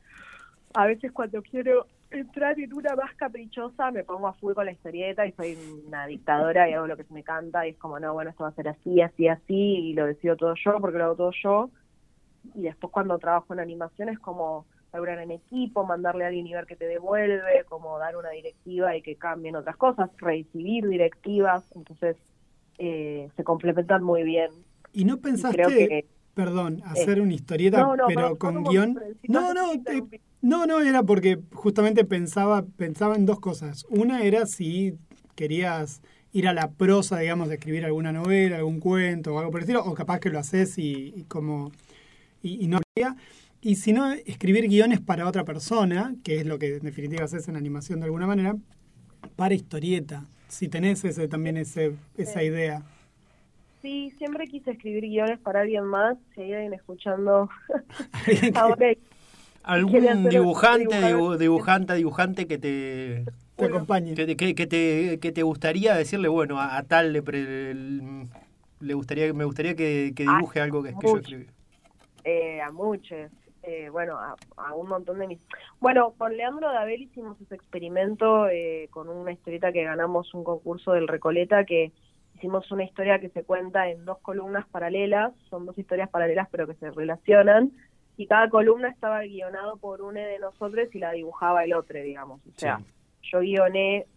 [0.74, 4.72] a veces cuando quiero entrar en una más caprichosa me pongo a full con la
[4.72, 5.58] historieta y soy
[5.88, 8.44] una dictadora y hago lo que se me canta y es como, no, bueno, esto
[8.44, 9.54] va a ser así, así, así
[9.90, 11.70] y lo decido todo yo porque lo hago todo yo.
[12.56, 16.54] Y después cuando trabajo en animación es como laburar en equipo, mandarle a alguien y
[16.54, 21.64] ver que te devuelve, como dar una directiva y que cambien otras cosas, recibir directivas,
[21.76, 22.18] entonces
[22.80, 24.50] eh, se complementan muy bien.
[24.94, 28.70] ¿Y no Y pensaste, creo que- perdón, hacer una historieta, no, no, pero con ¿cómo
[28.70, 29.00] guion?
[29.28, 30.04] No, no, te-
[30.42, 33.86] no, no, era porque justamente pensaba, pensaba en dos cosas.
[33.90, 34.96] Una era si
[35.36, 36.02] querías
[36.32, 39.64] ir a la prosa, digamos, de escribir alguna novela, algún cuento o algo por el
[39.64, 41.72] estilo, o capaz que lo haces y, y como
[42.42, 43.16] y, y no habría.
[43.62, 47.48] Y si no, escribir guiones para otra persona, que es lo que en definitiva haces
[47.50, 48.56] en animación de alguna manera,
[49.36, 50.26] para historieta.
[50.48, 52.84] Si tenés ese, también ese, esa idea.
[53.82, 57.50] Sí, siempre quise escribir guiones para alguien más, si hay alguien escuchando
[58.56, 58.94] ahora
[59.64, 63.28] ¿Algún dibujante, dibu- dibujante, dibujante que te,
[63.58, 64.14] Te acompañe.
[64.16, 67.74] que, te- que, que te, que te gustaría decirle, bueno, a, a tal le, pre-
[67.76, 71.48] le gustaría, me gustaría que, que dibuje algo que, que yo escribí?
[72.24, 73.32] eh, a muchos,
[73.64, 75.42] eh, bueno, a, a un montón de mis...
[75.80, 80.94] Bueno, con Leandro Dabel hicimos ese experimento eh, con una historieta que ganamos un concurso
[80.94, 81.94] del Recoleta, que
[82.40, 86.66] hicimos una historia que se cuenta en dos columnas paralelas, son dos historias paralelas pero
[86.66, 87.72] que se relacionan,
[88.16, 92.40] y cada columna estaba guionado por uno de nosotros y la dibujaba el otro, digamos.
[92.48, 92.80] O sea,
[93.22, 94.08] yo guioné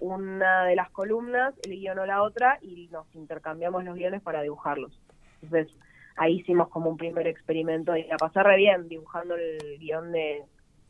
[0.00, 5.00] una de las columnas, él guionó la otra y nos intercambiamos los guiones para dibujarlos.
[5.42, 5.76] Entonces,
[6.16, 10.42] ahí hicimos como un primer experimento y la pasé re bien dibujando el guion de,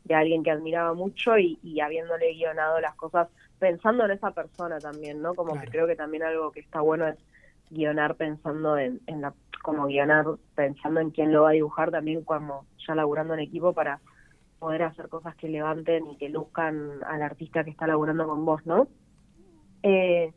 [0.03, 3.27] de alguien que admiraba mucho y, y habiéndole guionado las cosas
[3.59, 5.35] pensando en esa persona también, ¿no?
[5.35, 7.17] Como que creo que también algo que está bueno es
[7.69, 10.25] guionar pensando en, en la, como guionar
[10.55, 13.99] pensando en quién lo va a dibujar también cuando ya laburando en equipo para
[14.57, 18.65] poder hacer cosas que levanten y que luzcan al artista que está laburando con vos,
[18.65, 18.87] ¿no?
[19.83, 20.33] Eh,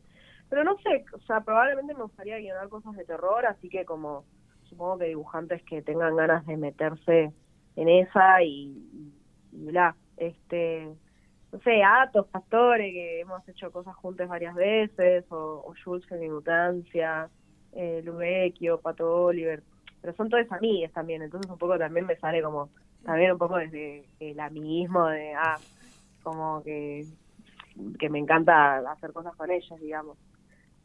[0.49, 4.23] pero no sé, o sea, probablemente me gustaría guionar cosas de terror, así que como
[4.63, 7.33] supongo que dibujantes que tengan ganas de meterse
[7.75, 9.13] en esa y, y,
[9.51, 10.93] y bla, este,
[11.53, 16.33] no sé, Atos, Pastore, que hemos hecho cosas juntos varias veces, o, o Jules en
[16.33, 17.29] Mutancia,
[17.73, 19.61] eh, Lubecchio, Pato Oliver,
[20.01, 22.69] pero son todas amigas también, entonces un poco también me sale como,
[23.05, 25.59] también un poco desde el amiguismo de, ah,
[26.23, 27.05] como que,
[27.99, 30.17] que me encanta hacer cosas con ellos, digamos.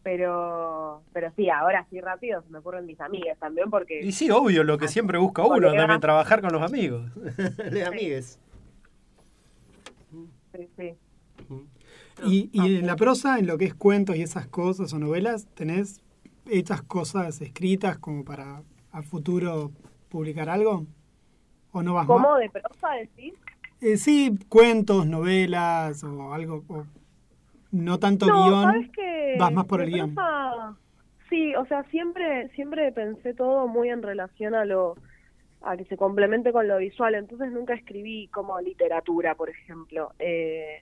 [0.02, 4.00] Pero, pero sí, ahora sí rápido se me ocurren mis amigas también porque...
[4.00, 7.10] Y sí, obvio, lo que siempre busca uno, también trabajar con los amigos,
[7.72, 8.38] de amigues.
[10.10, 10.94] Sí, sí.
[12.24, 15.46] Y, y en la prosa, en lo que es cuentos y esas cosas o novelas,
[15.54, 16.02] ¿tenés
[16.50, 19.70] hechas cosas escritas como para a futuro
[20.08, 20.86] publicar algo?
[21.72, 22.40] ¿O no vas ¿Cómo más?
[22.40, 23.34] de prosa decís?
[23.80, 26.64] Eh, sí, cuentos, novelas o algo.
[26.68, 26.84] o
[27.70, 28.62] no tanto no, guion.
[28.64, 29.36] ¿sabes qué?
[29.38, 30.14] Vas más por el guion.
[30.14, 30.76] prosa,
[31.28, 34.96] Sí, o sea, siempre siempre pensé todo muy en relación a lo
[35.62, 40.12] a que se complemente con lo visual, entonces nunca escribí como literatura, por ejemplo.
[40.18, 40.80] Eh,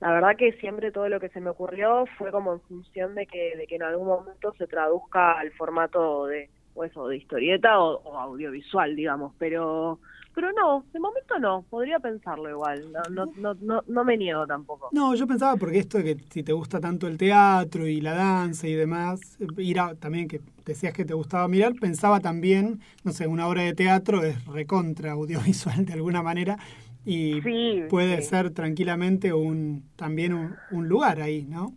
[0.00, 3.26] la verdad que siempre todo lo que se me ocurrió fue como en función de
[3.26, 7.80] que de que en algún momento se traduzca al formato de, o eso, de historieta
[7.80, 9.98] o, o audiovisual, digamos, pero
[10.38, 14.46] pero no, de momento no, podría pensarlo igual, no, no, no, no, no me niego
[14.46, 14.88] tampoco.
[14.92, 18.14] No, yo pensaba porque esto de que si te gusta tanto el teatro y la
[18.14, 22.78] danza y demás, eh, ir a, también que decías que te gustaba mirar, pensaba también,
[23.02, 26.56] no sé, una obra de teatro es recontra audiovisual de alguna manera
[27.04, 28.28] y Sí, puede sí.
[28.28, 31.72] ser tranquilamente un también un, un lugar ahí, ¿no?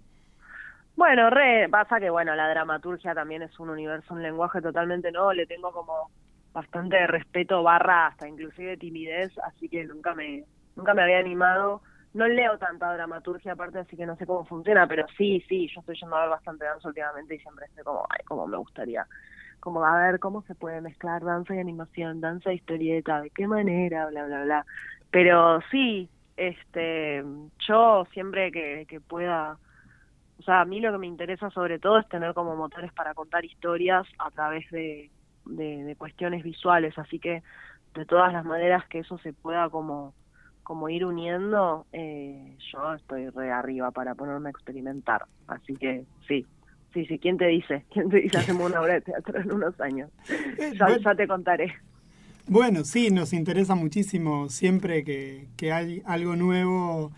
[0.95, 5.33] Bueno, re, pasa que bueno, la dramaturgia también es un universo, un lenguaje totalmente nuevo,
[5.33, 6.11] le tengo como
[6.53, 10.43] bastante respeto barra hasta inclusive timidez, así que nunca me
[10.75, 11.81] nunca me había animado.
[12.13, 15.79] No leo tanta dramaturgia aparte, así que no sé cómo funciona, pero sí, sí, yo
[15.79, 19.07] estoy yendo a ver bastante danza últimamente y siempre estoy como, ay, como me gustaría,
[19.61, 23.47] como a ver cómo se puede mezclar danza y animación, danza y historieta, de qué
[23.47, 24.65] manera, bla, bla, bla.
[25.09, 27.23] Pero sí, este,
[27.59, 29.57] yo siempre que, que pueda
[30.39, 33.13] o sea, a mí lo que me interesa sobre todo es tener como motores para
[33.13, 35.11] contar historias a través de,
[35.45, 37.43] de, de cuestiones visuales, así que
[37.93, 40.13] de todas las maneras que eso se pueda como,
[40.63, 46.45] como ir uniendo, eh, yo estoy re arriba para ponerme a experimentar, así que sí.
[46.93, 47.85] Sí, sí, ¿quién te dice?
[47.93, 50.09] ¿Quién te dice hacemos una obra de teatro en unos años?
[50.77, 51.01] Ya, bueno.
[51.01, 51.73] ya te contaré.
[52.47, 57.11] Bueno, sí, nos interesa muchísimo siempre que, que hay algo nuevo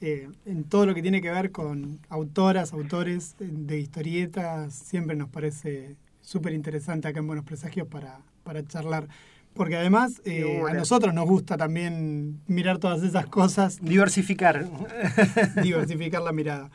[0.00, 5.16] eh, en todo lo que tiene que ver con autoras, autores de, de historietas, siempre
[5.16, 5.96] nos parece
[6.26, 9.06] súper interesante acá en Buenos Presagios para, para charlar.
[9.54, 13.78] Porque además eh, a nosotros nos gusta también mirar todas esas cosas.
[13.80, 14.66] Diversificar.
[15.62, 16.68] diversificar la mirada.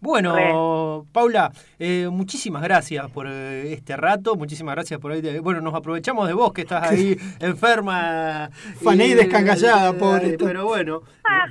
[0.00, 5.38] Bueno, Paula, eh, muchísimas gracias por eh, este rato, muchísimas gracias por ahí.
[5.40, 8.50] Bueno, nos aprovechamos de vos que estás ahí enferma.
[8.82, 10.36] Fané y descangallada, eh, pobre.
[10.38, 11.46] Pero bueno, Ah,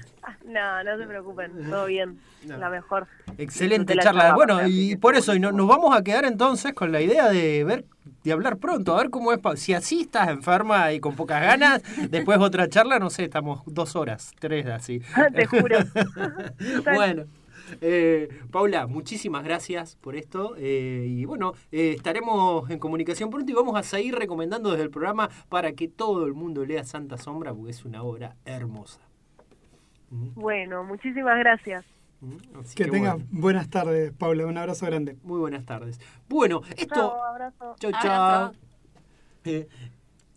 [0.46, 3.08] no, no se preocupen, todo bien, la mejor.
[3.38, 4.22] excelente la charla.
[4.22, 7.28] charla, Bueno, y por eso y no- nos vamos a quedar entonces con la idea
[7.30, 7.86] de ver
[8.24, 9.40] de hablar pronto, a ver cómo es.
[9.60, 13.96] Si así estás enferma y con pocas ganas, después otra charla, no sé, estamos dos
[13.96, 15.02] horas, tres así.
[15.36, 15.80] Te juro.
[16.94, 17.24] bueno.
[17.82, 23.56] Eh, Paula, muchísimas gracias por esto eh, y bueno, eh, estaremos en comunicación pronto y
[23.56, 27.54] vamos a seguir recomendando desde el programa para que todo el mundo lea Santa Sombra
[27.54, 29.02] porque es una obra hermosa.
[30.10, 31.86] Bueno, muchísimas gracias.
[32.60, 34.46] Así Que tenga bueno, buenas tardes, Paula.
[34.46, 35.18] Un abrazo grande.
[35.24, 36.00] muy buenas tardes.
[36.28, 36.96] Bueno, esto...
[36.96, 37.76] Chao, abrazo.
[38.02, 38.54] Chau.
[39.44, 39.68] Eh,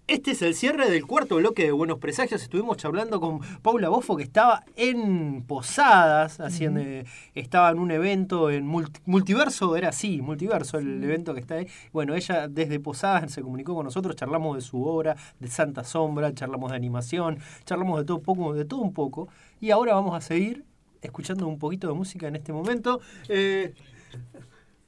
[0.08, 2.42] este es el cierre del cuarto bloque de Buenos Presagios.
[2.42, 7.04] Estuvimos charlando con Paula Bofo, que estaba en Posadas, haciendo, eh,
[7.34, 11.68] estaba en un evento en Multi- Multiverso, era así, Multiverso, el evento que está ahí.
[11.92, 16.32] Bueno, ella desde Posadas se comunicó con nosotros, charlamos de su obra, de Santa Sombra,
[16.32, 19.28] charlamos de animación, charlamos de todo, un poco, de todo un poco.
[19.60, 20.64] Y ahora vamos a seguir
[21.02, 23.00] escuchando un poquito de música en este momento.
[23.28, 23.74] Eh,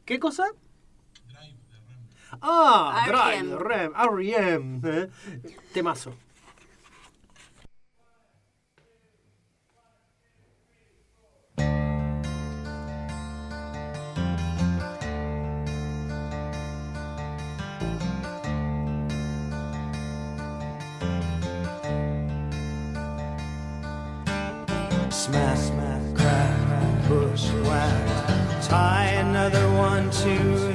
[0.06, 0.44] ¿Qué cosa?
[2.42, 3.48] Ah, R.E.M..
[3.50, 4.80] Drive, Rem, R.E.M.
[4.84, 5.06] eh.
[5.74, 6.12] Temazo.
[25.10, 28.62] Smack, smack, crack, push, whack.
[28.62, 30.69] Tie another one to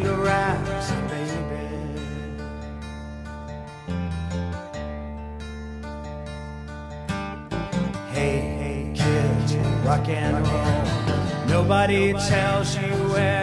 [11.96, 13.35] Nobody tells you where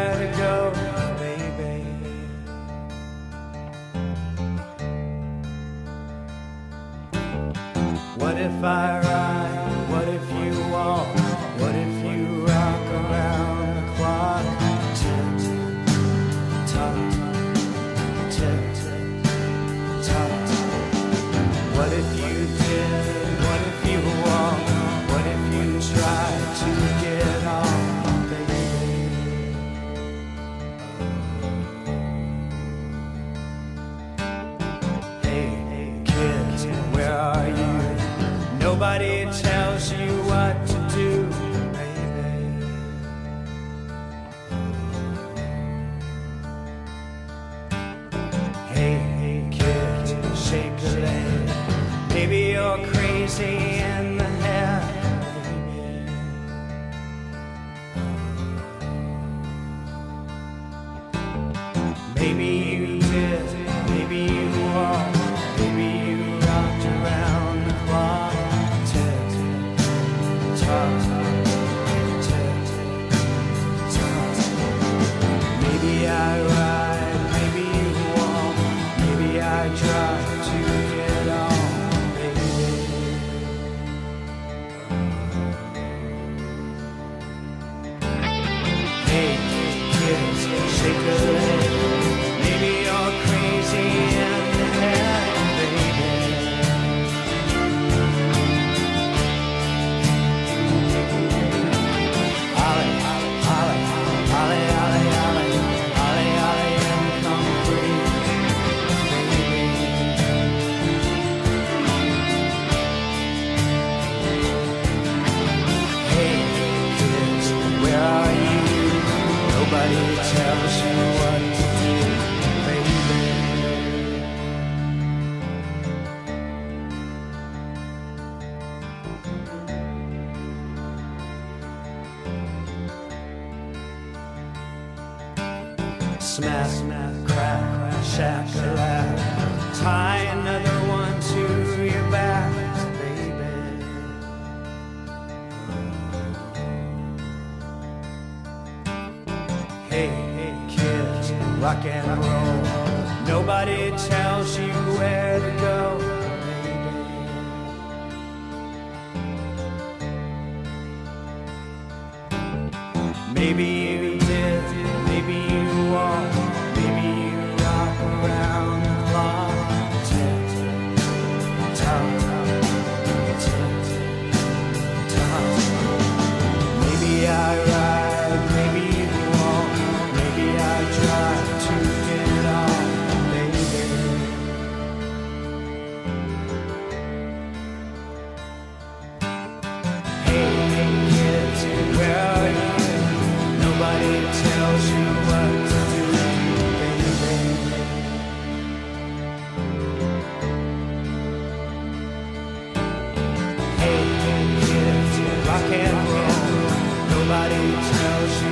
[205.73, 207.25] kids, rock and roll.
[207.25, 208.52] Nobody tells you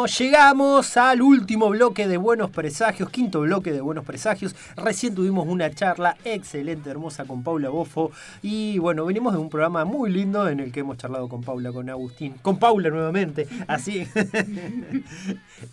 [0.00, 4.56] Bueno, llegamos al último bloque de Buenos Presagios, quinto bloque de Buenos Presagios.
[4.74, 8.10] Recién tuvimos una charla excelente, hermosa con Paula Bofo.
[8.40, 11.70] Y bueno, venimos de un programa muy lindo en el que hemos charlado con Paula,
[11.70, 13.46] con Agustín, con Paula nuevamente.
[13.66, 14.06] Así.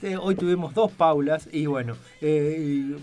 [0.01, 1.95] Eh, Hoy tuvimos dos Paulas y bueno.
[2.19, 2.97] eh,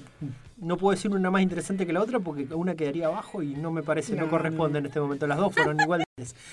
[0.59, 3.73] no puedo decir una más interesante que la otra porque una quedaría abajo y no
[3.73, 5.27] me parece, no, No, corresponde en este momento.
[5.27, 6.07] Las dos fueron iguales.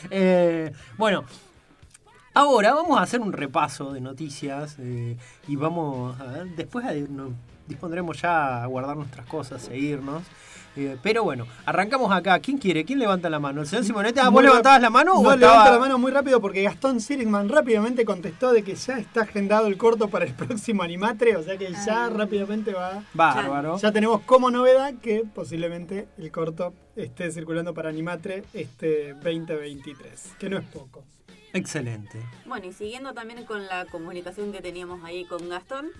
[0.10, 1.26] Eh, bueno,
[2.34, 5.18] Ahora vamos a hacer un repaso de noticias eh,
[5.48, 7.32] y vamos a ver, después a- nos
[7.68, 10.24] dispondremos ya a guardar nuestras cosas, seguirnos.
[10.78, 12.40] Eh, pero bueno, arrancamos acá.
[12.40, 12.86] ¿Quién quiere?
[12.86, 13.60] ¿Quién levanta la mano?
[13.60, 14.22] ¿El señor Simonete?
[14.22, 16.64] Ah, ¿Vos Muy levantabas la mano o No, estaba- levanto la mano muy rápido porque
[16.64, 21.36] Gastón Sirigman rápidamente contestó de que ya está agendado el corto para el próximo Animatre,
[21.36, 23.03] o sea que ya rápidamente va.
[23.14, 23.78] Bárbaro.
[23.80, 30.49] Ya tenemos como novedad que posiblemente el corto esté circulando para Animatre este 2023, que
[30.49, 31.03] no es poco.
[31.53, 32.22] Excelente.
[32.45, 35.91] Bueno, y siguiendo también con la comunicación que teníamos ahí con Gastón,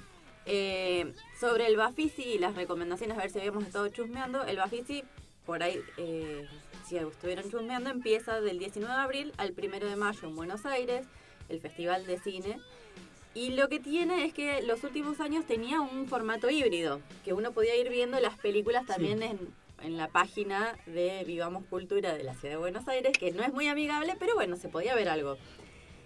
[0.46, 5.04] eh, sobre el Bafisi y las recomendaciones, a ver si habíamos estado chusmeando, el Bafisi,
[5.46, 6.48] por ahí, eh,
[6.88, 11.06] si estuvieron chusmeando, empieza del 19 de abril al 1 de mayo en Buenos Aires,
[11.50, 12.58] el Festival de Cine.
[13.34, 17.54] Y lo que tiene es que los últimos años tenía un formato híbrido, que uno
[17.54, 19.40] podía ir viendo las películas también en,
[19.84, 23.54] en la página de Vivamos Cultura de la Ciudad de Buenos Aires, que no es
[23.54, 25.38] muy amigable, pero bueno, se podía ver algo.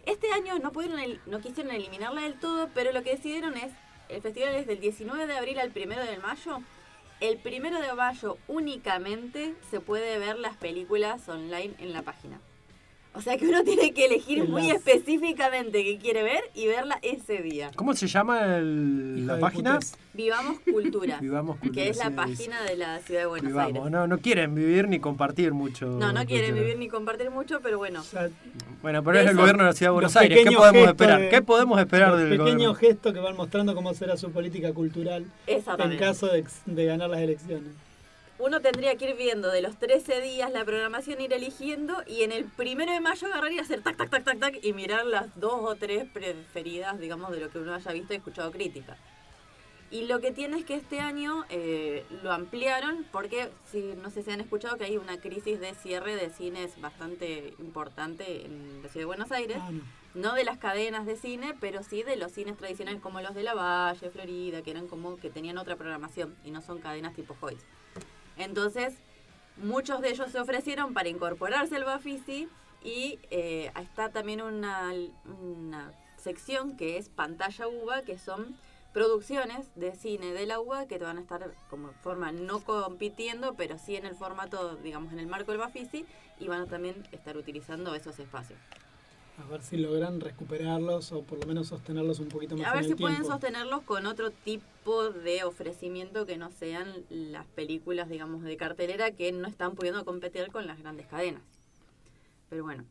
[0.05, 3.71] Este año no pudieron no quisieron eliminarla del todo, pero lo que decidieron es,
[4.09, 6.61] el festival es del 19 de abril al 1 de mayo.
[7.19, 12.39] El 1 de mayo únicamente se puede ver las películas online en la página.
[13.17, 16.67] O sea que uno tiene que elegir El muy las- específicamente qué quiere ver y
[16.67, 17.71] verla ese día.
[17.75, 19.75] ¿Cómo se llama el- la página?
[19.75, 19.97] putas.
[20.13, 23.91] Vivamos Cultura, Vivamos Cultura, que es la página de la ciudad de Buenos Vivamos, Aires.
[23.91, 25.87] no, no quieren vivir ni compartir mucho.
[25.87, 26.61] No, no quieren cultura.
[26.61, 28.01] vivir ni compartir mucho, pero bueno.
[28.81, 30.37] Bueno, pero es el gobierno de la ciudad de Buenos Aires.
[30.37, 31.21] ¿Qué pequeños podemos esperar?
[31.21, 32.75] de- ¿Qué podemos esperar los del pequeños gobierno?
[32.75, 37.19] gestos que van mostrando cómo será su política cultural en caso de, de ganar las
[37.19, 37.71] elecciones.
[38.37, 42.33] Uno tendría que ir viendo de los 13 días la programación, ir eligiendo y en
[42.33, 45.39] el primero de mayo agarrar y hacer tac, tac, tac, tac, tac y mirar las
[45.39, 48.97] dos o tres preferidas, digamos, de lo que uno haya visto y escuchado crítica.
[49.89, 54.23] Y lo que tiene es que este año eh, lo ampliaron porque, si no sé
[54.23, 58.89] si han escuchado, que hay una crisis de cierre de cines bastante importante en la
[58.89, 59.57] ciudad de Buenos Aires.
[59.61, 59.81] Ah, no.
[60.13, 63.43] No de las cadenas de cine, pero sí de los cines tradicionales como los de
[63.43, 67.35] La Valle, Florida, que eran como que tenían otra programación y no son cadenas tipo
[67.39, 67.63] Hoyts.
[68.37, 68.95] Entonces,
[69.57, 72.49] muchos de ellos se ofrecieron para incorporarse al Bafisi
[72.83, 74.93] y eh, está también una,
[76.17, 78.55] sección que es Pantalla UBA, que son
[78.93, 83.53] producciones de cine de la UBA que te van a estar como forma no compitiendo,
[83.55, 86.05] pero sí en el formato, digamos, en el marco del Bafisi
[86.39, 88.59] y van a también estar utilizando esos espacios.
[89.37, 92.83] A ver si logran recuperarlos o por lo menos sostenerlos un poquito más A ver
[92.83, 98.43] en si pueden sostenerlos con otro tipo de ofrecimiento que no sean las películas, digamos,
[98.43, 101.41] de cartelera que no están pudiendo competir con las grandes cadenas.
[102.49, 102.85] Pero bueno.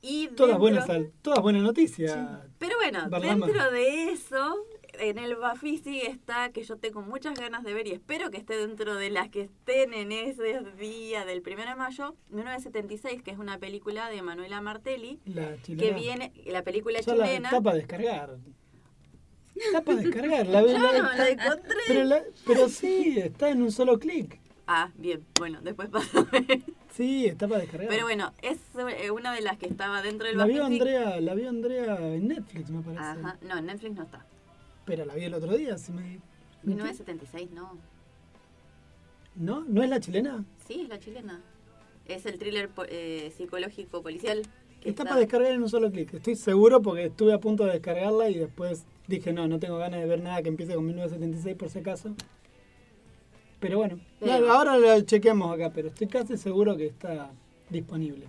[0.00, 0.88] Y Todas buenas,
[1.22, 2.18] todas buenas noticias.
[2.58, 3.46] Pero bueno, Barlama.
[3.46, 4.56] dentro de eso,
[4.94, 8.56] en el Bafisi está que yo tengo muchas ganas de ver y espero que esté
[8.56, 13.38] dentro de las que estén en ese día del 1 de mayo, 1976, que es
[13.38, 17.48] una película de Manuela Martelli, La que viene, la película la chilena.
[17.48, 18.36] está para descargar.
[19.54, 20.46] Está para descargar.
[20.46, 21.76] La, Yo la- no la encontré.
[21.88, 24.38] Pero, la- pero sí, está en un solo clic.
[24.66, 26.26] Ah, bien, bueno, después pasa.
[26.94, 27.88] Sí, está para descargar.
[27.88, 28.58] Pero bueno, es
[28.98, 30.64] eh, una de las que estaba dentro del la vio.
[30.64, 33.02] Andrea, la vio Andrea en Netflix, me parece.
[33.02, 34.24] Ajá, no, en Netflix no está.
[34.84, 36.18] Pero la vi el otro día, si me...
[36.64, 37.76] 1976, no.
[39.34, 39.64] ¿No?
[39.66, 40.44] ¿No es la chilena?
[40.66, 41.40] Sí, es la chilena.
[42.06, 44.42] Es el thriller eh, psicológico policial.
[44.80, 46.12] que Está para descargar en un solo clic.
[46.14, 50.00] Estoy seguro porque estuve a punto de descargarla y después dije, no, no tengo ganas
[50.00, 52.14] de ver nada que empiece con 1976 por si acaso.
[53.60, 57.30] Pero bueno, no, ahora lo chequeamos acá, pero estoy casi seguro que está
[57.70, 58.26] disponible.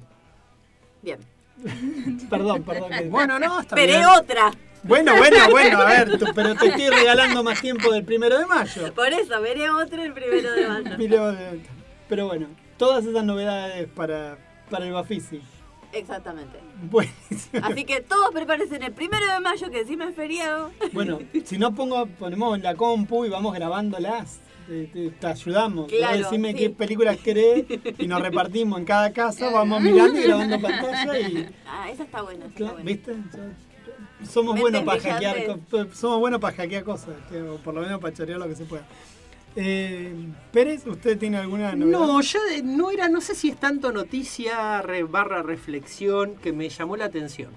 [1.02, 1.20] Bien.
[2.30, 2.92] Perdón, perdón.
[2.92, 4.06] que- Bueno, no, está Veré bien.
[4.06, 4.52] otra.
[4.84, 8.94] Bueno, bueno, bueno, a ver, pero te estoy regalando más tiempo del primero de mayo.
[8.94, 10.96] Por eso, veré otra el primero de mayo.
[12.10, 12.48] Pero bueno,
[12.78, 14.38] todas esas novedades para,
[14.70, 15.42] para el Bafisi.
[15.94, 16.58] Exactamente.
[16.90, 17.62] Buenísimo.
[17.64, 20.72] Así que todos prepárense en el primero de mayo, que encima es feriado.
[20.92, 24.40] Bueno, si no pongo, ponemos la compu y vamos grabándolas.
[24.68, 25.88] Te, te- te ayudamos.
[25.92, 26.58] Claro, decime sí.
[26.58, 27.66] qué películas querés
[28.00, 31.50] y nos repartimos en cada casa, vamos mirando y grabando pantalla y.
[31.68, 32.46] Ah, esa está buena.
[32.46, 32.84] esa está buena.
[32.90, 33.12] ¿Viste?
[34.30, 35.60] Somos buenos para hackear,
[35.94, 38.66] somos buenos para hackear cosas, que- o por lo menos para chorear lo que se
[38.66, 38.86] pueda.
[39.56, 40.12] Eh,
[40.52, 42.00] Pérez, ¿usted tiene alguna novedad?
[42.00, 46.52] No, yo de- no era, no sé si es tanto noticia re- barra reflexión que
[46.52, 47.52] me llamó la atención.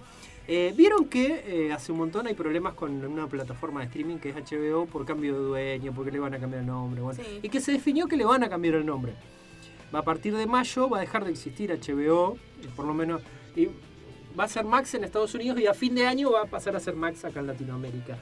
[0.48, 4.28] Eh, Vieron que eh, hace un montón hay problemas con una plataforma de streaming que
[4.30, 7.01] es HBO por cambio de dueño, porque le van a cambiar el nombre.
[7.01, 7.40] bueno, Sí.
[7.43, 9.14] Y que se definió que le van a cambiar el nombre.
[9.94, 12.36] Va a partir de mayo, va a dejar de existir HBO,
[12.76, 13.22] por lo menos
[13.56, 13.68] y
[14.38, 16.76] va a ser Max en Estados Unidos y a fin de año va a pasar
[16.76, 18.18] a ser Max acá en Latinoamérica.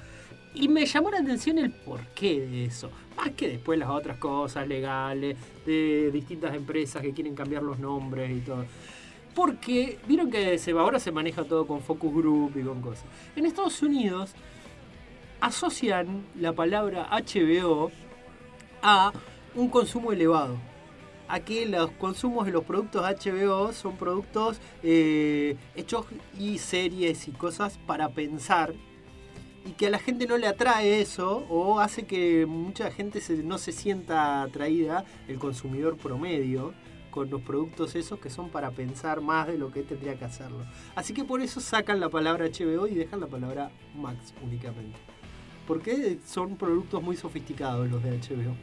[0.55, 2.91] Y me llamó la atención el porqué de eso.
[3.17, 5.37] Más que después las otras cosas legales,
[5.67, 8.65] de distintas empresas que quieren cambiar los nombres y todo.
[9.35, 13.05] Porque vieron que se, ahora se maneja todo con focus group y con cosas.
[13.35, 14.33] En Estados Unidos
[15.41, 17.91] asocian la palabra HBO
[18.81, 19.13] a
[19.57, 20.57] un consumo elevado.
[21.29, 26.07] A que los consumos de los productos HBO son productos eh, hechos
[26.39, 28.75] y series y cosas para pensar
[29.67, 33.57] y que a la gente no le atrae eso o hace que mucha gente no
[33.59, 36.75] se sienta atraída, el consumidor promedio,
[37.11, 40.65] con los productos esos que son para pensar más de lo que tendría que hacerlo.
[40.97, 44.99] Así que por eso sacan la palabra HBO y dejan la palabra Max únicamente.
[45.65, 48.57] Porque son productos muy sofisticados los de HBO.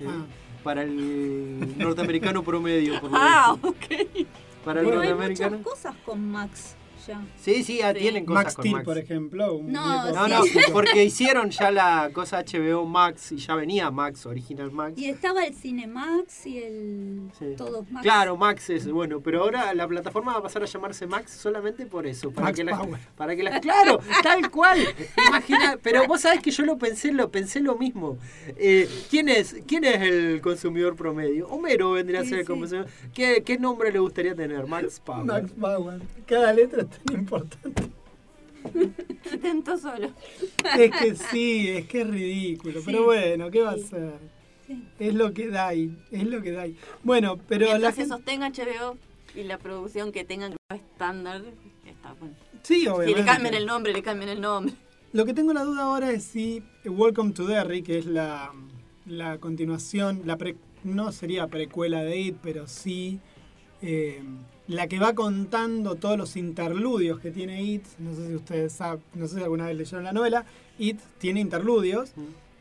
[0.00, 0.24] Eh, Ah.
[0.62, 3.68] Para el norteamericano promedio, por lo Ah, visto.
[3.68, 4.26] ok.
[4.64, 5.58] Para el Pero hay norteamericano.
[5.58, 6.76] muchas cosas con Max.
[7.06, 7.22] Ya.
[7.40, 8.84] Sí, sí, ya tienen cosas Max con Steel, Max.
[8.84, 9.54] por ejemplo.
[9.54, 14.70] un No, No, porque hicieron ya la cosa HBO Max y ya venía Max, Original
[14.70, 14.94] Max.
[14.96, 17.54] Y estaba el Cinemax y el Sí.
[17.56, 18.02] todos Max.
[18.02, 21.86] Claro, Max es bueno, pero ahora la plataforma va a pasar a llamarse Max solamente
[21.86, 23.00] por eso, para Max que la, Power.
[23.16, 24.78] para que la, claro, tal cual.
[25.28, 28.18] Imagina, pero vos sabés que yo lo pensé, lo pensé lo mismo.
[28.56, 31.48] Eh, ¿quién es quién es el consumidor promedio?
[31.48, 32.52] Homero vendría a Sí, ser el sí.
[32.52, 32.86] consumidor.
[33.14, 34.66] ¿Qué, qué nombre le gustaría tener?
[34.66, 35.24] Max Power.
[35.24, 36.00] Max Power.
[36.26, 37.82] Cada letra tan importante.
[39.24, 40.10] Se tentó solo.
[40.78, 42.80] Es que sí, es que es ridículo.
[42.84, 43.84] Pero bueno, ¿qué va a Sí.
[43.84, 44.14] ser?
[45.00, 46.76] Es lo que da ahí, es lo que da ahí.
[47.02, 48.14] Bueno, pero la Mientras se gente...
[48.16, 48.96] sostenga HBO
[49.34, 51.42] y la producción que tengan estándar,
[51.84, 52.36] está bueno.
[52.62, 53.20] Sí, Si obviamente.
[53.20, 54.74] le cambian el nombre, le cambian el nombre.
[55.12, 58.52] Lo que tengo la duda ahora es si Welcome to Derry, que es la,
[59.06, 60.54] la continuación, la pre-
[60.84, 63.18] no sería precuela de It, pero sí
[63.82, 64.22] eh,
[64.70, 67.84] la que va contando todos los interludios que tiene It.
[67.98, 70.44] No sé si ustedes saben, no sé si alguna vez leyeron la novela.
[70.78, 72.12] It tiene interludios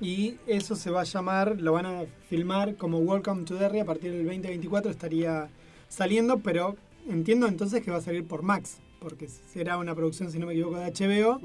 [0.02, 3.86] y eso se va a llamar, lo van a filmar como Welcome to Derry a
[3.86, 5.50] partir del 2024 estaría
[5.88, 6.76] saliendo, pero
[7.08, 10.54] entiendo entonces que va a salir por Max, porque será una producción, si no me
[10.54, 11.40] equivoco, de HBO.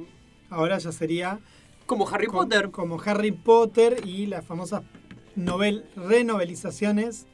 [0.51, 1.41] Ahora ya sería
[1.87, 2.71] Como Harry co- Potter.
[2.71, 4.83] Como Harry Potter y las famosas
[5.37, 7.27] novel, renovelizaciones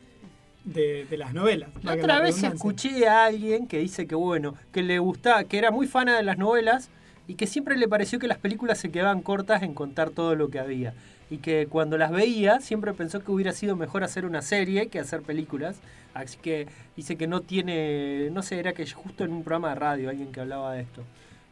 [0.65, 1.70] de, de las novelas.
[1.82, 5.70] La otra vez escuché a alguien que dice que bueno, que le gustaba, que era
[5.70, 6.91] muy fana de las novelas
[7.27, 10.49] y que siempre le pareció que las películas se quedaban cortas en contar todo lo
[10.51, 10.95] que había.
[11.31, 14.99] Y que cuando las veía siempre pensó que hubiera sido mejor hacer una serie que
[14.99, 15.77] hacer películas.
[16.12, 16.66] Así que
[16.97, 20.32] dice que no tiene, no sé, era que justo en un programa de radio alguien
[20.32, 21.05] que hablaba de esto.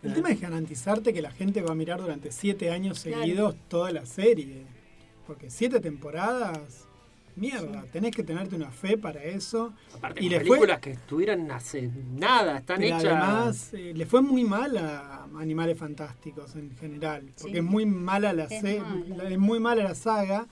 [0.02, 3.22] El tema es garantizarte que la gente va a mirar durante siete años Claro.
[3.22, 4.62] seguidos toda la serie.
[5.28, 6.87] Porque siete temporadas,
[7.38, 9.72] mierda, tenés que tenerte una fe para eso.
[9.96, 13.04] Aparte, y fue, películas que estuvieran hace nada, están hechas.
[13.04, 17.22] además, eh, le fue muy mal a Animales Fantásticos en general.
[17.40, 17.58] Porque Sí.
[17.58, 19.16] es muy mala la Es se- mala.
[19.24, 20.46] la- es muy mala la saga.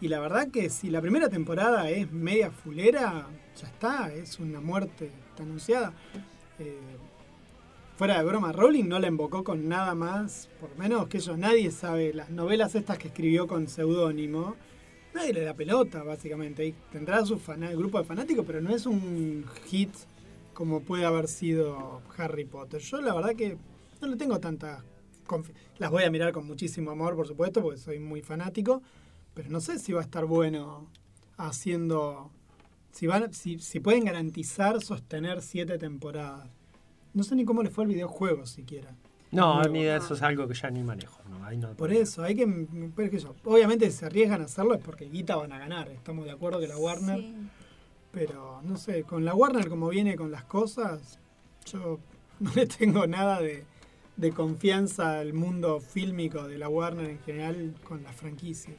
[0.00, 3.26] Y la verdad que si la primera temporada es media fulera,
[3.60, 5.92] ya está, es una muerte está anunciada.
[6.58, 6.78] Eh,
[7.96, 11.70] fuera de broma, Rowling no la invocó con nada más, por menos que yo, nadie
[11.70, 14.56] sabe, las novelas estas que escribió con seudónimo,
[15.14, 16.66] nadie le da pelota, básicamente.
[16.66, 17.40] Y tendrá su
[17.76, 19.90] grupo de fanáticos, pero no es un hit
[20.52, 22.80] como puede haber sido Harry Potter.
[22.80, 23.56] Yo la verdad que
[24.00, 24.84] no le tengo tanta.
[25.78, 28.82] Las voy a mirar con muchísimo amor, por supuesto, porque soy muy fanático,
[29.32, 30.86] pero no sé si va a estar bueno
[31.38, 32.30] haciendo...
[32.92, 36.48] Si, van, si, si pueden garantizar sostener siete temporadas.
[37.14, 38.94] No sé ni cómo le fue el videojuego siquiera.
[39.34, 41.20] No, ni de eso es algo que ya ni manejo.
[41.28, 42.66] No, ahí no Por eso, hay que.
[42.94, 45.88] pero yo, obviamente si se arriesgan a hacerlo es porque guita van a ganar.
[45.88, 47.20] Estamos de acuerdo que la Warner.
[47.20, 47.34] Sí.
[48.12, 51.18] Pero no sé, con la Warner como viene con las cosas,
[51.66, 51.98] yo
[52.40, 53.64] no le tengo nada de,
[54.16, 58.76] de confianza al mundo fílmico de la Warner en general con las franquicias.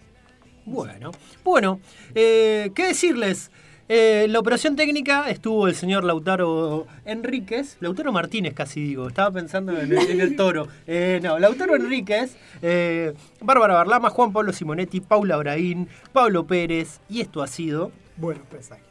[0.65, 1.11] Bueno,
[1.43, 1.79] bueno,
[2.15, 3.51] eh, ¿qué decirles?
[3.87, 9.73] Eh, la operación técnica estuvo el señor Lautaro Enríquez, Lautaro Martínez casi digo, estaba pensando
[9.79, 10.67] en el, en el toro.
[10.87, 17.21] Eh, no, Lautaro Enríquez, eh, Bárbara Barlama, Juan Pablo Simonetti, Paula Braín, Pablo Pérez, y
[17.21, 17.91] esto ha sido...
[18.17, 18.85] Buenos presagios.